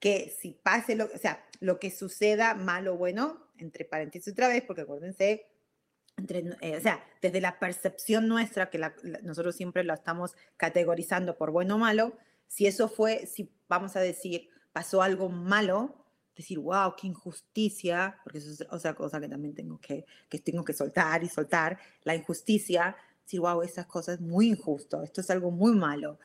que 0.00 0.34
si 0.40 0.52
pase 0.52 0.96
lo, 0.96 1.04
o 1.04 1.18
sea, 1.18 1.44
lo 1.60 1.78
que 1.78 1.90
suceda, 1.90 2.54
malo 2.54 2.94
o 2.94 2.96
bueno, 2.96 3.43
entre 3.58 3.84
paréntesis 3.84 4.32
otra 4.32 4.48
vez, 4.48 4.62
porque 4.62 4.82
acuérdense, 4.82 5.46
entre, 6.16 6.44
eh, 6.60 6.76
o 6.76 6.80
sea, 6.80 7.04
desde 7.20 7.40
la 7.40 7.58
percepción 7.58 8.28
nuestra, 8.28 8.70
que 8.70 8.80
nosotros 9.22 9.56
siempre 9.56 9.84
lo 9.84 9.94
estamos 9.94 10.36
categorizando 10.56 11.36
por 11.36 11.50
bueno 11.50 11.76
o 11.76 11.78
malo, 11.78 12.16
si 12.46 12.66
eso 12.66 12.88
fue, 12.88 13.26
si 13.26 13.50
vamos 13.68 13.96
a 13.96 14.00
decir, 14.00 14.48
pasó 14.72 15.02
algo 15.02 15.28
malo, 15.28 16.04
decir, 16.36 16.58
wow, 16.58 16.94
qué 16.96 17.06
injusticia, 17.06 18.20
porque 18.22 18.38
eso 18.38 18.50
es 18.50 18.66
otra 18.70 18.94
cosa 18.94 19.20
que 19.20 19.28
también 19.28 19.54
tengo 19.54 19.80
que, 19.80 20.04
tengo 20.40 20.64
que 20.64 20.72
soltar 20.72 21.22
y 21.22 21.28
soltar, 21.28 21.78
la 22.02 22.14
injusticia, 22.14 22.96
decir, 23.22 23.40
wow, 23.40 23.62
esas 23.62 23.86
cosas 23.86 24.16
es 24.16 24.20
muy 24.20 24.48
injusto, 24.48 25.02
esto 25.02 25.20
es 25.20 25.30
algo 25.30 25.50
muy 25.50 25.74
malo. 25.74 26.18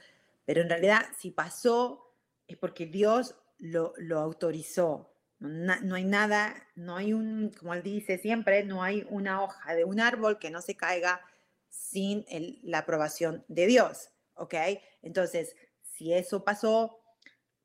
Pero 0.46 0.62
en 0.62 0.70
realidad, 0.70 1.06
si 1.18 1.32
pasó, 1.32 2.14
es 2.48 2.58
porque 2.58 2.88
Dios 2.88 3.36
lo 3.60 4.20
autorizó. 4.20 5.09
No, 5.40 5.96
hay 5.96 6.04
nada, 6.04 6.54
no 6.76 6.98
hay 6.98 7.14
un, 7.14 7.52
como 7.58 7.74
él 7.74 7.82
dice 7.82 8.18
siempre, 8.18 8.66
no 8.66 8.84
hay 8.84 9.06
una 9.10 9.42
hoja 9.42 9.74
de 9.74 9.86
un 9.86 10.02
árbol 10.02 10.38
que 10.38 10.52
no 10.52 10.62
se 10.62 10.76
caiga 10.76 11.22
sin 11.70 12.26
la 12.62 12.80
aprobación 12.80 13.46
de 13.48 13.68
Dios, 13.68 14.10
¿ok? 14.34 14.56
Entonces, 15.02 15.56
si 15.82 16.14
eso 16.14 16.44
pasó, 16.44 17.00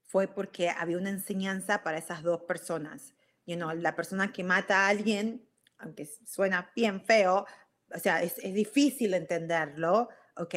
fue 0.05 0.29
porque 0.29 0.71
había 0.71 0.99
una 0.99 1.11
enseñanza 1.11 1.83
para 1.83 1.99
esas 1.99 2.23
dos 2.23 2.43
personas. 2.43 3.15
You 3.45 3.57
know, 3.57 3.73
la 3.75 3.97
persona 3.97 4.33
que 4.33 4.45
mata 4.45 4.87
a 4.87 4.89
alguien, 4.89 5.49
aunque 5.79 6.07
suena 6.07 6.71
bien 6.77 7.05
feo, 7.05 7.45
o 7.93 7.99
sea, 7.99 8.23
es, 8.23 8.39
es 8.39 8.55
difícil 8.55 9.15
entenderlo, 9.15 10.09
¿ok? 10.37 10.55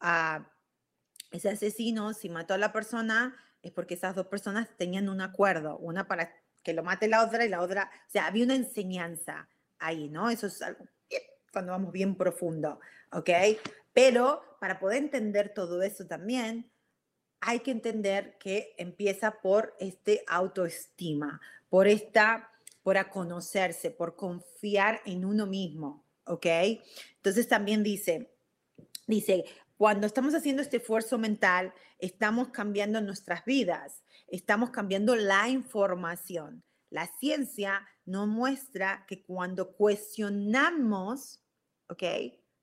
Uh, 0.00 0.44
ese 1.30 1.50
asesino, 1.50 2.14
si 2.14 2.30
mató 2.30 2.54
a 2.54 2.58
la 2.58 2.72
persona, 2.72 3.36
es 3.62 3.72
porque 3.72 3.94
esas 3.94 4.14
dos 4.14 4.26
personas 4.26 4.68
tenían 4.76 5.08
un 5.08 5.20
acuerdo, 5.20 5.78
una 5.78 6.06
para 6.06 6.32
que 6.62 6.72
lo 6.72 6.82
mate 6.82 7.08
la 7.08 7.24
otra 7.24 7.44
y 7.44 7.48
la 7.48 7.62
otra, 7.62 7.90
o 8.06 8.10
sea, 8.10 8.26
había 8.26 8.44
una 8.44 8.54
enseñanza 8.54 9.48
ahí, 9.78 10.08
¿no? 10.08 10.30
Eso 10.30 10.46
es 10.46 10.60
algo 10.62 10.84
cuando 11.52 11.72
vamos 11.72 11.92
bien 11.92 12.14
profundo, 12.14 12.80
¿ok? 13.12 13.30
Pero 13.92 14.42
para 14.60 14.78
poder 14.78 14.98
entender 14.98 15.52
todo 15.54 15.82
eso 15.82 16.06
también, 16.06 16.70
hay 17.40 17.60
que 17.60 17.70
entender 17.70 18.36
que 18.38 18.74
empieza 18.78 19.40
por 19.40 19.74
este 19.78 20.24
autoestima, 20.26 21.40
por 21.68 21.86
esta, 21.86 22.50
por 22.82 22.98
a 22.98 23.10
conocerse, 23.10 23.90
por 23.90 24.16
confiar 24.16 25.00
en 25.04 25.24
uno 25.24 25.46
mismo, 25.46 26.04
¿ok? 26.24 26.46
Entonces 27.16 27.48
también 27.48 27.82
dice, 27.82 28.34
dice, 29.06 29.44
cuando 29.78 30.08
estamos 30.08 30.34
haciendo 30.34 30.60
este 30.60 30.78
esfuerzo 30.78 31.18
mental, 31.18 31.72
estamos 32.00 32.48
cambiando 32.48 33.00
nuestras 33.00 33.44
vidas, 33.44 34.02
estamos 34.26 34.70
cambiando 34.70 35.14
la 35.14 35.48
información. 35.48 36.64
La 36.90 37.06
ciencia 37.20 37.86
nos 38.04 38.26
muestra 38.26 39.06
que 39.06 39.22
cuando 39.22 39.70
cuestionamos, 39.76 41.44
¿ok? 41.88 42.02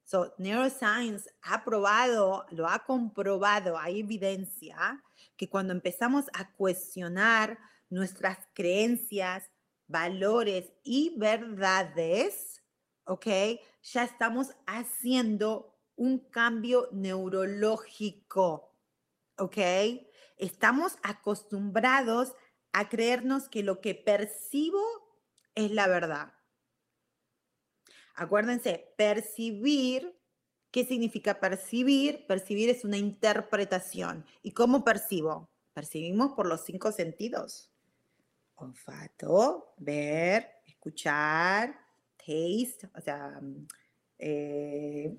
So, 0.04 0.36
neuroscience 0.38 1.30
ha 1.42 1.64
probado, 1.64 2.46
lo 2.52 2.68
ha 2.68 2.80
comprobado, 2.80 3.78
hay 3.78 4.02
evidencia 4.02 5.02
que 5.38 5.50
cuando 5.50 5.72
empezamos 5.72 6.26
a 6.34 6.52
cuestionar 6.52 7.58
nuestras 7.90 8.40
creencias, 8.54 9.50
valores 9.88 10.70
y 10.84 11.18
verdades, 11.18 12.62
¿ok? 13.06 13.28
Ya 13.84 14.04
estamos 14.04 14.50
haciendo 14.68 15.75
un 15.96 16.20
cambio 16.20 16.90
neurológico, 16.92 18.74
¿ok? 19.38 19.58
Estamos 20.38 20.98
acostumbrados 21.04 22.34
a 22.74 22.90
creernos 22.90 23.48
que 23.48 23.64
lo 23.64 23.80
que 23.80 23.96
percibo 23.96 24.82
es 25.56 25.72
la 25.72 25.88
verdad. 25.88 26.34
Acuérdense, 28.16 28.94
percibir, 28.98 30.18
¿qué 30.72 30.86
significa 30.86 31.40
percibir? 31.40 32.26
Percibir 32.28 32.70
es 32.70 32.84
una 32.84 32.98
interpretación. 32.98 34.26
¿Y 34.42 34.52
cómo 34.52 34.84
percibo? 34.84 35.50
Percibimos 35.74 36.34
por 36.34 36.48
los 36.48 36.64
cinco 36.64 36.92
sentidos. 36.92 37.72
Olfato, 38.56 39.74
ver, 39.78 40.50
escuchar, 40.66 41.78
taste, 42.18 42.90
o 42.96 43.02
sea, 43.02 43.42
eh, 44.18 45.18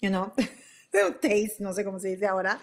you 0.00 0.08
know, 0.08 0.32
taste, 1.20 1.56
no 1.60 1.72
sé 1.72 1.84
cómo 1.84 1.98
se 1.98 2.08
dice 2.08 2.26
ahora, 2.26 2.60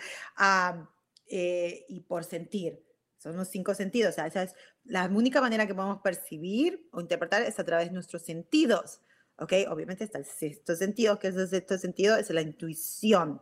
eh, 1.27 1.85
y 1.87 2.01
por 2.01 2.23
sentir. 2.23 2.83
Son 3.17 3.35
los 3.35 3.47
cinco 3.47 3.73
sentidos. 3.73 4.11
O 4.11 4.15
sea, 4.15 4.27
esa 4.27 4.43
es 4.43 4.55
la 4.85 5.05
única 5.05 5.41
manera 5.41 5.65
que 5.65 5.73
podemos 5.73 6.01
percibir 6.01 6.87
o 6.91 7.01
interpretar 7.01 7.41
es 7.41 7.59
a 7.59 7.63
través 7.63 7.87
de 7.87 7.93
nuestros 7.93 8.21
sentidos. 8.21 9.01
¿ok? 9.37 9.53
Obviamente 9.69 10.03
está 10.03 10.17
el 10.17 10.25
sexto 10.25 10.75
sentido, 10.75 11.19
que 11.19 11.27
es 11.29 11.35
el 11.35 11.47
sexto 11.47 11.77
sentido, 11.77 12.17
es 12.17 12.29
la 12.29 12.41
intuición. 12.41 13.41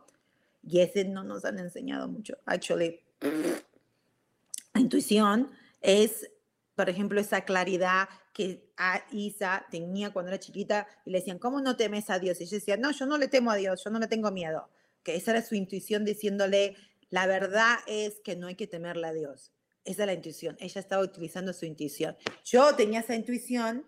Y 0.62 0.80
ese 0.80 1.04
no 1.04 1.24
nos 1.24 1.44
han 1.44 1.58
enseñado 1.58 2.08
mucho. 2.08 2.36
Actually, 2.44 3.00
la 4.74 4.80
intuición 4.80 5.50
es, 5.80 6.30
por 6.74 6.88
ejemplo, 6.88 7.20
esa 7.20 7.42
claridad 7.42 8.08
que 8.36 8.70
a 8.76 9.02
Isa 9.12 9.64
tenía 9.70 10.12
cuando 10.12 10.30
era 10.30 10.38
chiquita 10.38 10.86
y 11.06 11.10
le 11.10 11.20
decían, 11.20 11.38
¿cómo 11.38 11.62
no 11.62 11.76
temes 11.76 12.10
a 12.10 12.18
Dios? 12.18 12.38
Y 12.38 12.44
ella 12.44 12.58
decía, 12.58 12.76
no, 12.76 12.90
yo 12.90 13.06
no 13.06 13.16
le 13.16 13.28
temo 13.28 13.50
a 13.50 13.56
Dios, 13.56 13.82
yo 13.82 13.90
no 13.90 13.98
le 13.98 14.08
tengo 14.08 14.30
miedo. 14.30 14.68
Que 15.02 15.16
esa 15.16 15.30
era 15.30 15.42
su 15.42 15.54
intuición 15.54 16.04
diciéndole, 16.04 16.76
la 17.08 17.26
verdad 17.26 17.78
es 17.86 18.20
que 18.20 18.36
no 18.36 18.48
hay 18.48 18.54
que 18.54 18.66
temerle 18.66 19.06
a 19.06 19.12
Dios. 19.12 19.52
Esa 19.84 20.02
es 20.02 20.06
la 20.06 20.12
intuición. 20.12 20.56
Ella 20.60 20.80
estaba 20.80 21.02
utilizando 21.02 21.52
su 21.52 21.64
intuición. 21.64 22.16
Yo 22.44 22.74
tenía 22.74 23.00
esa 23.00 23.14
intuición 23.14 23.86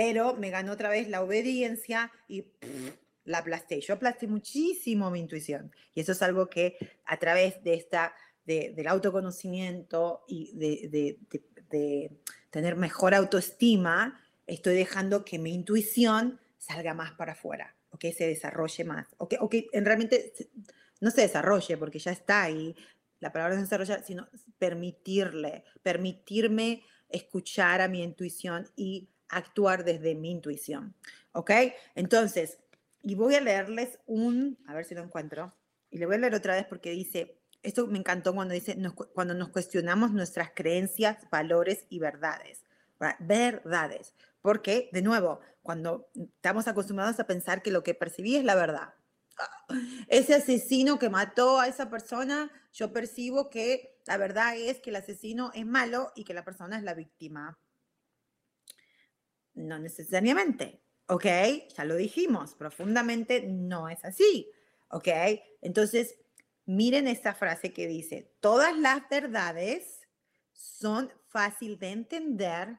pero 0.00 0.34
me 0.34 0.48
ganó 0.48 0.72
otra 0.72 0.88
vez 0.88 1.10
la 1.10 1.22
obediencia 1.22 2.10
y 2.26 2.46
la 3.24 3.38
aplasté. 3.38 3.82
Yo 3.82 3.92
aplasté 3.92 4.26
muchísimo 4.28 5.10
mi 5.10 5.20
intuición 5.20 5.72
y 5.94 6.00
eso 6.00 6.12
es 6.12 6.22
algo 6.22 6.48
que 6.48 6.78
a 7.04 7.18
través 7.18 7.62
de 7.62 7.74
esta, 7.74 8.14
del 8.46 8.88
autoconocimiento 8.88 10.24
y 10.26 10.56
de, 10.56 10.88
de, 10.88 11.18
tener 12.50 12.76
mejor 12.76 13.14
autoestima, 13.14 14.20
estoy 14.46 14.74
dejando 14.74 15.24
que 15.24 15.38
mi 15.38 15.54
intuición 15.54 16.40
salga 16.58 16.94
más 16.94 17.12
para 17.12 17.32
afuera, 17.32 17.76
o 17.90 17.98
se 18.00 18.26
desarrolle 18.26 18.84
más, 18.84 19.06
o 19.18 19.28
que, 19.28 19.38
o 19.40 19.48
que 19.48 19.68
en 19.72 19.84
realmente 19.84 20.32
no 21.00 21.10
se 21.10 21.22
desarrolle 21.22 21.76
porque 21.76 21.98
ya 21.98 22.12
está 22.12 22.42
ahí. 22.42 22.76
La 23.20 23.32
palabra 23.32 23.56
no 23.56 23.62
desarrollar, 23.62 24.04
sino 24.04 24.28
permitirle, 24.58 25.64
permitirme 25.82 26.82
escuchar 27.08 27.80
a 27.80 27.88
mi 27.88 28.02
intuición 28.02 28.68
y 28.76 29.10
actuar 29.28 29.84
desde 29.84 30.14
mi 30.14 30.30
intuición. 30.30 30.94
¿Ok? 31.32 31.50
Entonces, 31.94 32.58
y 33.02 33.14
voy 33.14 33.34
a 33.34 33.40
leerles 33.40 33.98
un, 34.06 34.58
a 34.66 34.74
ver 34.74 34.84
si 34.84 34.94
lo 34.94 35.02
encuentro, 35.02 35.52
y 35.90 35.98
le 35.98 36.06
voy 36.06 36.16
a 36.16 36.18
leer 36.18 36.34
otra 36.34 36.54
vez 36.54 36.66
porque 36.66 36.90
dice, 36.90 37.39
esto 37.62 37.86
me 37.86 37.98
encantó 37.98 38.34
cuando 38.34 38.54
dice, 38.54 38.76
cuando 39.14 39.34
nos 39.34 39.50
cuestionamos 39.50 40.12
nuestras 40.12 40.50
creencias, 40.54 41.28
valores 41.30 41.86
y 41.88 41.98
verdades. 41.98 42.64
Verdades. 43.18 44.14
Porque, 44.40 44.88
de 44.92 45.02
nuevo, 45.02 45.40
cuando 45.62 46.10
estamos 46.14 46.68
acostumbrados 46.68 47.20
a 47.20 47.26
pensar 47.26 47.62
que 47.62 47.70
lo 47.70 47.82
que 47.82 47.94
percibí 47.94 48.36
es 48.36 48.44
la 48.44 48.54
verdad. 48.54 48.94
Ese 50.08 50.34
asesino 50.34 50.98
que 50.98 51.10
mató 51.10 51.60
a 51.60 51.68
esa 51.68 51.88
persona, 51.90 52.50
yo 52.72 52.92
percibo 52.92 53.50
que 53.50 54.00
la 54.06 54.16
verdad 54.16 54.56
es 54.56 54.80
que 54.80 54.90
el 54.90 54.96
asesino 54.96 55.50
es 55.54 55.66
malo 55.66 56.12
y 56.14 56.24
que 56.24 56.34
la 56.34 56.44
persona 56.44 56.76
es 56.76 56.82
la 56.82 56.94
víctima. 56.94 57.58
No 59.54 59.78
necesariamente, 59.78 60.82
¿ok? 61.06 61.26
Ya 61.76 61.84
lo 61.84 61.96
dijimos, 61.96 62.54
profundamente 62.54 63.42
no 63.42 63.88
es 63.88 64.04
así, 64.04 64.50
¿ok? 64.88 65.08
Entonces, 65.60 66.16
miren 66.66 67.08
esta 67.08 67.34
frase 67.34 67.72
que 67.72 67.86
dice, 67.86 68.32
todas 68.40 68.76
las 68.76 69.08
verdades 69.08 70.08
son 70.52 71.12
fácil 71.28 71.78
de 71.78 71.90
entender 71.90 72.78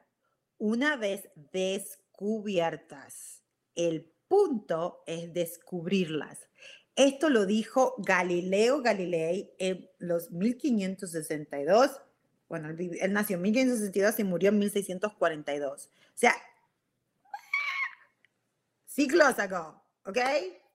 una 0.57 0.95
vez 0.95 1.29
descubiertas. 1.51 3.41
El 3.75 4.11
punto 4.27 5.03
es 5.07 5.34
descubrirlas. 5.34 6.47
Esto 6.95 7.29
lo 7.29 7.45
dijo 7.45 7.95
Galileo 7.97 8.82
Galilei 8.82 9.53
en 9.57 9.89
los 9.97 10.32
1562. 10.32 12.01
Bueno, 12.47 12.69
él 12.69 13.13
nació 13.13 13.38
en 13.38 13.41
1562 13.43 14.19
y 14.19 14.23
murió 14.23 14.49
en 14.49 14.59
1642. 14.59 15.86
O 15.88 15.89
sea, 16.13 16.36
siglos 18.86 19.39
ago, 19.39 19.82
¿ok? 20.05 20.17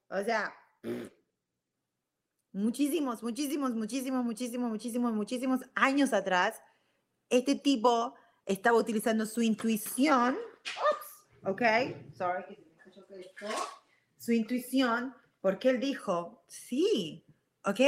O 0.09 0.24
sea, 0.24 0.54
muchísimos, 2.57 3.22
muchísimos, 3.22 3.74
muchísimos, 3.74 4.24
muchísimos, 4.24 4.70
muchísimos, 4.70 5.12
muchísimos 5.12 5.61
años 5.74 6.12
atrás, 6.12 6.61
este 7.28 7.54
tipo 7.54 8.14
estaba 8.46 8.78
utilizando 8.78 9.26
su 9.26 9.42
intuición, 9.42 10.38
¿ok? 11.44 11.62
Sorry, 12.16 12.57
su 14.16 14.32
intuición, 14.32 15.14
porque 15.40 15.68
él 15.68 15.80
dijo, 15.80 16.42
sí, 16.48 17.26
ok, 17.64 17.80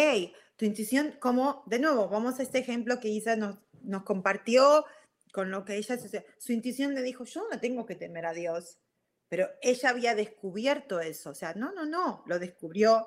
tu 0.57 0.66
intuición, 0.66 1.14
como, 1.19 1.62
de 1.66 1.79
nuevo, 1.79 2.09
vamos 2.09 2.39
a 2.39 2.43
este 2.43 2.59
ejemplo 2.59 3.01
que 3.01 3.09
Isa 3.09 3.37
nos, 3.37 3.57
nos 3.81 4.03
compartió 4.03 4.85
con 5.33 5.51
lo 5.51 5.64
que 5.64 5.77
ella, 5.77 5.97
su 6.39 6.53
intuición 6.53 6.95
le 6.95 7.03
dijo, 7.03 7.25
yo 7.25 7.47
no 7.51 7.59
tengo 7.59 7.87
que 7.87 7.95
temer 7.95 8.27
a 8.27 8.35
Dios, 8.35 8.79
pero 9.31 9.49
ella 9.62 9.91
había 9.91 10.14
descubierto 10.14 11.01
eso, 11.01 11.31
o 11.31 11.35
sea, 11.35 11.55
no, 11.55 11.73
no, 11.73 11.87
no, 11.87 12.23
lo 12.27 12.39
descubrió, 12.39 13.07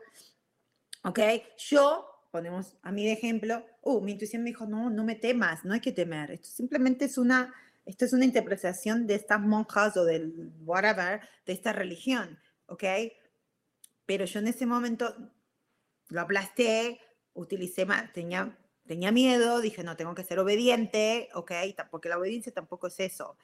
ok, 1.03 1.19
yo, 1.57 2.05
ponemos 2.31 2.77
a 2.81 2.91
mí 2.91 3.05
de 3.05 3.13
ejemplo, 3.13 3.65
uh, 3.81 4.01
mi 4.01 4.13
intuición 4.13 4.43
me 4.43 4.49
dijo, 4.49 4.65
no, 4.65 4.89
no 4.89 5.03
me 5.03 5.15
temas, 5.15 5.65
no 5.65 5.73
hay 5.73 5.81
que 5.81 5.91
temer, 5.91 6.31
esto 6.31 6.49
simplemente 6.49 7.05
es 7.05 7.17
una 7.17 7.53
esto 7.85 8.05
es 8.05 8.13
una 8.13 8.25
interpretación 8.25 9.07
de 9.07 9.15
estas 9.15 9.41
monjas 9.41 9.97
o 9.97 10.05
del 10.05 10.51
whatever, 10.65 11.21
de 11.45 11.53
esta 11.53 11.73
religión, 11.73 12.39
¿ok? 12.67 12.83
Pero 14.05 14.25
yo 14.25 14.39
en 14.39 14.47
ese 14.47 14.65
momento 14.65 15.15
lo 16.09 16.21
aplasté, 16.21 16.99
utilicé, 17.33 17.87
tenía, 18.13 18.57
tenía 18.85 19.11
miedo, 19.11 19.61
dije, 19.61 19.83
no, 19.83 19.97
tengo 19.97 20.13
que 20.13 20.23
ser 20.23 20.39
obediente, 20.39 21.29
¿ok? 21.33 21.51
Porque 21.89 22.09
la 22.09 22.17
obediencia 22.17 22.53
tampoco 22.53 22.87
es 22.87 22.99
eso. 22.99 23.37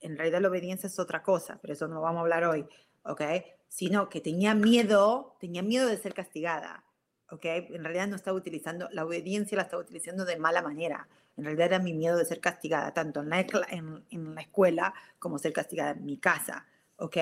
En 0.00 0.16
realidad 0.16 0.40
la 0.40 0.48
obediencia 0.48 0.86
es 0.86 0.98
otra 0.98 1.22
cosa, 1.22 1.58
pero 1.60 1.74
eso 1.74 1.86
no 1.86 2.00
vamos 2.00 2.18
a 2.18 2.22
hablar 2.22 2.44
hoy, 2.44 2.66
¿ok? 3.04 3.22
Sino 3.68 4.08
que 4.08 4.20
tenía 4.20 4.54
miedo, 4.54 5.36
tenía 5.38 5.62
miedo 5.62 5.86
de 5.86 5.98
ser 5.98 6.14
castigada, 6.14 6.84
¿ok? 7.32 7.44
En 7.46 7.82
realidad 7.82 8.08
no 8.08 8.16
estaba 8.16 8.36
utilizando, 8.36 8.88
la 8.92 9.06
obediencia 9.06 9.56
la 9.56 9.62
estaba 9.62 9.82
utilizando 9.82 10.26
de 10.26 10.36
mala 10.36 10.60
manera. 10.60 11.08
En 11.36 11.44
realidad 11.44 11.68
era 11.68 11.78
mi 11.78 11.94
miedo 11.94 12.18
de 12.18 12.26
ser 12.26 12.40
castigada, 12.40 12.92
tanto 12.92 13.20
en 13.20 13.30
la, 13.30 13.40
en, 13.70 14.34
la 14.34 14.42
escuela 14.42 14.92
como 15.18 15.38
ser 15.38 15.54
castigada 15.54 15.92
en 15.92 16.04
mi 16.04 16.18
casa, 16.18 16.66
¿ok? 16.96 17.16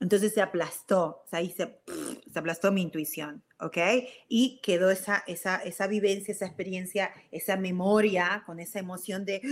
Entonces 0.00 0.34
se 0.34 0.42
aplastó, 0.42 1.22
o 1.24 1.26
sea, 1.28 1.38
ahí 1.38 1.50
se, 1.50 1.78
se, 2.32 2.38
aplastó 2.38 2.72
mi 2.72 2.82
intuición, 2.82 3.44
¿ok? 3.60 3.76
Y 4.28 4.60
quedó 4.62 4.90
esa, 4.90 5.22
esa, 5.28 5.58
esa 5.58 5.86
vivencia, 5.86 6.32
esa 6.32 6.46
experiencia, 6.46 7.12
esa 7.30 7.56
memoria 7.56 8.42
con 8.46 8.58
esa 8.58 8.80
emoción 8.80 9.24
de 9.24 9.42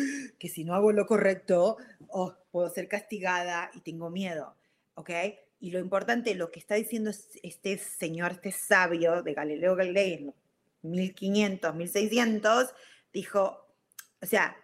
que 0.40 0.48
si 0.48 0.64
no 0.64 0.74
hago 0.74 0.90
lo 0.90 1.06
correcto, 1.06 1.76
oh, 2.08 2.34
puedo 2.50 2.68
ser 2.70 2.88
castigada 2.88 3.70
y 3.74 3.82
tengo 3.82 4.10
miedo, 4.10 4.56
¿ok? 4.94 5.10
Y 5.60 5.70
lo 5.70 5.78
importante, 5.80 6.34
lo 6.34 6.50
que 6.50 6.60
está 6.60 6.76
diciendo 6.76 7.10
este 7.42 7.78
señor, 7.78 8.32
este 8.32 8.52
sabio 8.52 9.22
de 9.22 9.34
Galileo 9.34 9.74
Galilei 9.74 10.14
en 10.14 10.34
1500, 10.82 11.74
1600, 11.74 12.74
dijo, 13.12 13.66
o 14.22 14.26
sea, 14.26 14.56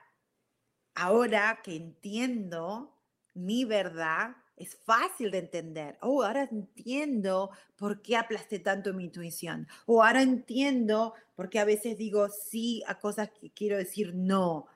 ahora 0.95 1.61
que 1.63 1.75
entiendo 1.75 2.97
mi 3.35 3.65
verdad, 3.65 4.37
es 4.57 4.77
fácil 4.77 5.31
de 5.31 5.39
entender. 5.39 5.99
Oh, 6.01 6.23
ahora 6.23 6.45
entiendo 6.45 7.51
por 7.77 8.03
qué 8.03 8.17
aplasté 8.17 8.61
tanto 8.61 8.95
mi 8.95 9.05
intuición. 9.05 9.67
O 9.87 10.03
ahora 10.03 10.23
entiendo 10.23 11.15
por 11.35 11.51
qué 11.51 11.59
a 11.59 11.65
veces 11.65 11.99
digo 11.99 12.29
sí 12.29 12.83
a 12.87 13.01
cosas 13.01 13.31
que 13.31 13.51
quiero 13.51 13.77
decir 13.77 14.15
no. 14.15 14.67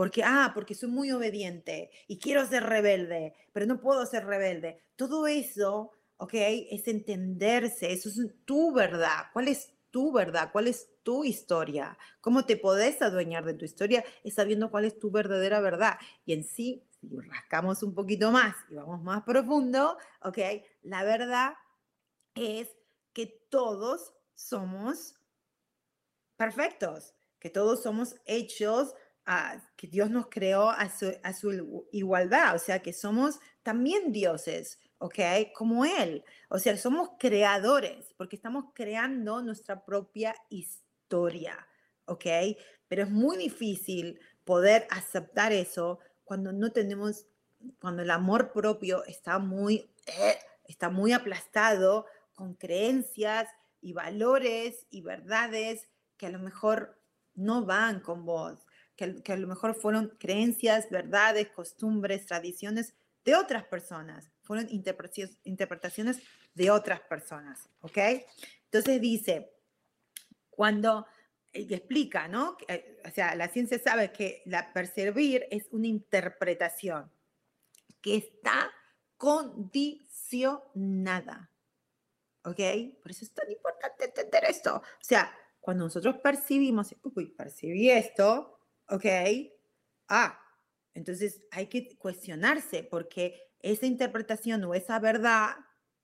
Porque, 0.00 0.22
ah, 0.24 0.52
porque 0.54 0.74
soy 0.74 0.88
muy 0.88 1.12
obediente 1.12 1.90
y 2.08 2.18
quiero 2.18 2.46
ser 2.46 2.62
rebelde, 2.62 3.34
pero 3.52 3.66
no 3.66 3.82
puedo 3.82 4.06
ser 4.06 4.24
rebelde. 4.24 4.80
Todo 4.96 5.26
eso, 5.26 5.90
¿ok? 6.16 6.30
Es 6.70 6.88
entenderse, 6.88 7.92
eso 7.92 8.08
es 8.08 8.18
tu 8.46 8.72
verdad. 8.72 9.26
¿Cuál 9.34 9.48
es 9.48 9.74
tu 9.90 10.10
verdad? 10.10 10.52
¿Cuál 10.52 10.68
es 10.68 10.88
tu 11.02 11.22
historia? 11.22 11.98
¿Cómo 12.22 12.46
te 12.46 12.56
podés 12.56 13.02
adueñar 13.02 13.44
de 13.44 13.52
tu 13.52 13.66
historia? 13.66 14.02
Es 14.24 14.36
sabiendo 14.36 14.70
cuál 14.70 14.86
es 14.86 14.98
tu 14.98 15.10
verdadera 15.10 15.60
verdad. 15.60 15.98
Y 16.24 16.32
en 16.32 16.44
sí, 16.44 16.82
si 16.98 17.20
rascamos 17.20 17.82
un 17.82 17.94
poquito 17.94 18.30
más 18.30 18.56
y 18.70 18.76
vamos 18.76 19.02
más 19.02 19.22
profundo, 19.24 19.98
¿ok? 20.22 20.38
La 20.80 21.04
verdad 21.04 21.52
es 22.34 22.70
que 23.12 23.26
todos 23.50 24.14
somos 24.34 25.16
perfectos, 26.38 27.12
que 27.38 27.50
todos 27.50 27.82
somos 27.82 28.16
hechos, 28.24 28.94
a, 29.32 29.62
que 29.76 29.86
Dios 29.86 30.10
nos 30.10 30.26
creó 30.26 30.70
a 30.70 30.90
su, 30.90 31.14
a 31.22 31.32
su 31.32 31.86
igualdad, 31.92 32.56
o 32.56 32.58
sea, 32.58 32.82
que 32.82 32.92
somos 32.92 33.38
también 33.62 34.10
dioses, 34.10 34.80
¿ok? 34.98 35.18
Como 35.54 35.84
Él. 35.84 36.24
O 36.48 36.58
sea, 36.58 36.76
somos 36.76 37.10
creadores, 37.16 38.12
porque 38.16 38.34
estamos 38.34 38.64
creando 38.74 39.40
nuestra 39.40 39.84
propia 39.84 40.34
historia, 40.48 41.64
¿ok? 42.06 42.26
Pero 42.88 43.04
es 43.04 43.10
muy 43.10 43.36
difícil 43.36 44.18
poder 44.44 44.88
aceptar 44.90 45.52
eso 45.52 46.00
cuando 46.24 46.52
no 46.52 46.72
tenemos, 46.72 47.26
cuando 47.80 48.02
el 48.02 48.10
amor 48.10 48.50
propio 48.52 49.04
está 49.04 49.38
muy, 49.38 49.88
eh, 50.06 50.38
está 50.66 50.90
muy 50.90 51.12
aplastado 51.12 52.06
con 52.34 52.54
creencias 52.54 53.48
y 53.80 53.92
valores 53.92 54.88
y 54.90 55.02
verdades 55.02 55.88
que 56.16 56.26
a 56.26 56.30
lo 56.30 56.40
mejor 56.40 57.00
no 57.36 57.64
van 57.64 58.00
con 58.00 58.24
vos, 58.24 58.66
que, 59.00 59.22
que 59.22 59.32
a 59.32 59.36
lo 59.38 59.46
mejor 59.46 59.74
fueron 59.74 60.14
creencias, 60.18 60.90
verdades, 60.90 61.48
costumbres, 61.48 62.26
tradiciones 62.26 62.92
de 63.24 63.34
otras 63.34 63.64
personas, 63.64 64.30
fueron 64.42 64.68
interpretaciones 64.70 66.20
de 66.54 66.70
otras 66.70 67.00
personas, 67.00 67.70
¿ok? 67.80 67.96
Entonces 68.64 69.00
dice, 69.00 69.54
cuando 70.50 71.06
y 71.52 71.74
explica, 71.74 72.28
¿no? 72.28 72.56
Eh, 72.68 73.02
o 73.04 73.10
sea, 73.10 73.34
la 73.34 73.48
ciencia 73.48 73.76
sabe 73.78 74.12
que 74.12 74.42
la 74.44 74.72
percibir 74.72 75.48
es 75.50 75.66
una 75.72 75.88
interpretación 75.88 77.10
que 78.00 78.16
está 78.16 78.70
condicionada. 79.16 81.50
¿Ok? 82.44 82.60
Por 83.02 83.10
eso 83.10 83.24
es 83.24 83.34
tan 83.34 83.50
importante 83.50 84.04
entender 84.04 84.44
esto. 84.44 84.76
O 84.76 85.04
sea, 85.04 85.36
cuando 85.60 85.82
nosotros 85.84 86.18
percibimos, 86.18 86.94
uy, 87.02 87.26
percibí 87.26 87.90
esto, 87.90 88.59
¿ok? 88.90 89.04
Ah, 90.08 90.38
entonces 90.94 91.42
hay 91.50 91.66
que 91.66 91.96
cuestionarse 91.96 92.82
porque 92.82 93.40
esa 93.60 93.86
interpretación 93.86 94.64
o 94.64 94.74
esa 94.74 94.98
verdad, 94.98 95.56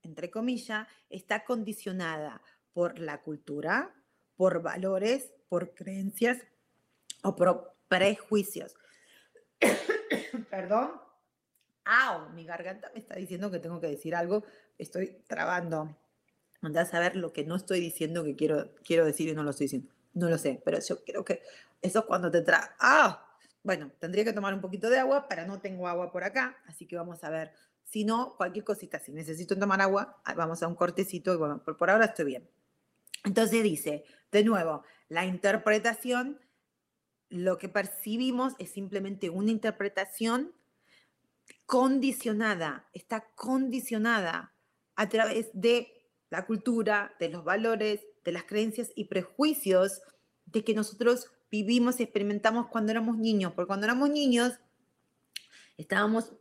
entre 0.02 0.30
comillas, 0.30 0.86
está 1.10 1.44
condicionada 1.44 2.40
por 2.72 2.98
la 2.98 3.22
cultura, 3.22 3.94
por 4.36 4.62
valores, 4.62 5.32
por 5.48 5.74
creencias 5.74 6.38
o 7.22 7.34
por 7.34 7.76
prejuicios. 7.88 8.74
Perdón. 10.50 10.92
¡Au! 11.84 12.30
Mi 12.30 12.44
garganta 12.44 12.90
me 12.92 13.00
está 13.00 13.14
diciendo 13.14 13.50
que 13.50 13.60
tengo 13.60 13.80
que 13.80 13.86
decir 13.86 14.14
algo. 14.14 14.44
Estoy 14.76 15.22
trabando. 15.26 15.96
Anda 16.60 16.82
a 16.82 16.86
saber 16.86 17.16
lo 17.16 17.32
que 17.32 17.44
no 17.44 17.54
estoy 17.54 17.80
diciendo 17.80 18.24
que 18.24 18.34
quiero, 18.34 18.74
quiero 18.84 19.04
decir 19.04 19.28
y 19.28 19.34
no 19.34 19.42
lo 19.42 19.50
estoy 19.50 19.66
diciendo. 19.66 19.92
No 20.14 20.28
lo 20.28 20.38
sé, 20.38 20.60
pero 20.64 20.80
yo 20.80 21.04
creo 21.04 21.24
que 21.24 21.42
eso 21.82 22.00
es 22.00 22.04
cuando 22.06 22.30
te 22.30 22.42
trae. 22.42 22.68
¡Ah! 22.78 23.22
Bueno, 23.62 23.90
tendría 23.98 24.24
que 24.24 24.32
tomar 24.32 24.54
un 24.54 24.60
poquito 24.60 24.88
de 24.88 24.98
agua, 24.98 25.26
pero 25.28 25.44
no 25.46 25.60
tengo 25.60 25.88
agua 25.88 26.12
por 26.12 26.22
acá, 26.22 26.56
así 26.66 26.86
que 26.86 26.96
vamos 26.96 27.24
a 27.24 27.30
ver. 27.30 27.52
Si 27.82 28.04
no, 28.04 28.36
cualquier 28.36 28.64
cosita, 28.64 28.98
si 28.98 29.12
necesito 29.12 29.58
tomar 29.58 29.80
agua, 29.80 30.20
ah, 30.24 30.34
vamos 30.34 30.62
a 30.62 30.68
un 30.68 30.74
cortecito 30.74 31.32
y 31.34 31.36
bueno, 31.36 31.62
por, 31.64 31.76
por 31.76 31.90
ahora 31.90 32.06
estoy 32.06 32.26
bien. 32.26 32.50
Entonces 33.24 33.62
dice, 33.62 34.04
de 34.30 34.44
nuevo, 34.44 34.84
la 35.08 35.24
interpretación, 35.24 36.40
lo 37.28 37.58
que 37.58 37.68
percibimos 37.68 38.54
es 38.58 38.70
simplemente 38.70 39.30
una 39.30 39.50
interpretación 39.50 40.54
condicionada, 41.64 42.88
está 42.92 43.28
condicionada 43.34 44.54
a 44.94 45.08
través 45.08 45.50
de 45.52 45.92
la 46.30 46.46
cultura, 46.46 47.14
de 47.18 47.28
los 47.28 47.44
valores, 47.44 48.00
de 48.24 48.32
las 48.32 48.44
creencias 48.44 48.90
y 48.94 49.04
prejuicios 49.04 50.02
de 50.46 50.64
que 50.64 50.74
nosotros 50.74 51.30
vivimos 51.50 52.00
y 52.00 52.04
experimentamos 52.04 52.68
cuando 52.68 52.92
éramos 52.92 53.18
niños, 53.18 53.52
porque 53.52 53.68
cuando 53.68 53.86
éramos 53.86 54.10
niños 54.10 54.54
estábamos 55.76 56.32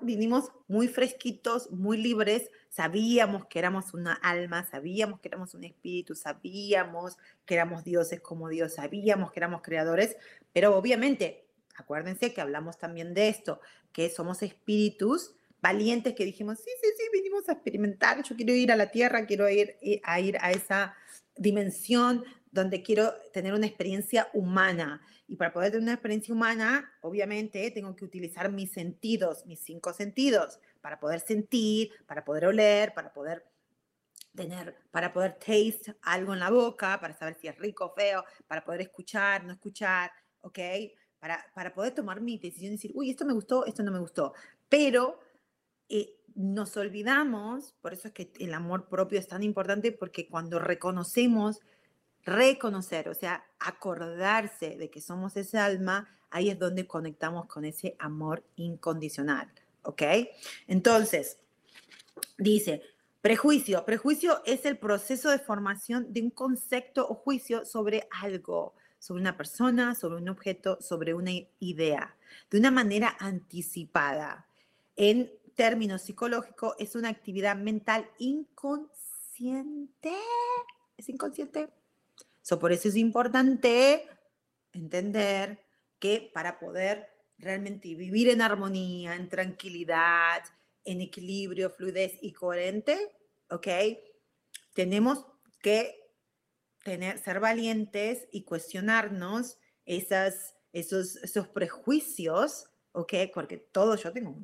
vinimos 0.00 0.50
muy 0.68 0.88
fresquitos, 0.88 1.70
muy 1.70 1.98
libres, 1.98 2.50
sabíamos 2.68 3.46
que 3.46 3.58
éramos 3.58 3.94
una 3.94 4.14
alma, 4.14 4.66
sabíamos 4.70 5.20
que 5.20 5.28
éramos 5.28 5.54
un 5.54 5.64
espíritu, 5.64 6.14
sabíamos 6.14 7.16
que 7.44 7.54
éramos 7.54 7.84
dioses 7.84 8.20
como 8.20 8.48
Dios, 8.48 8.74
sabíamos 8.74 9.32
que 9.32 9.40
éramos 9.40 9.62
creadores, 9.62 10.16
pero 10.52 10.76
obviamente, 10.76 11.46
acuérdense 11.76 12.32
que 12.32 12.40
hablamos 12.40 12.78
también 12.78 13.14
de 13.14 13.28
esto, 13.28 13.60
que 13.92 14.10
somos 14.10 14.42
espíritus 14.42 15.34
valientes 15.62 16.14
que 16.14 16.24
dijimos, 16.24 16.58
sí, 16.58 16.70
sí, 16.80 16.88
sí, 16.96 17.04
vinimos 17.12 17.48
a 17.48 17.52
experimentar, 17.52 18.22
yo 18.22 18.34
quiero 18.34 18.54
ir 18.54 18.72
a 18.72 18.76
la 18.76 18.90
tierra, 18.90 19.26
quiero 19.26 19.48
ir 19.48 19.76
eh, 19.82 20.00
a 20.04 20.18
ir 20.20 20.38
a 20.40 20.52
esa 20.52 20.94
dimensión 21.36 22.24
donde 22.50 22.82
quiero 22.82 23.14
tener 23.32 23.54
una 23.54 23.66
experiencia 23.66 24.28
humana. 24.32 25.00
Y 25.28 25.36
para 25.36 25.52
poder 25.52 25.70
tener 25.70 25.82
una 25.84 25.92
experiencia 25.94 26.34
humana, 26.34 26.90
obviamente 27.02 27.70
tengo 27.70 27.94
que 27.94 28.04
utilizar 28.04 28.50
mis 28.50 28.72
sentidos, 28.72 29.46
mis 29.46 29.60
cinco 29.60 29.92
sentidos, 29.92 30.58
para 30.80 30.98
poder 30.98 31.20
sentir, 31.20 31.92
para 32.06 32.24
poder 32.24 32.46
oler, 32.46 32.92
para 32.94 33.12
poder 33.12 33.44
tener, 34.34 34.76
para 34.90 35.12
poder 35.12 35.34
taste 35.34 35.94
algo 36.02 36.32
en 36.32 36.40
la 36.40 36.50
boca, 36.50 36.98
para 37.00 37.16
saber 37.16 37.36
si 37.40 37.48
es 37.48 37.56
rico 37.58 37.86
o 37.86 37.94
feo, 37.94 38.24
para 38.46 38.64
poder 38.64 38.82
escuchar, 38.82 39.44
no 39.44 39.52
escuchar, 39.52 40.10
¿ok? 40.40 40.58
Para, 41.18 41.44
para 41.54 41.74
poder 41.74 41.94
tomar 41.94 42.20
mi 42.20 42.38
decisión 42.38 42.72
y 42.72 42.76
decir, 42.76 42.92
uy, 42.94 43.10
esto 43.10 43.24
me 43.24 43.32
gustó, 43.32 43.66
esto 43.66 43.82
no 43.82 43.92
me 43.92 44.00
gustó. 44.00 44.32
Pero 44.68 45.20
eh, 45.88 46.16
nos 46.34 46.76
olvidamos, 46.76 47.74
por 47.80 47.92
eso 47.92 48.08
es 48.08 48.14
que 48.14 48.32
el 48.38 48.54
amor 48.54 48.88
propio 48.88 49.18
es 49.18 49.28
tan 49.28 49.42
importante, 49.42 49.92
porque 49.92 50.28
cuando 50.28 50.58
reconocemos 50.58 51.60
reconocer, 52.24 53.08
o 53.08 53.14
sea, 53.14 53.44
acordarse 53.58 54.76
de 54.76 54.90
que 54.90 55.00
somos 55.00 55.36
ese 55.36 55.58
alma, 55.58 56.08
ahí 56.30 56.50
es 56.50 56.58
donde 56.58 56.86
conectamos 56.86 57.46
con 57.46 57.64
ese 57.64 57.96
amor 57.98 58.44
incondicional, 58.56 59.50
¿ok? 59.82 60.02
Entonces, 60.66 61.38
dice, 62.38 62.82
prejuicio. 63.20 63.84
Prejuicio 63.84 64.42
es 64.44 64.64
el 64.64 64.78
proceso 64.78 65.30
de 65.30 65.38
formación 65.38 66.12
de 66.12 66.22
un 66.22 66.30
concepto 66.30 67.06
o 67.08 67.14
juicio 67.14 67.64
sobre 67.64 68.08
algo, 68.10 68.74
sobre 68.98 69.20
una 69.20 69.36
persona, 69.36 69.94
sobre 69.94 70.16
un 70.16 70.28
objeto, 70.28 70.78
sobre 70.80 71.14
una 71.14 71.32
idea, 71.58 72.16
de 72.50 72.58
una 72.58 72.70
manera 72.70 73.16
anticipada. 73.18 74.46
En 74.96 75.32
términos 75.54 76.02
psicológicos, 76.02 76.74
es 76.78 76.94
una 76.94 77.08
actividad 77.08 77.56
mental 77.56 78.08
inconsciente. 78.18 80.14
¿Es 80.96 81.08
inconsciente? 81.08 81.68
Por 82.58 82.72
eso 82.72 82.88
es 82.88 82.96
importante 82.96 84.06
entender 84.72 85.64
que 85.98 86.30
para 86.32 86.58
poder 86.58 87.08
realmente 87.38 87.94
vivir 87.94 88.28
en 88.28 88.42
armonía, 88.42 89.14
en 89.14 89.28
tranquilidad, 89.28 90.42
en 90.84 91.00
equilibrio, 91.00 91.70
fluidez 91.70 92.18
y 92.20 92.32
coherente, 92.32 92.98
¿ok? 93.50 93.68
Tenemos 94.74 95.26
que 95.62 96.00
tener, 96.84 97.18
ser 97.18 97.40
valientes 97.40 98.26
y 98.32 98.44
cuestionarnos 98.44 99.58
esas, 99.84 100.54
esos, 100.72 101.16
esos 101.16 101.48
prejuicios, 101.48 102.70
¿ok? 102.92 103.14
Porque 103.34 103.58
todo 103.58 103.96
yo 103.96 104.12
tengo, 104.12 104.36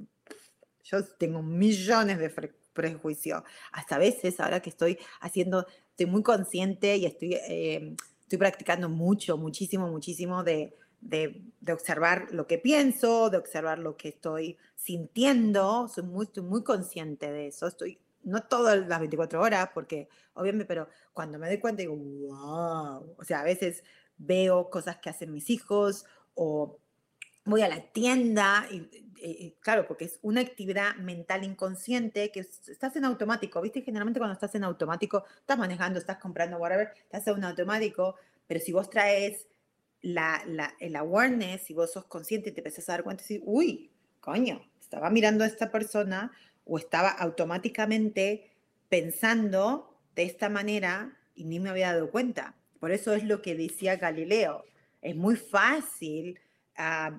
yo 0.84 1.04
tengo 1.16 1.42
millones 1.42 2.18
de 2.18 2.30
prejuicios. 2.72 3.42
Hasta 3.72 3.98
veces, 3.98 4.38
ahora 4.40 4.60
que 4.60 4.70
estoy 4.70 4.98
haciendo 5.20 5.66
estoy 5.96 6.06
muy 6.06 6.22
consciente 6.22 6.98
y 6.98 7.06
estoy, 7.06 7.34
eh, 7.48 7.96
estoy 8.20 8.38
practicando 8.38 8.90
mucho, 8.90 9.38
muchísimo, 9.38 9.88
muchísimo 9.88 10.44
de, 10.44 10.76
de, 11.00 11.42
observar 11.72 12.28
lo 12.32 12.46
que 12.46 12.58
pienso, 12.58 13.30
de 13.30 13.38
observar 13.38 13.78
lo 13.78 13.96
que 13.96 14.08
estoy 14.08 14.58
sintiendo. 14.74 15.88
Soy 15.88 16.04
muy, 16.04 16.26
estoy 16.26 16.42
muy 16.42 16.62
consciente 16.62 17.32
de 17.32 17.46
eso. 17.46 17.66
Estoy, 17.66 17.98
no 18.24 18.42
todas 18.42 18.86
las 18.86 18.98
24 18.98 19.40
horas, 19.40 19.70
porque 19.72 20.10
obviamente, 20.34 20.66
pero 20.66 20.86
cuando 21.14 21.38
me 21.38 21.46
doy 21.46 21.60
cuenta 21.60 21.80
digo, 21.80 21.96
wow. 21.96 23.14
O 23.16 23.24
sea, 23.24 23.40
a 23.40 23.44
veces 23.44 23.82
veo 24.18 24.68
cosas 24.68 24.98
que 24.98 25.08
hacen 25.08 25.32
mis 25.32 25.48
hijos 25.48 26.04
o 26.34 26.78
voy 27.46 27.62
a 27.62 27.68
la 27.68 27.80
tienda 27.80 28.66
y, 28.70 29.52
claro, 29.60 29.86
porque 29.86 30.04
es 30.04 30.18
una 30.22 30.42
actividad 30.42 30.94
mental 30.96 31.42
inconsciente 31.42 32.30
que 32.30 32.40
estás 32.40 32.94
en 32.96 33.04
automático, 33.04 33.60
¿viste? 33.62 33.82
Generalmente 33.82 34.20
cuando 34.20 34.34
estás 34.34 34.54
en 34.54 34.64
automático, 34.64 35.24
estás 35.38 35.58
manejando, 35.58 35.98
estás 35.98 36.18
comprando, 36.18 36.58
whatever, 36.58 36.92
estás 37.04 37.26
en 37.28 37.44
automático, 37.44 38.16
pero 38.46 38.60
si 38.60 38.72
vos 38.72 38.90
traes 38.90 39.46
la, 40.02 40.42
la, 40.46 40.74
el 40.78 40.94
awareness, 40.96 41.62
si 41.62 41.74
vos 41.74 41.92
sos 41.92 42.04
consciente 42.04 42.50
y 42.50 42.52
te 42.52 42.60
empezás 42.60 42.88
a 42.88 42.92
dar 42.92 43.04
cuenta 43.04 43.22
y 43.22 43.24
decir, 43.24 43.42
uy, 43.44 43.90
coño, 44.20 44.60
estaba 44.80 45.10
mirando 45.10 45.44
a 45.44 45.46
esta 45.46 45.70
persona 45.70 46.30
o 46.64 46.78
estaba 46.78 47.10
automáticamente 47.10 48.52
pensando 48.88 49.98
de 50.14 50.24
esta 50.24 50.48
manera 50.48 51.16
y 51.34 51.44
ni 51.44 51.58
me 51.58 51.70
había 51.70 51.92
dado 51.92 52.10
cuenta. 52.10 52.54
Por 52.78 52.90
eso 52.90 53.14
es 53.14 53.24
lo 53.24 53.42
que 53.42 53.54
decía 53.54 53.96
Galileo. 53.96 54.64
Es 55.02 55.16
muy 55.16 55.36
fácil 55.36 56.38
uh, 56.78 57.16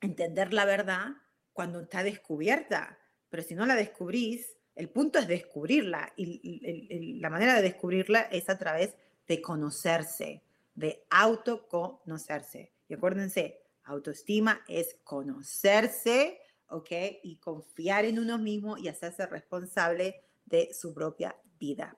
entender 0.00 0.52
la 0.52 0.64
verdad 0.64 1.08
cuando 1.52 1.80
está 1.80 2.02
descubierta, 2.02 2.98
pero 3.28 3.42
si 3.42 3.54
no 3.54 3.66
la 3.66 3.74
descubrís, 3.74 4.56
el 4.74 4.88
punto 4.88 5.18
es 5.18 5.26
descubrirla 5.26 6.12
y, 6.16 7.18
la 7.20 7.30
manera 7.30 7.56
de 7.56 7.62
descubrirla 7.62 8.20
es 8.20 8.48
a 8.48 8.56
través 8.56 8.94
de 9.26 9.42
conocerse, 9.42 10.42
de 10.74 11.04
autoconocerse. 11.10 12.70
Y 12.88 12.94
acuérdense, 12.94 13.60
autoestima 13.82 14.62
es 14.68 14.96
conocerse, 15.02 16.40
¿ok? 16.68 16.90
Y 17.24 17.36
confiar 17.36 18.04
en 18.04 18.20
uno 18.20 18.38
mismo 18.38 18.78
y 18.78 18.86
hacerse 18.86 19.26
responsable 19.26 20.22
de 20.46 20.72
su 20.72 20.94
propia 20.94 21.34
vida. 21.58 21.96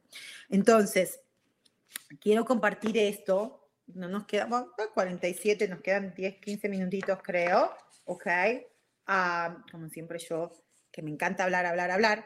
Entonces, 0.49 1.21
quiero 2.19 2.47
compartir 2.47 2.97
esto. 2.97 3.69
No 3.89 4.09
nos 4.09 4.25
queda, 4.25 4.49
47, 4.95 5.69
nos 5.69 5.81
quedan 5.83 6.15
10, 6.15 6.41
15 6.41 6.69
minutitos 6.71 7.19
creo. 7.23 7.75
¿Ok? 8.11 8.27
Como 9.71 9.89
siempre 9.89 10.19
yo, 10.19 10.53
que 10.91 11.01
me 11.03 11.11
encanta 11.11 11.45
hablar, 11.45 11.65
hablar, 11.65 11.93
hablar, 11.93 12.25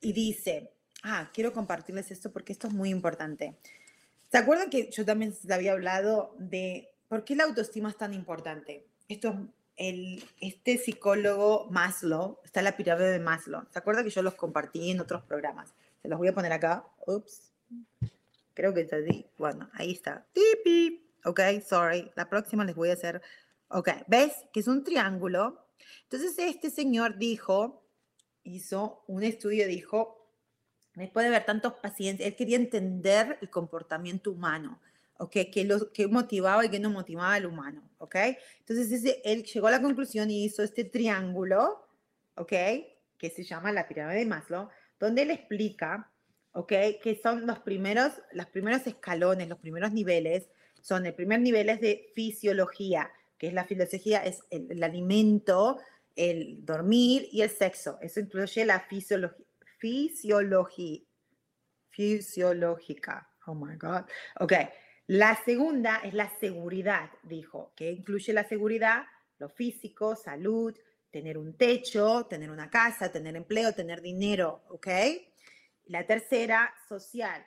y 0.00 0.12
dice, 0.12 0.72
ah, 1.02 1.30
quiero 1.32 1.54
compartirles 1.54 2.10
esto 2.10 2.30
porque 2.32 2.52
esto 2.52 2.68
es 2.68 2.74
muy 2.74 2.90
importante. 2.90 3.56
¿Se 4.30 4.36
acuerdan 4.36 4.68
que 4.68 4.90
yo 4.90 5.06
también 5.06 5.30
les 5.30 5.50
había 5.50 5.72
hablado 5.72 6.34
de 6.38 6.90
por 7.08 7.24
qué 7.24 7.34
la 7.34 7.44
autoestima 7.44 7.88
es 7.88 7.96
tan 7.96 8.12
importante? 8.12 8.86
Esto 9.08 9.48
el, 9.76 10.22
este 10.40 10.76
psicólogo 10.76 11.66
Maslow, 11.70 12.40
está 12.44 12.60
en 12.60 12.64
la 12.64 12.76
pirámide 12.76 13.12
de 13.12 13.18
Maslow. 13.18 13.64
¿Se 13.70 13.78
acuerdan 13.78 14.04
que 14.04 14.10
yo 14.10 14.22
los 14.22 14.34
compartí 14.34 14.90
en 14.90 15.00
otros 15.00 15.22
programas? 15.22 15.72
Se 16.02 16.08
los 16.08 16.18
voy 16.18 16.28
a 16.28 16.34
poner 16.34 16.52
acá. 16.52 16.84
Ups. 17.06 17.52
Creo 18.52 18.74
que 18.74 18.82
está 18.82 18.96
ahí. 18.96 19.26
Bueno, 19.38 19.70
ahí 19.72 19.92
está. 19.92 20.26
Tipi. 20.32 21.08
Ok, 21.24 21.40
sorry. 21.66 22.10
La 22.16 22.28
próxima 22.28 22.64
les 22.64 22.74
voy 22.74 22.90
a 22.90 22.94
hacer 22.94 23.22
Ok, 23.68 23.90
¿ves? 24.06 24.32
Que 24.52 24.60
es 24.60 24.68
un 24.68 24.84
triángulo. 24.84 25.66
Entonces 26.04 26.38
este 26.38 26.70
señor 26.70 27.18
dijo, 27.18 27.84
hizo 28.44 29.02
un 29.08 29.24
estudio, 29.24 29.66
dijo, 29.66 30.30
después 30.94 31.24
de 31.24 31.30
ver 31.30 31.44
tantos 31.44 31.74
pacientes, 31.74 32.26
él 32.26 32.36
quería 32.36 32.56
entender 32.56 33.38
el 33.42 33.50
comportamiento 33.50 34.30
humano, 34.30 34.80
¿ok? 35.18 35.36
¿Qué, 35.52 35.64
lo, 35.64 35.92
qué 35.92 36.06
motivaba 36.06 36.64
y 36.64 36.68
qué 36.68 36.78
no 36.78 36.90
motivaba 36.90 37.34
al 37.34 37.46
humano, 37.46 37.90
¿ok? 37.98 38.16
Entonces 38.60 39.20
él 39.24 39.42
llegó 39.42 39.66
a 39.66 39.72
la 39.72 39.82
conclusión 39.82 40.30
y 40.30 40.44
hizo 40.44 40.62
este 40.62 40.84
triángulo, 40.84 41.86
¿ok? 42.36 42.52
Que 43.18 43.30
se 43.30 43.44
llama 43.44 43.72
la 43.72 43.88
pirámide 43.88 44.20
de 44.20 44.26
Maslow, 44.26 44.68
donde 45.00 45.22
él 45.22 45.30
explica, 45.32 46.10
¿ok? 46.52 46.72
Que 47.02 47.20
son 47.20 47.46
los 47.46 47.58
primeros, 47.58 48.12
los 48.32 48.46
primeros 48.46 48.86
escalones, 48.86 49.48
los 49.48 49.58
primeros 49.58 49.92
niveles, 49.92 50.48
son 50.80 51.04
el 51.04 51.14
primer 51.14 51.40
nivel 51.40 51.68
es 51.68 51.80
de 51.80 52.12
fisiología, 52.14 53.10
que 53.38 53.48
es 53.48 53.52
la 53.52 53.64
filosofía, 53.64 54.24
es 54.24 54.40
el, 54.50 54.82
alimento, 54.82 55.78
el 56.14 56.64
dormir 56.64 57.28
y 57.30 57.42
el 57.42 57.50
sexo. 57.50 57.98
Eso 58.00 58.20
incluye 58.20 58.64
la 58.64 58.80
fisiología, 58.80 59.46
fisiología, 59.78 61.02
fisiológica. 61.90 63.30
Oh 63.46 63.54
my 63.54 63.76
God. 63.76 64.02
Ok. 64.40 64.52
La 65.08 65.38
segunda 65.44 66.00
es 66.02 66.14
la 66.14 66.28
seguridad, 66.40 67.10
dijo, 67.22 67.72
que 67.76 67.92
incluye 67.92 68.32
la 68.32 68.48
seguridad, 68.48 69.04
lo 69.38 69.48
físico, 69.48 70.16
salud, 70.16 70.76
tener 71.10 71.38
un 71.38 71.56
techo, 71.56 72.26
tener 72.26 72.50
una 72.50 72.68
casa, 72.68 73.12
tener 73.12 73.36
empleo, 73.36 73.72
tener 73.72 74.02
dinero, 74.02 74.64
¿ok? 74.68 74.88
La 75.84 76.04
tercera, 76.04 76.74
social, 76.88 77.46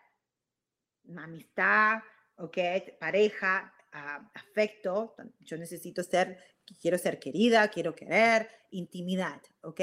amistad, 1.17 1.99
¿ok? 2.37 2.57
Pareja, 2.99 3.73
afecto, 3.91 5.15
yo 5.39 5.57
necesito 5.57 6.03
ser, 6.03 6.37
quiero 6.81 6.97
ser 6.97 7.19
querida, 7.19 7.67
quiero 7.69 7.95
querer, 7.95 8.49
intimidad, 8.71 9.41
¿ok? 9.61 9.81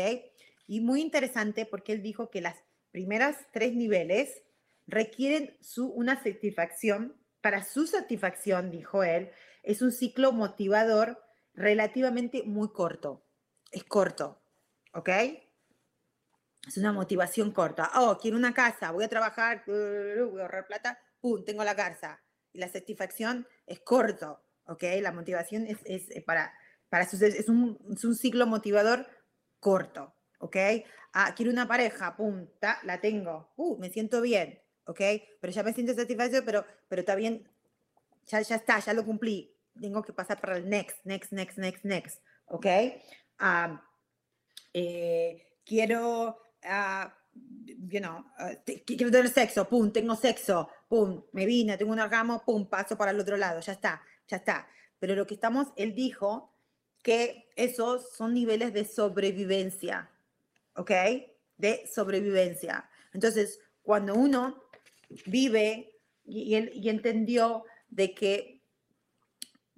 Y 0.66 0.80
muy 0.80 1.00
interesante 1.00 1.66
porque 1.66 1.92
él 1.92 2.02
dijo 2.02 2.30
que 2.30 2.40
las 2.40 2.56
primeras 2.90 3.36
tres 3.52 3.74
niveles 3.74 4.42
requieren 4.86 5.56
su, 5.60 5.88
una 5.88 6.22
satisfacción. 6.22 7.16
Para 7.40 7.62
su 7.62 7.86
satisfacción, 7.86 8.70
dijo 8.70 9.04
él, 9.04 9.30
es 9.62 9.82
un 9.82 9.92
ciclo 9.92 10.32
motivador 10.32 11.22
relativamente 11.54 12.42
muy 12.44 12.72
corto. 12.72 13.24
Es 13.70 13.84
corto, 13.84 14.40
¿ok? 14.92 15.10
Es 16.66 16.76
una 16.76 16.92
motivación 16.92 17.52
corta. 17.52 17.90
Oh, 17.94 18.18
quiero 18.20 18.36
una 18.36 18.52
casa, 18.52 18.90
voy 18.90 19.04
a 19.04 19.08
trabajar, 19.08 19.62
voy 19.66 20.40
a 20.40 20.42
ahorrar 20.42 20.66
plata, 20.66 20.98
¡pum! 21.20 21.44
Tengo 21.44 21.62
la 21.62 21.76
casa. 21.76 22.20
La 22.56 22.68
satisfacción 22.68 23.46
es 23.66 23.80
corto, 23.80 24.40
¿ok? 24.66 24.82
La 25.00 25.12
motivación 25.12 25.66
es, 25.66 25.78
es 25.84 26.10
eh, 26.10 26.22
para, 26.22 26.52
para 26.88 27.04
es 27.04 27.48
un, 27.48 27.78
es 27.92 28.04
un 28.04 28.14
ciclo 28.14 28.46
motivador 28.46 29.06
corto, 29.60 30.14
¿ok? 30.38 30.56
Ah, 31.12 31.34
quiero 31.34 31.50
una 31.50 31.66
pareja, 31.66 32.16
pum, 32.16 32.46
ta, 32.60 32.78
la 32.84 33.00
tengo, 33.00 33.52
uh, 33.56 33.78
me 33.78 33.90
siento 33.90 34.20
bien, 34.20 34.60
¿ok? 34.84 35.00
Pero 35.40 35.52
ya 35.52 35.62
me 35.62 35.72
siento 35.72 35.94
satisfecho, 35.94 36.44
pero, 36.44 36.64
pero 36.88 37.00
está 37.00 37.14
bien, 37.14 37.48
ya, 38.26 38.40
ya 38.42 38.56
está, 38.56 38.78
ya 38.80 38.92
lo 38.92 39.04
cumplí. 39.04 39.52
Tengo 39.80 40.02
que 40.02 40.12
pasar 40.12 40.40
para 40.40 40.56
el 40.56 40.68
next, 40.68 40.98
next, 41.04 41.32
next, 41.32 41.58
next, 41.58 41.84
next, 41.84 42.22
¿ok? 42.46 42.66
eh, 44.72 45.46
quiero, 45.64 46.38
uh, 46.64 47.08
you 47.88 48.00
know, 48.00 48.24
uh, 48.38 48.54
quiero 48.86 49.10
tener 49.10 49.28
sexo, 49.28 49.68
pum, 49.68 49.90
tengo 49.90 50.14
sexo, 50.16 50.68
pum, 50.88 51.22
me 51.32 51.46
vine, 51.46 51.76
tengo 51.76 51.92
un 51.92 52.00
orgasmo, 52.00 52.42
pum, 52.44 52.66
paso 52.66 52.96
para 52.96 53.10
el 53.10 53.20
otro 53.20 53.36
lado, 53.36 53.60
ya 53.60 53.72
está, 53.72 54.02
ya 54.28 54.38
está. 54.38 54.68
Pero 54.98 55.14
lo 55.14 55.26
que 55.26 55.34
estamos, 55.34 55.68
él 55.76 55.94
dijo 55.94 56.52
que 57.02 57.48
esos 57.56 58.10
son 58.12 58.34
niveles 58.34 58.72
de 58.72 58.84
sobrevivencia, 58.84 60.10
¿ok? 60.74 60.90
De 61.56 61.86
sobrevivencia. 61.92 62.88
Entonces, 63.12 63.60
cuando 63.82 64.14
uno 64.14 64.62
vive 65.26 65.92
y, 66.24 66.56
y 66.56 66.88
entendió 66.88 67.64
de 67.88 68.14
que 68.14 68.62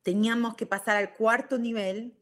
teníamos 0.02 0.56
que 0.56 0.66
pasar 0.66 0.96
al 0.96 1.14
cuarto 1.14 1.58
nivel, 1.58 2.18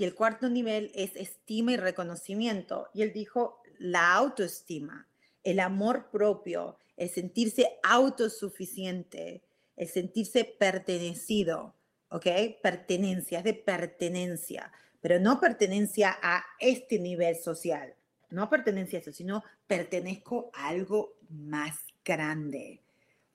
y 0.00 0.04
el 0.04 0.14
cuarto 0.14 0.48
nivel 0.48 0.90
es 0.94 1.14
estima 1.14 1.72
y 1.72 1.76
reconocimiento. 1.76 2.88
Y 2.94 3.02
él 3.02 3.12
dijo 3.12 3.60
la 3.78 4.14
autoestima, 4.14 5.06
el 5.44 5.60
amor 5.60 6.08
propio, 6.10 6.78
el 7.00 7.08
sentirse 7.08 7.78
autosuficiente, 7.82 9.42
el 9.74 9.88
sentirse 9.88 10.44
pertenecido, 10.44 11.74
¿ok? 12.10 12.26
Pertenencia, 12.62 13.38
es 13.38 13.44
de 13.44 13.54
pertenencia, 13.54 14.70
pero 15.00 15.18
no 15.18 15.40
pertenencia 15.40 16.18
a 16.22 16.44
este 16.58 16.98
nivel 16.98 17.36
social, 17.36 17.94
no 18.28 18.50
pertenencia 18.50 18.98
a 18.98 19.00
eso, 19.00 19.12
sino 19.14 19.42
pertenezco 19.66 20.50
a 20.52 20.68
algo 20.68 21.16
más 21.30 21.78
grande. 22.04 22.82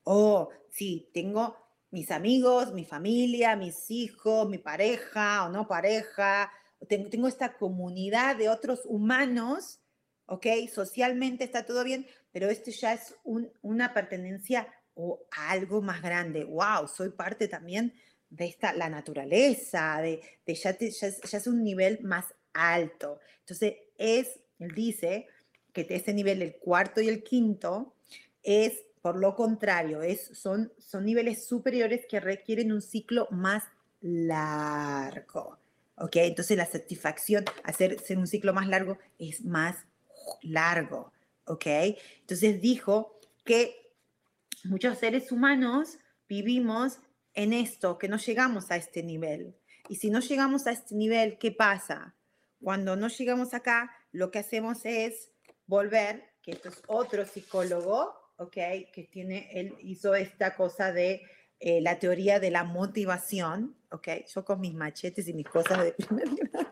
Oh, 0.04 0.50
sí, 0.70 1.10
tengo 1.12 1.58
mis 1.90 2.12
amigos, 2.12 2.72
mi 2.72 2.86
familia, 2.86 3.56
mis 3.56 3.90
hijos, 3.90 4.48
mi 4.48 4.60
pareja 4.60 5.44
o 5.46 5.50
no 5.50 5.68
pareja. 5.68 6.52
Tengo, 6.88 7.10
tengo 7.10 7.28
esta 7.28 7.58
comunidad 7.58 8.36
de 8.36 8.48
otros 8.50 8.82
humanos, 8.86 9.80
¿ok? 10.28 10.46
Socialmente 10.72 11.44
está 11.44 11.66
todo 11.66 11.84
bien, 11.84 12.06
pero 12.36 12.50
esto 12.50 12.70
ya 12.70 12.92
es 12.92 13.16
una 13.62 13.94
pertenencia 13.94 14.68
o 14.94 15.26
algo 15.50 15.82
más 15.82 16.02
grande. 16.02 16.44
¡Wow! 16.44 16.90
Soy 16.90 17.12
parte 17.12 17.48
también 17.48 17.94
de 18.30 18.48
esta, 18.48 18.74
la 18.74 18.90
naturaleza, 18.90 20.02
de, 20.02 20.22
de 20.46 20.54
ya, 20.54 20.78
ya, 20.78 20.90
ya, 20.90 21.38
es 21.38 21.48
un 21.48 21.64
nivel 21.64 22.02
más 22.04 22.26
alto. 22.54 23.22
Entonces, 23.40 23.76
es, 23.98 24.42
él 24.60 24.72
dice 24.76 25.28
que 25.72 25.88
este 25.90 26.14
nivel, 26.14 26.42
el 26.42 26.58
cuarto 26.58 27.00
y 27.00 27.08
el 27.08 27.24
quinto, 27.24 27.94
es 28.44 28.84
por 29.02 29.16
lo 29.16 29.34
contrario, 29.34 30.02
es, 30.02 30.26
son, 30.34 30.74
son 30.78 31.06
niveles 31.06 31.48
superiores 31.48 32.06
que 32.06 32.20
requieren 32.20 32.74
un 32.74 32.82
ciclo 32.82 33.30
más 33.32 33.64
largo. 34.02 35.58
¿Ok? 35.96 36.18
Entonces 36.18 36.58
la 36.58 36.66
satisfacción, 36.66 37.46
hacer 37.64 37.98
un 38.18 38.28
ciclo 38.28 38.54
más 38.54 38.68
largo 38.68 38.98
es 39.20 39.46
más 39.46 39.78
largo. 40.42 41.14
¿Ok? 41.46 41.66
Entonces 42.22 42.62
dijo 42.62 43.20
que 43.44 43.94
muchos 44.64 44.98
seres 44.98 45.32
humanos 45.32 45.98
vivimos 46.28 47.00
en 47.34 47.54
esto, 47.54 47.98
que 47.98 48.08
no 48.08 48.18
llegamos 48.18 48.72
a 48.72 48.78
este 48.78 49.04
nivel. 49.04 49.56
Y 49.90 49.98
si 49.98 50.10
no 50.10 50.20
llegamos 50.20 50.68
a 50.68 50.72
este 50.72 50.96
nivel, 50.96 51.38
¿qué 51.38 51.52
pasa? 51.52 52.16
Cuando 52.62 52.96
no 52.96 53.08
llegamos 53.10 53.54
acá, 53.54 53.92
lo 54.12 54.32
que 54.32 54.40
hacemos 54.40 54.86
es 54.86 55.32
volver, 55.68 56.24
que 56.42 56.52
esto 56.52 56.70
es 56.70 56.82
otro 56.88 57.26
psicólogo, 57.26 58.14
¿ok? 58.38 58.54
Que 58.92 59.08
tiene, 59.12 59.50
él 59.54 59.76
hizo 59.80 60.16
esta 60.16 60.56
cosa 60.56 60.92
de 60.92 61.22
eh, 61.60 61.82
la 61.82 62.00
teoría 62.00 62.40
de 62.40 62.52
la 62.52 62.64
motivación, 62.64 63.78
¿ok? 63.92 64.08
Yo 64.34 64.44
con 64.44 64.60
mis 64.62 64.74
machetes 64.74 65.28
y 65.28 65.34
mis 65.34 65.48
cosas 65.48 65.84
de 65.84 65.92
primer 65.92 66.30
grado. 66.52 66.72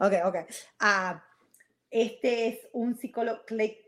Ok, 0.00 0.12
ok. 0.24 0.36
Uh, 0.82 1.18
este 1.90 2.48
es 2.48 2.58
un 2.72 2.96
psicólogo, 2.96 3.40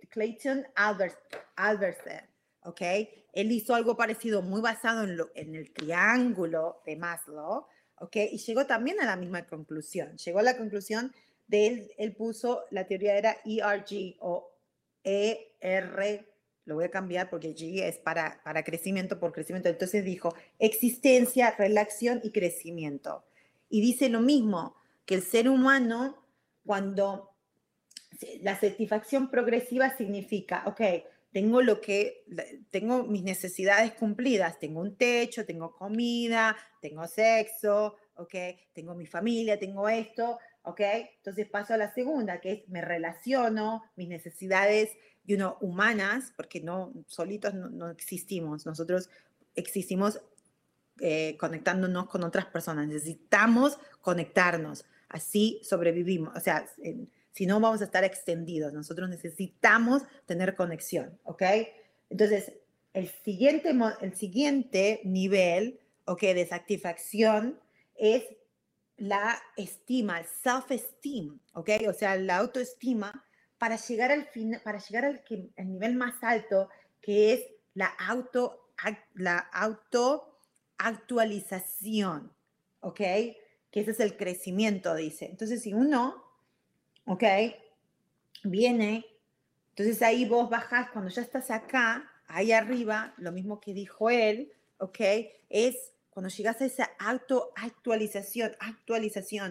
Clayton 0.09 0.67
Albertson, 0.75 2.21
¿ok? 2.63 2.81
Él 3.33 3.53
hizo 3.53 3.75
algo 3.75 3.97
parecido, 3.97 4.43
muy 4.43 4.61
basado 4.61 5.05
en 5.35 5.55
el 5.55 5.73
triángulo 5.73 6.83
de 6.85 6.97
Maslow, 6.97 7.67
¿ok? 7.97 8.17
Y 8.33 8.39
llegó 8.39 8.67
también 8.67 9.01
a 9.01 9.07
la 9.07 9.17
misma 9.17 9.47
conclusión. 9.47 10.17
Llegó 10.17 10.41
a 10.41 10.43
la 10.43 10.57
conclusión 10.57 11.13
de 11.47 11.67
él, 11.67 11.93
él 11.99 12.15
puso, 12.15 12.65
la 12.71 12.87
teoría 12.87 13.17
era 13.17 13.37
ERG 13.45 14.17
o 14.21 14.51
ER 15.05 16.27
lo 16.71 16.77
voy 16.77 16.85
a 16.85 16.91
cambiar 16.91 17.31
porque 17.31 17.55
G 17.55 17.83
es 17.83 17.99
para, 17.99 18.41
para 18.45 18.63
crecimiento 18.63 19.19
por 19.19 19.33
crecimiento. 19.33 19.69
Entonces 19.69 20.05
dijo 20.05 20.35
existencia, 20.61 21.51
relación 21.59 22.21
y 22.23 22.31
crecimiento. 22.31 23.25
Y 23.69 23.81
dice 23.81 24.09
lo 24.09 24.21
mismo, 24.21 24.77
que 25.05 25.17
el 25.17 25.23
ser 25.23 25.49
humano, 25.49 26.25
cuando 26.65 27.30
la 28.43 28.59
satisfacción 28.59 29.31
progresiva 29.31 29.97
significa, 29.97 30.65
ok, 30.67 30.81
tengo 31.33 31.63
lo 31.63 31.81
que, 31.81 32.25
tengo 32.71 33.05
mis 33.05 33.23
necesidades 33.23 33.93
cumplidas, 33.93 34.59
tengo 34.59 34.81
un 34.81 34.97
techo, 34.97 35.47
tengo 35.47 35.75
comida, 35.75 36.57
tengo 36.81 37.07
sexo, 37.07 37.97
ok, 38.17 38.35
tengo 38.73 38.95
mi 38.95 39.07
familia, 39.07 39.59
tengo 39.59 39.89
esto, 39.89 40.39
ok, 40.63 40.81
entonces 41.17 41.49
paso 41.49 41.75
a 41.75 41.77
la 41.77 41.95
segunda, 41.95 42.41
que 42.41 42.53
es 42.53 42.69
me 42.69 42.81
relaciono, 42.81 43.85
mis 43.97 44.09
necesidades 44.09 44.91
you 45.25 45.37
know, 45.37 45.57
humanas, 45.61 46.33
porque 46.37 46.61
no, 46.61 46.93
solitos 47.07 47.55
no, 47.55 47.91
existimos, 47.91 48.67
nosotros 48.67 49.09
existimos 49.55 50.21
eh, 50.99 51.37
conectándonos 51.39 52.09
con 52.09 52.25
otras 52.25 52.47
personas, 52.47 52.89
necesitamos 52.89 53.79
conectarnos, 54.01 54.85
así 55.09 55.61
sobrevivimos, 55.63 56.37
o 56.37 56.41
sea, 56.41 56.67
si 57.41 57.47
no 57.47 57.59
vamos 57.59 57.81
a 57.81 57.85
estar 57.85 58.05
extendidos, 58.05 58.75
nosotros 58.75 59.09
necesitamos 59.09 60.03
tener 60.27 60.57
conexión, 60.57 61.19
¿ok? 61.23 61.43
Entonces, 62.11 62.53
el 62.93 63.09
siguiente, 63.09 63.73
el 64.03 64.15
siguiente 64.15 65.01
nivel, 65.05 65.81
¿ok? 66.05 66.21
De 66.21 66.47
satisfacción 66.47 67.59
es 67.95 68.25
la 68.99 69.41
estima, 69.57 70.21
el 70.21 70.27
self-esteem, 70.27 71.41
¿ok? 71.55 71.71
O 71.89 71.95
sea, 71.95 72.15
la 72.17 72.37
autoestima 72.37 73.25
para 73.57 73.77
llegar 73.77 74.13
al 74.13 74.27
fin, 74.27 74.61
para 74.63 74.79
llegar 74.79 75.07
al, 75.07 75.23
nivel 75.67 75.95
más 75.95 76.23
alto, 76.23 76.69
que 77.01 77.33
es 77.33 77.41
la 77.73 77.87
auto, 77.87 78.69
la 79.15 79.39
auto 79.39 80.39
actualización, 80.77 82.35
¿ok? 82.81 82.99
Que 82.99 83.81
ese 83.81 83.93
es 83.93 84.01
el 84.01 84.19
crecimiento, 84.19 84.95
dice. 84.95 85.25
Entonces, 85.25 85.63
si 85.63 85.73
uno, 85.73 86.30
¿ok? 87.07 87.25
Viene, 88.45 89.05
entonces 89.71 90.03
ahí 90.03 90.29
vos 90.29 90.51
bajás, 90.51 90.91
cuando 90.91 91.11
ya 91.11 91.23
estás 91.23 91.51
acá, 91.51 92.11
ahí 92.27 92.53
arriba, 92.53 93.15
lo 93.19 93.33
mismo 93.33 93.61
que 93.61 93.75
dijo 93.75 94.11
él, 94.11 94.53
¿ok? 94.79 95.01
Es 95.49 95.93
cuando 96.11 96.29
llegas 96.29 96.61
a 96.61 96.65
esa 96.67 96.91
auto 96.99 97.53
actualización, 97.57 98.53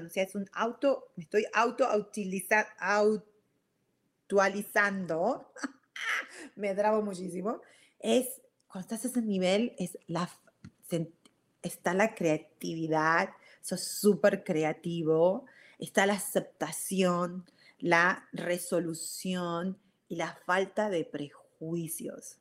o 0.06 0.10
sea, 0.10 0.24
es 0.24 0.36
un 0.36 0.50
auto, 0.54 1.12
me 1.16 1.24
estoy 1.24 1.46
auto 1.54 1.88
auto 1.88 3.26
actualizando, 4.30 5.52
me 6.56 6.76
trabo 6.76 7.02
muchísimo, 7.02 7.62
es 8.00 8.42
cuando 8.68 8.82
estás 8.82 9.06
a 9.06 9.08
ese 9.08 9.22
nivel, 9.22 9.74
es 9.80 9.98
la, 10.08 10.30
está 11.62 11.94
la 11.94 12.14
creatividad, 12.14 13.30
sos 13.62 13.82
súper 13.82 14.44
creativo, 14.44 15.46
está 15.80 16.06
la 16.06 16.14
aceptación, 16.14 17.50
la 17.80 18.28
resolución 18.32 19.80
y 20.08 20.18
la 20.18 20.38
falta 20.46 20.90
de 20.90 21.06
prejuicios. 21.06 22.38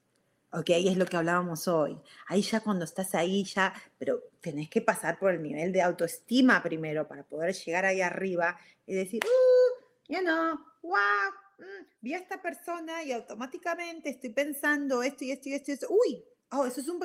¿ok? 0.52 0.70
Es 0.70 0.96
lo 0.96 1.06
que 1.06 1.16
hablábamos 1.16 1.68
hoy. 1.68 1.98
Ahí 2.26 2.42
ya 2.42 2.60
cuando 2.60 2.84
estás 2.84 3.14
ahí, 3.14 3.44
ya, 3.44 3.72
pero 3.98 4.20
tenés 4.40 4.68
que 4.68 4.80
pasar 4.80 5.18
por 5.18 5.32
el 5.32 5.42
nivel 5.42 5.72
de 5.72 5.82
autoestima 5.82 6.62
primero 6.62 7.06
para 7.06 7.22
poder 7.22 7.54
llegar 7.54 7.84
ahí 7.84 8.00
arriba 8.00 8.58
y 8.86 8.94
decir, 8.94 9.22
uh, 9.24 10.12
you 10.12 10.20
know, 10.20 10.58
wow, 10.82 11.32
Mm, 11.58 11.84
vi 12.00 12.14
a 12.14 12.18
esta 12.18 12.40
persona 12.40 13.02
y 13.02 13.12
automáticamente 13.12 14.10
estoy 14.10 14.30
pensando 14.30 15.02
esto 15.02 15.24
y 15.24 15.32
esto 15.32 15.48
y 15.48 15.54
esto 15.54 15.70
y 15.70 15.74
esto. 15.74 15.86
Uy, 15.90 16.24
oh, 16.50 16.66
eso 16.66 16.80
es 16.80 16.88
un 16.88 17.00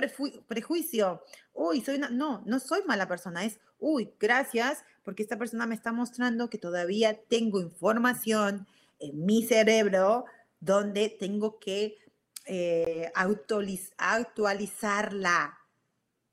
prejuicio. 0.48 1.24
Uy, 1.54 1.82
soy 1.82 1.96
una... 1.96 2.10
No, 2.10 2.44
no 2.46 2.60
soy 2.60 2.82
mala 2.86 3.08
persona. 3.08 3.44
Es, 3.44 3.60
uy, 3.80 4.14
gracias, 4.20 4.84
porque 5.04 5.24
esta 5.24 5.38
persona 5.38 5.66
me 5.66 5.76
está 5.76 5.92
mostrando 5.92 6.50
que 6.50 6.58
todavía 6.58 7.20
tengo 7.30 7.62
información 7.62 8.68
en 9.00 9.26
mi 9.26 9.44
cerebro 9.44 10.26
donde 10.60 11.10
tengo 11.10 11.60
que 11.60 11.98
eh, 12.46 13.12
actualizarla. 13.16 15.60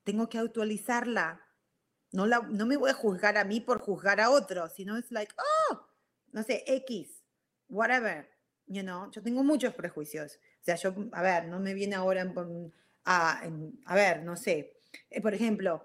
Tengo 0.04 0.28
que 0.28 0.38
actualizarla. 0.38 1.40
No, 2.12 2.26
la, 2.26 2.40
no 2.40 2.66
me 2.66 2.76
voy 2.76 2.90
a 2.90 2.94
juzgar 2.94 3.36
a 3.36 3.44
mí 3.44 3.60
por 3.60 3.80
juzgar 3.80 4.20
a 4.20 4.30
otro, 4.30 4.68
sino 4.68 4.96
es 4.96 5.12
like, 5.12 5.32
oh, 5.70 5.86
no 6.32 6.42
sé, 6.42 6.64
X, 6.66 7.22
whatever. 7.68 8.28
You 8.66 8.82
know, 8.82 9.10
yo 9.10 9.22
tengo 9.22 9.42
muchos 9.42 9.74
prejuicios. 9.74 10.38
O 10.60 10.64
sea, 10.64 10.76
yo, 10.76 10.94
a 11.12 11.22
ver, 11.22 11.48
no 11.48 11.58
me 11.58 11.74
viene 11.74 11.96
ahora 11.96 12.22
a, 13.10 13.42
a 13.86 13.94
ver, 13.94 14.22
no 14.22 14.36
sé. 14.36 14.76
Eh, 15.10 15.20
por 15.20 15.34
ejemplo, 15.34 15.84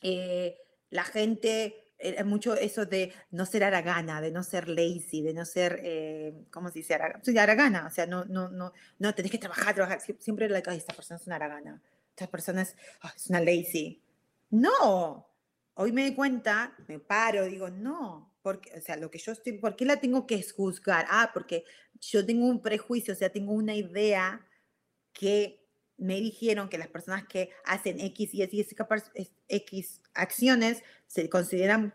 eh, 0.00 0.56
la 0.88 1.04
gente, 1.04 1.94
es 1.98 2.24
mucho 2.24 2.54
eso 2.54 2.86
de 2.86 3.12
no 3.30 3.44
ser 3.44 3.62
aragana, 3.62 4.22
de 4.22 4.30
no 4.30 4.42
ser 4.42 4.68
lazy, 4.68 5.20
de 5.22 5.34
no 5.34 5.44
ser, 5.44 5.80
eh, 5.82 6.46
¿cómo 6.50 6.70
se 6.70 6.78
dice? 6.78 6.94
aragana, 6.94 7.86
o 7.86 7.90
sea, 7.90 8.06
no, 8.06 8.24
no, 8.24 8.48
no, 8.48 8.72
no, 8.98 9.14
tenés 9.14 9.30
que 9.30 9.38
trabajar, 9.38 9.74
trabajar. 9.74 10.00
Siempre 10.18 10.48
la 10.48 10.54
like, 10.54 10.74
esta 10.74 10.94
persona 10.94 11.20
es 11.20 11.26
una 11.26 11.36
aragana, 11.36 11.82
esta 12.08 12.26
persona 12.26 12.62
es, 12.62 12.74
ah, 13.02 13.12
es 13.14 13.26
una 13.26 13.40
lazy. 13.40 14.02
No, 14.48 15.28
hoy 15.74 15.92
me 15.92 16.02
doy 16.02 16.14
cuenta, 16.14 16.74
me 16.88 16.98
paro, 16.98 17.44
digo, 17.44 17.68
no, 17.68 18.32
porque, 18.40 18.72
o 18.78 18.80
sea, 18.80 18.96
lo 18.96 19.10
que 19.10 19.18
yo 19.18 19.32
estoy, 19.32 19.58
¿por 19.58 19.76
qué 19.76 19.84
la 19.84 20.00
tengo 20.00 20.26
que 20.26 20.42
juzgar? 20.42 21.04
Ah, 21.10 21.30
porque 21.34 21.64
yo 22.00 22.24
tengo 22.24 22.46
un 22.46 22.62
prejuicio, 22.62 23.12
o 23.12 23.16
sea, 23.16 23.28
tengo 23.30 23.52
una 23.52 23.74
idea 23.74 24.46
que 25.12 25.59
me 26.00 26.20
dijeron 26.20 26.68
que 26.68 26.78
las 26.78 26.88
personas 26.88 27.26
que 27.26 27.50
hacen 27.64 28.00
X 28.00 28.34
y 28.34 28.42
X, 28.42 28.74
X 29.48 30.00
acciones 30.14 30.82
se 31.06 31.28
consideran 31.28 31.94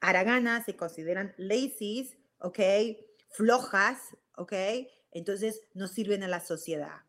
haraganas, 0.00 0.66
se 0.66 0.76
consideran 0.76 1.34
lazy, 1.38 2.12
¿ok? 2.38 2.58
Flojas, 3.30 4.16
¿ok? 4.36 4.52
Entonces 5.12 5.62
no 5.72 5.86
sirven 5.88 6.22
a 6.24 6.28
la 6.28 6.40
sociedad. 6.40 7.02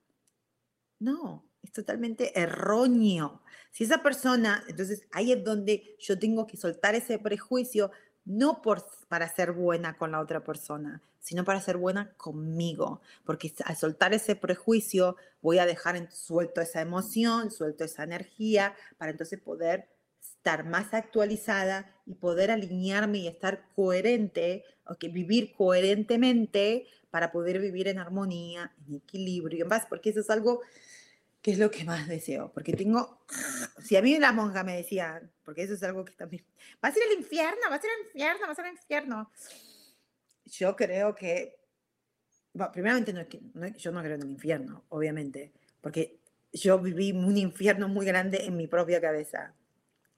No, 1.00 1.50
es 1.62 1.72
totalmente 1.72 2.40
erróneo. 2.40 3.42
Si 3.72 3.84
esa 3.84 4.02
persona, 4.04 4.64
entonces 4.68 5.06
ahí 5.12 5.32
es 5.32 5.44
donde 5.44 5.96
yo 6.00 6.18
tengo 6.18 6.48
que 6.48 6.58
soltar 6.58 6.96
ese 6.96 7.20
prejuicio, 7.20 7.92
no 8.26 8.62
por, 8.62 8.86
para 9.08 9.34
ser 9.34 9.52
buena 9.52 9.98
con 9.98 10.12
la 10.12 10.20
otra 10.20 10.44
persona, 10.44 11.02
sino 11.20 11.44
para 11.44 11.62
ser 11.62 11.78
buena 11.78 12.14
conmigo, 12.18 13.02
porque 13.24 13.54
al 13.66 13.76
soltar 13.76 14.14
ese 14.14 14.36
prejuicio 14.36 15.16
voy 15.42 15.60
a 15.60 15.66
dejar 15.66 16.12
suelto 16.12 16.62
esa 16.62 16.82
emoción, 16.82 17.52
suelto 17.52 17.84
esa 17.84 18.04
energía, 18.04 18.76
para 18.98 19.12
entonces 19.12 19.40
poder 19.40 19.88
estar 20.22 20.66
más 20.66 20.94
actualizada 20.94 21.92
y 22.06 22.16
poder 22.16 22.52
alinearme 22.52 23.20
y 23.20 23.28
estar 23.28 23.66
coherente, 23.76 24.64
o 24.88 24.96
que 24.96 25.10
vivir 25.10 25.54
coherentemente 25.56 26.86
para 27.10 27.32
poder 27.32 27.60
vivir 27.60 27.88
en 27.88 27.98
armonía, 27.98 28.72
en 28.88 28.96
equilibrio 28.96 29.64
en 29.64 29.70
paz, 29.70 29.86
porque 29.90 30.10
eso 30.12 30.20
es 30.20 30.30
algo 30.30 30.62
que 31.46 31.52
es 31.52 31.60
lo 31.60 31.70
que 31.70 31.84
más 31.84 32.08
deseo, 32.08 32.52
porque 32.52 32.74
tengo, 32.74 33.20
si 33.84 33.96
a 33.96 34.02
mí 34.02 34.18
la 34.18 34.32
monja 34.32 34.64
me 34.64 34.78
decía, 34.78 35.22
porque 35.44 35.62
eso 35.62 35.76
es 35.76 35.84
algo 35.84 36.04
que 36.04 36.14
también, 36.14 36.44
vas 36.82 36.96
a 36.96 36.98
ir 36.98 37.04
al 37.04 37.20
infierno, 37.20 37.62
vas 37.70 37.84
a 37.84 37.86
ir 37.86 37.94
al 37.94 38.06
infierno, 38.08 38.48
vas 38.48 38.58
a 38.58 38.62
ir 38.64 38.68
al 38.68 38.74
infierno, 38.74 39.32
yo 40.46 40.76
creo 40.76 41.14
que, 41.14 41.60
bueno, 42.52 42.72
primeramente 42.72 43.14
no, 43.14 43.68
yo 43.68 43.92
no 43.92 44.02
creo 44.02 44.16
en 44.16 44.24
el 44.24 44.32
infierno, 44.32 44.86
obviamente, 44.90 45.54
porque 45.82 46.20
yo 46.52 46.80
viví 46.80 47.12
un 47.12 47.38
infierno 47.38 47.88
muy 47.90 48.08
grande 48.08 48.44
en 48.46 48.58
mi 48.58 48.66
propia 48.66 49.00
cabeza, 49.00 49.54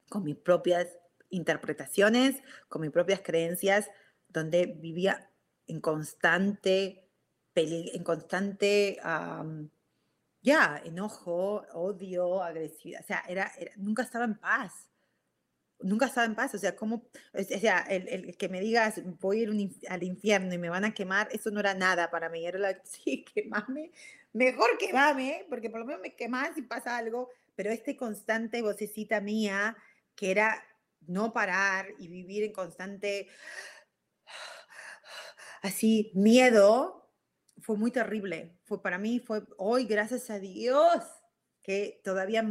con 0.07 0.23
mis 0.23 0.37
propias 0.37 0.87
interpretaciones, 1.29 2.41
con 2.69 2.83
mis 2.83 2.91
propias 2.91 3.19
creencias, 3.19 3.91
donde 4.29 4.65
vivía 4.65 5.29
en 5.67 5.81
constante, 5.81 7.03
en 7.53 8.03
constante, 8.05 8.97
ya, 10.47 10.81
enojo, 10.85 11.65
odio, 11.73 12.41
agresividad, 12.41 13.01
o 13.01 13.05
sea, 13.05 13.21
era, 13.27 13.51
nunca 13.75 14.03
estaba 14.03 14.23
en 14.23 14.35
paz. 14.35 14.71
Nunca 15.81 16.05
estaba 16.05 16.25
en 16.25 16.35
paz, 16.35 16.55
o 16.55 16.57
sea, 16.57 16.75
como, 16.75 17.03
o 17.33 17.43
sea, 17.43 17.81
el, 17.81 18.07
el, 18.07 18.37
que 18.37 18.47
me 18.47 18.61
digas, 18.61 19.01
voy 19.19 19.39
a 19.39 19.43
ir 19.43 19.71
al 19.89 20.03
infierno 20.03 20.53
y 20.53 20.57
me 20.57 20.69
van 20.69 20.85
a 20.85 20.93
quemar, 20.93 21.27
eso 21.33 21.51
no 21.51 21.59
era 21.59 21.73
nada 21.73 22.09
para 22.09 22.29
mí, 22.29 22.45
era 22.45 22.57
la, 22.59 22.81
sí, 22.85 23.25
quemame, 23.25 23.91
mejor 24.33 24.77
quemame, 24.79 25.45
porque 25.49 25.69
por 25.69 25.81
lo 25.81 25.85
menos 25.85 26.01
me 26.01 26.15
quemas 26.15 26.55
si 26.55 26.61
pasa 26.61 26.97
algo, 26.97 27.29
pero 27.55 27.69
este 27.69 27.97
constante 27.97 28.61
vocecita 28.61 29.19
mía, 29.19 29.75
que 30.15 30.31
era 30.31 30.63
no 31.07 31.33
parar 31.33 31.87
y 31.99 32.07
vivir 32.07 32.43
en 32.43 32.53
constante, 32.53 33.27
así, 35.61 36.11
miedo, 36.15 37.11
fue 37.61 37.75
muy 37.77 37.91
terrible, 37.91 38.56
fue 38.67 38.81
para 38.81 38.97
mí, 38.97 39.19
fue 39.19 39.43
hoy, 39.57 39.85
gracias 39.85 40.29
a 40.29 40.39
Dios, 40.39 41.03
que 41.63 42.01
todavía 42.03 42.43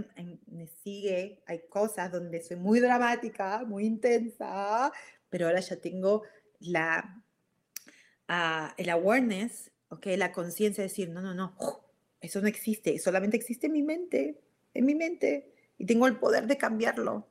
me 0.47 0.67
sigue, 0.67 1.43
hay 1.47 1.69
cosas 1.69 2.11
donde 2.11 2.43
soy 2.43 2.57
muy 2.57 2.81
dramática, 2.81 3.65
muy 3.67 3.85
intensa, 3.85 4.91
pero 5.29 5.47
ahora 5.47 5.61
ya 5.61 5.77
tengo 5.77 6.23
la, 6.59 7.23
uh, 8.29 8.73
el 8.79 8.89
awareness, 8.89 9.71
okay, 9.89 10.17
la 10.17 10.33
conciencia 10.33 10.83
de 10.83 10.89
decir, 10.89 11.11
no, 11.11 11.21
no, 11.21 11.35
no, 11.35 11.55
eso 12.21 12.41
no 12.41 12.49
existe, 12.49 12.99
solamente 12.99 13.37
existe 13.37 13.67
en 13.67 13.73
mi 13.75 13.83
mente, 13.83 14.41
en 14.73 14.87
mi 14.87 14.95
mente, 14.95 15.55
y 15.77 15.85
tengo 15.85 16.07
el 16.07 16.19
poder 16.19 16.47
de 16.47 16.57
cambiarlo, 16.57 17.29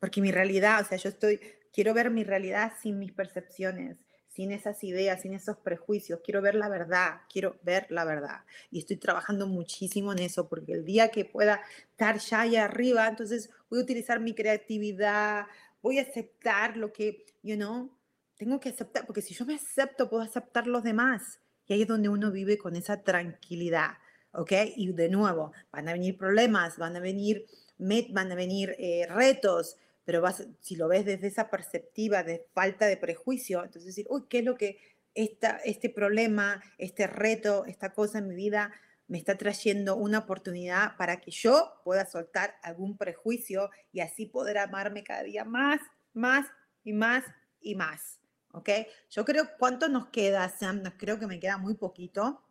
porque 0.00 0.20
mi 0.20 0.32
realidad, 0.32 0.82
o 0.82 0.84
sea, 0.84 0.98
yo 0.98 1.08
estoy, 1.08 1.40
quiero 1.72 1.94
ver 1.94 2.10
mi 2.10 2.24
realidad 2.24 2.74
sin 2.80 2.98
mis 2.98 3.12
percepciones, 3.12 3.98
sin 4.38 4.52
esas 4.52 4.84
ideas, 4.84 5.22
sin 5.22 5.34
esos 5.34 5.56
prejuicios. 5.56 6.20
Quiero 6.22 6.40
ver 6.40 6.54
la 6.54 6.68
verdad, 6.68 7.22
quiero 7.28 7.58
ver 7.64 7.88
la 7.90 8.04
verdad. 8.04 8.44
Y 8.70 8.78
estoy 8.78 8.96
trabajando 8.96 9.48
muchísimo 9.48 10.12
en 10.12 10.20
eso, 10.20 10.48
porque 10.48 10.74
el 10.74 10.84
día 10.84 11.08
que 11.08 11.24
pueda 11.24 11.60
estar 11.90 12.20
ya 12.20 12.42
allá 12.42 12.66
arriba, 12.66 13.08
entonces 13.08 13.50
voy 13.68 13.80
a 13.80 13.82
utilizar 13.82 14.20
mi 14.20 14.36
creatividad, 14.36 15.46
voy 15.82 15.98
a 15.98 16.02
aceptar 16.02 16.76
lo 16.76 16.92
que, 16.92 17.26
you 17.42 17.56
know, 17.56 17.90
tengo 18.36 18.60
que 18.60 18.68
aceptar, 18.68 19.06
porque 19.06 19.22
si 19.22 19.34
yo 19.34 19.44
me 19.44 19.56
acepto, 19.56 20.08
puedo 20.08 20.22
aceptar 20.22 20.68
los 20.68 20.84
demás. 20.84 21.40
Y 21.66 21.72
ahí 21.72 21.82
es 21.82 21.88
donde 21.88 22.08
uno 22.08 22.30
vive 22.30 22.58
con 22.58 22.76
esa 22.76 23.02
tranquilidad, 23.02 23.98
¿ok? 24.30 24.52
Y 24.76 24.92
de 24.92 25.08
nuevo, 25.08 25.50
van 25.72 25.88
a 25.88 25.94
venir 25.94 26.16
problemas, 26.16 26.78
van 26.78 26.94
a 26.94 27.00
venir, 27.00 27.44
van 27.76 28.30
a 28.30 28.36
venir 28.36 28.76
eh, 28.78 29.04
retos, 29.10 29.78
pero 30.08 30.24
si 30.62 30.74
lo 30.74 30.88
ves 30.88 31.04
desde 31.04 31.26
esa 31.26 31.50
perspectiva 31.50 32.22
de 32.22 32.46
falta 32.54 32.86
de 32.86 32.96
prejuicio, 32.96 33.62
entonces 33.62 33.84
decir, 33.84 34.06
uy, 34.08 34.22
¿qué 34.30 34.38
es 34.38 34.44
lo 34.46 34.54
que 34.54 34.78
esta, 35.12 35.58
este 35.66 35.90
problema, 35.90 36.62
este 36.78 37.06
reto, 37.06 37.66
esta 37.66 37.92
cosa 37.92 38.16
en 38.16 38.28
mi 38.28 38.34
vida 38.34 38.72
me 39.06 39.18
está 39.18 39.36
trayendo 39.36 39.96
una 39.96 40.20
oportunidad 40.20 40.96
para 40.96 41.20
que 41.20 41.30
yo 41.30 41.74
pueda 41.84 42.06
soltar 42.06 42.54
algún 42.62 42.96
prejuicio 42.96 43.68
y 43.92 44.00
así 44.00 44.24
poder 44.24 44.56
amarme 44.56 45.04
cada 45.04 45.24
día 45.24 45.44
más, 45.44 45.78
más 46.14 46.46
y 46.84 46.94
más 46.94 47.22
y 47.60 47.74
más. 47.74 48.18
¿Ok? 48.52 48.70
Yo 49.10 49.26
creo, 49.26 49.46
¿cuánto 49.58 49.90
nos 49.90 50.06
queda, 50.06 50.48
Sam? 50.48 50.84
Creo 50.96 51.18
que 51.18 51.26
me 51.26 51.38
queda 51.38 51.58
muy 51.58 51.74
poquito 51.74 52.47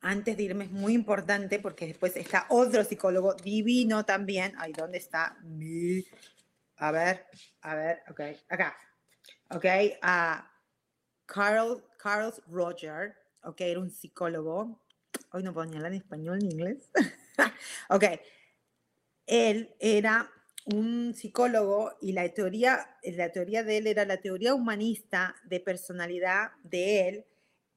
antes 0.00 0.36
de 0.36 0.42
irme 0.42 0.64
es 0.64 0.70
muy 0.70 0.94
importante 0.94 1.58
porque 1.58 1.86
después 1.86 2.16
está 2.16 2.46
otro 2.48 2.84
psicólogo 2.84 3.34
divino 3.34 4.04
también. 4.04 4.52
Ay, 4.58 4.72
¿dónde 4.72 4.98
está 4.98 5.36
mi? 5.42 6.04
A 6.76 6.90
ver, 6.90 7.26
a 7.62 7.74
ver, 7.74 8.02
ok, 8.10 8.20
acá. 8.48 8.76
Ok, 9.50 9.66
a 10.02 10.50
Carl, 11.26 11.84
Carl 11.98 12.32
Roger, 12.48 13.14
ok, 13.42 13.60
era 13.60 13.80
un 13.80 13.90
psicólogo. 13.90 14.80
Hoy 15.32 15.42
no 15.42 15.52
puedo 15.52 15.66
ni 15.66 15.76
hablar 15.76 15.92
en 15.92 15.98
español 15.98 16.38
ni 16.38 16.50
inglés. 16.50 16.90
ok, 17.90 18.04
él 19.26 19.74
era 19.78 20.30
un 20.66 21.14
psicólogo 21.14 21.92
y 22.00 22.12
la 22.12 22.28
teoría, 22.30 22.96
la 23.02 23.30
teoría 23.30 23.62
de 23.62 23.78
él 23.78 23.86
era 23.86 24.04
la 24.04 24.18
teoría 24.18 24.54
humanista 24.54 25.36
de 25.44 25.60
personalidad 25.60 26.52
de 26.62 27.08
él 27.08 27.26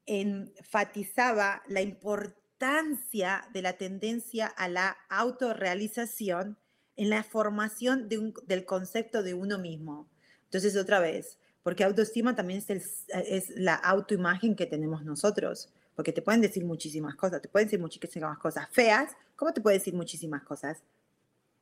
enfatizaba 0.06 1.64
la 1.68 1.82
importancia 1.82 3.48
de 3.54 3.62
la 3.62 3.74
tendencia 3.74 4.48
a 4.48 4.68
la 4.68 4.98
autorrealización 5.10 6.58
en 6.96 7.10
la 7.10 7.24
formación 7.24 8.08
del 8.08 8.66
concepto 8.66 9.24
de 9.24 9.34
uno 9.34 9.58
mismo. 9.58 10.08
Entonces, 10.46 10.76
otra 10.78 11.00
vez, 11.00 11.40
porque 11.64 11.84
autoestima 11.84 12.36
también 12.36 12.64
es, 12.68 13.06
es 13.08 13.50
la 13.56 13.76
autoimagen 13.76 14.56
que 14.56 14.66
tenemos 14.66 15.04
nosotros, 15.04 15.74
porque 15.96 16.12
te 16.12 16.22
pueden 16.22 16.42
decir 16.42 16.66
muchísimas 16.66 17.16
cosas, 17.16 17.42
te 17.42 17.50
pueden 17.50 17.68
decir 17.68 17.80
muchísimas 17.80 18.38
cosas 18.38 18.68
feas, 18.72 19.12
¿cómo 19.36 19.54
te 19.54 19.62
pueden 19.62 19.80
decir 19.80 19.94
muchísimas 19.94 20.44
cosas 20.44 20.84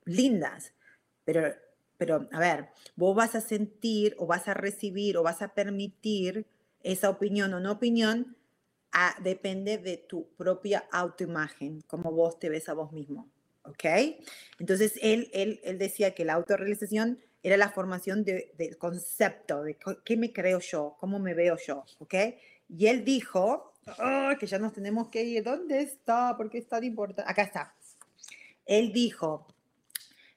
lindas? 0.06 0.74
Pero, 1.24 1.54
pero, 1.98 2.28
a 2.32 2.40
ver, 2.40 2.70
vos 2.96 3.16
vas 3.16 3.36
a 3.36 3.42
sentir 3.42 4.16
o 4.18 4.26
vas 4.26 4.48
a 4.48 4.54
recibir 4.54 5.18
o 5.18 5.24
vas 5.24 5.42
a 5.42 5.54
permitir 5.54 6.46
esa 6.84 7.10
opinión 7.10 7.54
o 7.54 7.60
no 7.60 7.72
opinión 7.74 8.36
depende 9.20 9.78
de 9.78 9.98
tu 9.98 10.28
propia 10.36 10.86
autoimagen, 10.92 11.82
como 11.88 12.12
vos 12.12 12.40
te 12.40 12.50
ves 12.50 12.68
a 12.70 12.74
vos 12.74 12.92
mismo. 12.92 13.30
¿Ok? 13.64 13.86
Entonces, 14.60 14.94
él, 15.02 15.30
él, 15.34 15.60
él 15.64 15.78
decía 15.78 16.16
que 16.16 16.26
la 16.26 16.34
autorrealización 16.34 17.20
era 17.44 17.58
la 17.58 17.70
formación 17.70 18.24
del 18.24 18.78
concepto, 18.78 19.64
de 19.64 19.78
qué 20.04 20.18
me 20.18 20.34
creo 20.34 20.60
yo, 20.60 20.96
cómo 21.00 21.20
me 21.20 21.34
veo 21.34 21.58
yo. 21.58 21.86
¿Ok? 22.00 22.16
Y 22.70 22.88
él 22.88 23.04
dijo, 23.04 23.72
que 24.40 24.48
ya 24.48 24.60
nos 24.60 24.74
tenemos 24.74 25.10
que 25.10 25.24
ir. 25.24 25.44
¿Dónde 25.44 25.82
está? 25.82 26.36
¿Por 26.38 26.50
qué 26.50 26.60
es 26.60 26.68
tan 26.68 26.84
importante? 26.84 27.30
Acá 27.30 27.44
está. 27.44 27.76
Él 28.66 28.94
dijo, 28.94 29.48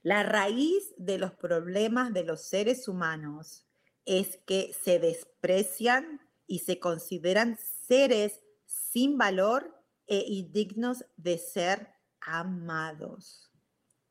la 0.02 0.22
raíz 0.22 0.92
de 0.96 1.18
los 1.18 1.32
problemas 1.32 2.12
de 2.12 2.24
los 2.24 2.42
seres 2.42 2.88
humanos 2.88 3.64
es 4.06 4.38
que 4.46 4.74
se 4.82 4.98
desprecian 4.98 6.20
y 6.46 6.60
se 6.60 6.78
consideran 6.78 7.58
seres 7.86 8.40
sin 8.66 9.18
valor 9.18 9.74
e 10.06 10.24
indignos 10.28 11.04
de 11.16 11.38
ser 11.38 11.88
amados. 12.20 13.50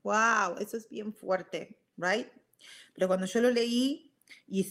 Wow, 0.04 0.58
eso 0.60 0.78
es 0.78 0.90
bien 0.90 1.14
fuerte, 1.14 1.80
right? 1.98 2.28
Pero 2.94 3.08
cuando 3.08 3.26
yo 3.26 3.42
lo 3.42 3.52
leí, 3.52 4.14
y, 4.48 4.66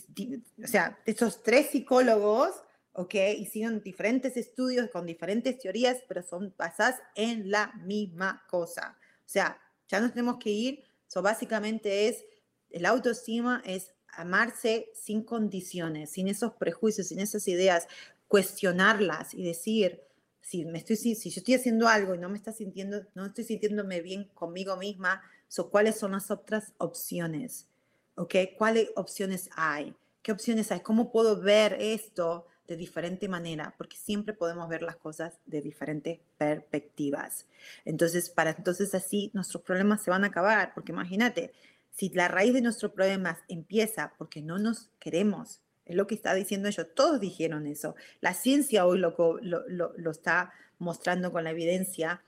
o 0.63 0.67
sea, 0.67 0.99
estos 1.07 1.43
tres 1.43 1.71
psicólogos, 1.71 2.55
ok, 2.93 3.15
hicieron 3.39 3.83
diferentes 3.83 4.37
estudios 4.37 4.91
con 4.91 5.07
diferentes 5.07 5.59
teorías, 5.59 5.99
pero 6.09 6.23
son 6.23 6.55
basadas 6.57 7.01
en 7.15 7.51
la 7.51 7.73
misma 7.85 8.45
cosa. 8.49 8.99
O 9.25 9.29
sea, 9.29 9.61
ya 9.89 10.01
nos 10.01 10.13
tenemos 10.13 10.39
que 10.39 10.51
ir. 10.51 10.85
So, 11.07 11.23
básicamente 11.23 12.09
es, 12.09 12.25
el 12.71 12.87
autoestima 12.87 13.63
es 13.65 13.95
amarse 14.13 14.91
sin 14.95 15.23
condiciones, 15.23 16.11
sin 16.11 16.29
esos 16.29 16.53
prejuicios, 16.55 17.09
sin 17.09 17.21
esas 17.21 17.49
ideas, 17.49 17.89
cuestionarlas 18.29 19.35
y 19.35 19.43
decir, 19.43 20.03
si, 20.41 20.65
me 20.65 20.79
estoy, 20.79 20.97
si, 20.97 21.15
yo 21.15 21.39
estoy 21.41 21.55
haciendo 21.55 21.89
algo 21.89 22.15
y 22.15 22.19
no 22.19 22.29
me 22.29 22.37
está 22.37 22.53
sintiendo, 22.53 23.07
no 23.15 23.27
estoy 23.27 23.45
sintiéndome 23.45 24.01
bien 24.01 24.25
conmigo 24.35 24.77
misma, 24.77 25.23
so, 25.49 25.71
¿cuáles 25.71 25.97
son 25.97 26.13
las 26.13 26.31
otras 26.31 26.73
opciones? 26.79 27.69
¿Ok? 28.15 28.35
¿Cuáles 28.59 28.91
opciones 28.97 29.49
hay? 29.57 29.95
¿Qué 30.23 30.33
opciones 30.33 30.71
hay? 30.73 30.81
¿Cómo 30.81 31.11
puedo 31.11 31.41
ver 31.41 31.77
esto 31.81 32.47
de 32.67 32.77
diferente 32.77 33.29
manera? 33.29 33.75
Porque 33.77 33.97
siempre 33.97 34.35
podemos 34.35 34.69
ver 34.69 34.83
las 34.83 34.97
cosas 34.97 35.39
de 35.47 35.61
diferentes 35.61 36.21
perspectivas. 36.39 37.47
Entonces, 37.85 38.31
para 38.31 38.51
entonces 38.51 38.95
así 38.95 39.31
nuestros 39.35 39.63
problemas 39.63 40.03
se 40.03 40.11
van 40.11 40.25
a 40.25 40.29
acabar, 40.29 40.73
porque 40.75 40.93
imagínate, 40.93 41.53
si 41.93 42.09
la 42.11 42.29
raíz 42.29 42.55
de 42.55 42.63
nuestros 42.63 42.93
problemas 42.93 43.39
empieza 43.49 44.15
porque 44.19 44.43
no 44.43 44.59
nos 44.59 44.91
queremos, 44.99 45.61
es 45.85 45.97
lo 45.97 46.07
que 46.07 46.15
está 46.15 46.35
diciendo 46.35 46.69
ellos. 46.69 46.87
Todos 46.95 47.21
dijeron 47.21 47.67
eso. 47.67 47.95
La 48.21 48.35
ciencia 48.35 48.87
hoy 48.87 48.99
lo, 48.99 49.15
lo, 49.41 50.11
está 50.11 50.53
mostrando 50.79 51.33
con 51.33 51.45
la 51.45 51.51
evidencia 51.51 52.23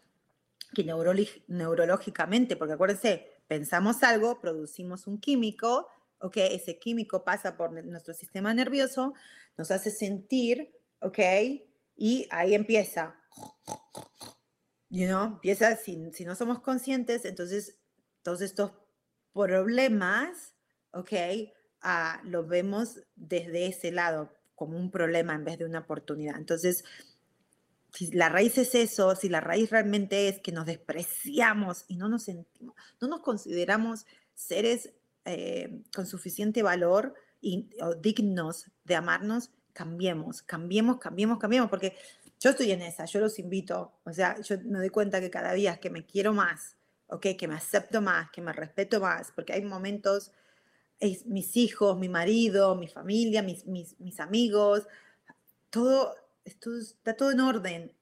que 0.74 0.84
neurológicamente, 0.84 2.56
porque 2.56 2.74
acuérdense, 2.74 3.40
pensamos 3.46 4.02
algo, 4.02 4.40
producimos 4.40 5.06
un 5.06 5.18
químico, 5.18 5.88
¿ok? 6.18 6.36
Ese 6.38 6.78
químico 6.78 7.24
pasa 7.24 7.56
por 7.56 7.72
nuestro 7.84 8.12
sistema 8.12 8.52
nervioso, 8.52 9.14
nos 9.56 9.70
hace 9.70 9.90
sentir, 9.90 10.74
¿ok? 11.00 11.18
Y 11.96 12.26
ahí 12.30 12.54
empieza. 12.54 13.14
You 14.90 15.06
know, 15.06 15.24
empieza, 15.24 15.76
si, 15.76 16.10
si 16.12 16.24
no 16.24 16.34
somos 16.34 16.60
conscientes, 16.60 17.24
entonces 17.24 17.78
todos 18.22 18.40
estos 18.40 18.72
problemas, 19.34 20.54
¿ok? 20.92 21.12
lo 22.24 22.46
vemos 22.46 23.00
desde 23.14 23.66
ese 23.66 23.92
lado, 23.92 24.32
como 24.54 24.78
un 24.78 24.90
problema 24.90 25.34
en 25.34 25.44
vez 25.44 25.58
de 25.58 25.66
una 25.66 25.80
oportunidad. 25.80 26.36
Entonces, 26.38 26.84
si 27.92 28.10
la 28.12 28.28
raíz 28.28 28.56
es 28.56 28.74
eso, 28.74 29.14
si 29.14 29.28
la 29.28 29.40
raíz 29.40 29.70
realmente 29.70 30.28
es 30.28 30.40
que 30.40 30.50
nos 30.50 30.64
despreciamos 30.64 31.84
y 31.86 31.96
no 31.96 32.08
nos 32.08 32.22
sentimos, 32.24 32.74
no 33.00 33.08
nos 33.08 33.20
consideramos 33.20 34.06
seres 34.34 34.94
eh, 35.26 35.82
con 35.94 36.06
suficiente 36.06 36.62
valor 36.62 37.14
y, 37.40 37.68
o 37.80 37.94
dignos 37.94 38.70
de 38.84 38.94
amarnos, 38.94 39.50
cambiemos, 39.72 40.42
cambiemos, 40.42 40.98
cambiemos, 40.98 41.38
cambiemos, 41.38 41.68
porque 41.68 41.94
yo 42.40 42.50
estoy 42.50 42.72
en 42.72 42.82
esa, 42.82 43.04
yo 43.04 43.20
los 43.20 43.38
invito, 43.38 43.92
o 44.04 44.12
sea, 44.12 44.40
yo 44.40 44.56
me 44.64 44.78
doy 44.78 44.90
cuenta 44.90 45.20
que 45.20 45.30
cada 45.30 45.52
día 45.52 45.78
que 45.78 45.90
me 45.90 46.04
quiero 46.04 46.32
más, 46.32 46.76
¿ok? 47.08 47.28
Que 47.38 47.48
me 47.48 47.54
acepto 47.54 48.00
más, 48.00 48.30
que 48.30 48.40
me 48.40 48.52
respeto 48.52 49.00
más, 49.00 49.32
porque 49.32 49.52
hay 49.52 49.62
momentos 49.62 50.32
mis 51.26 51.56
hijos, 51.56 51.98
mi 51.98 52.08
marido, 52.08 52.74
mi 52.76 52.88
familia, 52.88 53.42
mis, 53.42 53.66
mis, 53.66 53.98
mis 54.00 54.20
amigos, 54.20 54.86
todo, 55.70 56.14
esto 56.44 56.76
está 56.78 57.16
todo 57.16 57.32
en 57.32 57.40
orden. 57.40 57.92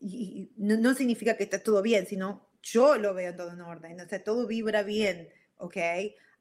Y, 0.00 0.52
no, 0.56 0.94
significa 0.94 1.36
que 1.36 1.44
está 1.44 1.62
todo 1.62 1.82
bien, 1.82 2.06
sino 2.06 2.48
yo 2.62 2.96
lo 2.96 3.14
veo 3.14 3.34
todo 3.34 3.52
en 3.52 3.60
orden, 3.60 4.00
o 4.00 4.08
sea, 4.08 4.22
todo 4.22 4.46
vibra 4.46 4.82
bien, 4.82 5.28
¿ok? 5.58 5.76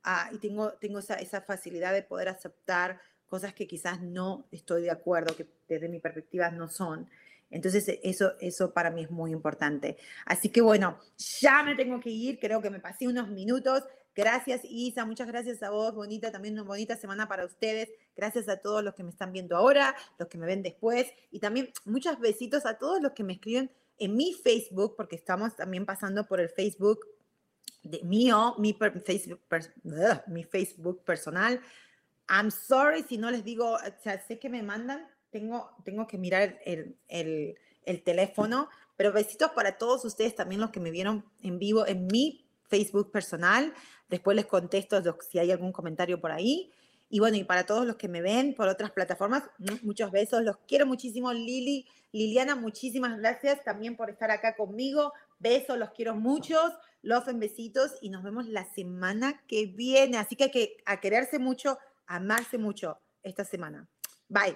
Ah, 0.03 0.29
y 0.31 0.37
tengo, 0.37 0.73
tengo 0.73 0.99
esa, 0.99 1.15
esa 1.15 1.41
facilidad 1.41 1.93
de 1.93 2.03
poder 2.03 2.29
aceptar 2.29 3.01
cosas 3.27 3.53
que 3.53 3.67
quizás 3.67 4.01
no 4.01 4.47
estoy 4.51 4.83
de 4.83 4.91
acuerdo, 4.91 5.35
que 5.35 5.47
desde 5.67 5.89
mi 5.89 5.99
perspectiva 5.99 6.51
no 6.51 6.67
son. 6.69 7.09
Entonces, 7.49 7.99
eso, 8.03 8.33
eso 8.39 8.73
para 8.73 8.91
mí 8.91 9.03
es 9.03 9.11
muy 9.11 9.31
importante. 9.31 9.97
Así 10.25 10.49
que 10.49 10.61
bueno, 10.61 10.99
ya 11.17 11.63
me 11.63 11.75
tengo 11.75 11.99
que 11.99 12.09
ir, 12.09 12.39
creo 12.39 12.61
que 12.61 12.69
me 12.69 12.79
pasé 12.79 13.07
unos 13.07 13.29
minutos. 13.29 13.83
Gracias, 14.15 14.61
Isa. 14.63 15.05
Muchas 15.05 15.27
gracias 15.27 15.61
a 15.61 15.69
vos, 15.69 15.93
bonita. 15.93 16.31
También 16.31 16.53
una 16.53 16.63
bonita 16.63 16.95
semana 16.95 17.27
para 17.27 17.45
ustedes. 17.45 17.89
Gracias 18.15 18.47
a 18.47 18.57
todos 18.57 18.83
los 18.83 18.93
que 18.95 19.03
me 19.03 19.09
están 19.09 19.33
viendo 19.33 19.57
ahora, 19.57 19.93
los 20.17 20.29
que 20.29 20.37
me 20.37 20.45
ven 20.45 20.63
después. 20.63 21.07
Y 21.31 21.39
también 21.39 21.71
muchos 21.83 22.19
besitos 22.19 22.65
a 22.65 22.77
todos 22.77 23.01
los 23.01 23.11
que 23.11 23.23
me 23.23 23.33
escriben 23.33 23.69
en 23.97 24.15
mi 24.15 24.33
Facebook, 24.33 24.95
porque 24.95 25.15
estamos 25.15 25.55
también 25.55 25.85
pasando 25.85 26.25
por 26.27 26.39
el 26.39 26.49
Facebook 26.49 27.05
de 27.83 28.01
mío, 28.03 28.55
mi, 28.57 28.73
Facebook, 29.05 29.41
mi 30.27 30.43
Facebook 30.43 31.03
personal. 31.03 31.61
I'm 32.27 32.49
sorry 32.49 33.03
si 33.03 33.17
no 33.17 33.29
les 33.29 33.43
digo, 33.43 33.73
o 33.73 33.79
sea, 34.01 34.19
sé 34.25 34.39
que 34.39 34.49
me 34.49 34.63
mandan, 34.63 35.07
tengo, 35.35 35.69
tengo 35.83 36.07
que 36.07 36.17
mirar 36.17 36.61
el, 36.63 36.95
el, 37.09 37.55
el 37.83 38.03
teléfono, 38.03 38.69
pero 38.95 39.11
besitos 39.11 39.51
para 39.51 39.77
todos 39.77 40.05
ustedes, 40.05 40.33
también 40.33 40.61
los 40.61 40.69
que 40.69 40.79
me 40.79 40.91
vieron 40.91 41.25
en 41.43 41.59
vivo 41.59 41.85
en 41.85 42.07
mi 42.07 42.45
Facebook 42.69 43.11
personal. 43.11 43.73
Después 44.07 44.37
les 44.37 44.45
contesto 44.45 45.03
si 45.29 45.37
hay 45.37 45.51
algún 45.51 45.73
comentario 45.73 46.21
por 46.21 46.31
ahí. 46.31 46.71
Y 47.09 47.19
bueno, 47.19 47.35
y 47.35 47.43
para 47.43 47.65
todos 47.65 47.85
los 47.85 47.97
que 47.97 48.07
me 48.07 48.21
ven 48.21 48.55
por 48.55 48.69
otras 48.69 48.91
plataformas, 48.91 49.43
muchos 49.83 50.09
besos. 50.09 50.41
Los 50.41 50.55
quiero 50.69 50.85
muchísimo, 50.85 51.33
Lili. 51.33 51.85
Liliana, 52.13 52.55
muchísimas 52.55 53.17
gracias 53.17 53.61
también 53.65 53.97
por 53.97 54.09
estar 54.09 54.31
acá 54.31 54.55
conmigo. 54.55 55.11
Besos, 55.37 55.77
los 55.77 55.89
quiero 55.91 56.15
muchos. 56.15 56.71
Los 57.01 57.27
en 57.27 57.41
besitos 57.41 57.95
y 58.01 58.09
nos 58.09 58.23
vemos 58.23 58.47
la 58.47 58.63
semana 58.73 59.43
que 59.47 59.65
viene. 59.65 60.17
Así 60.17 60.37
que 60.37 60.45
hay 60.45 60.51
que 60.51 60.77
a 60.85 61.01
quererse 61.01 61.39
mucho, 61.39 61.77
amarse 62.07 62.57
mucho 62.57 62.99
esta 63.21 63.43
semana. 63.43 63.85
Bye. 64.29 64.55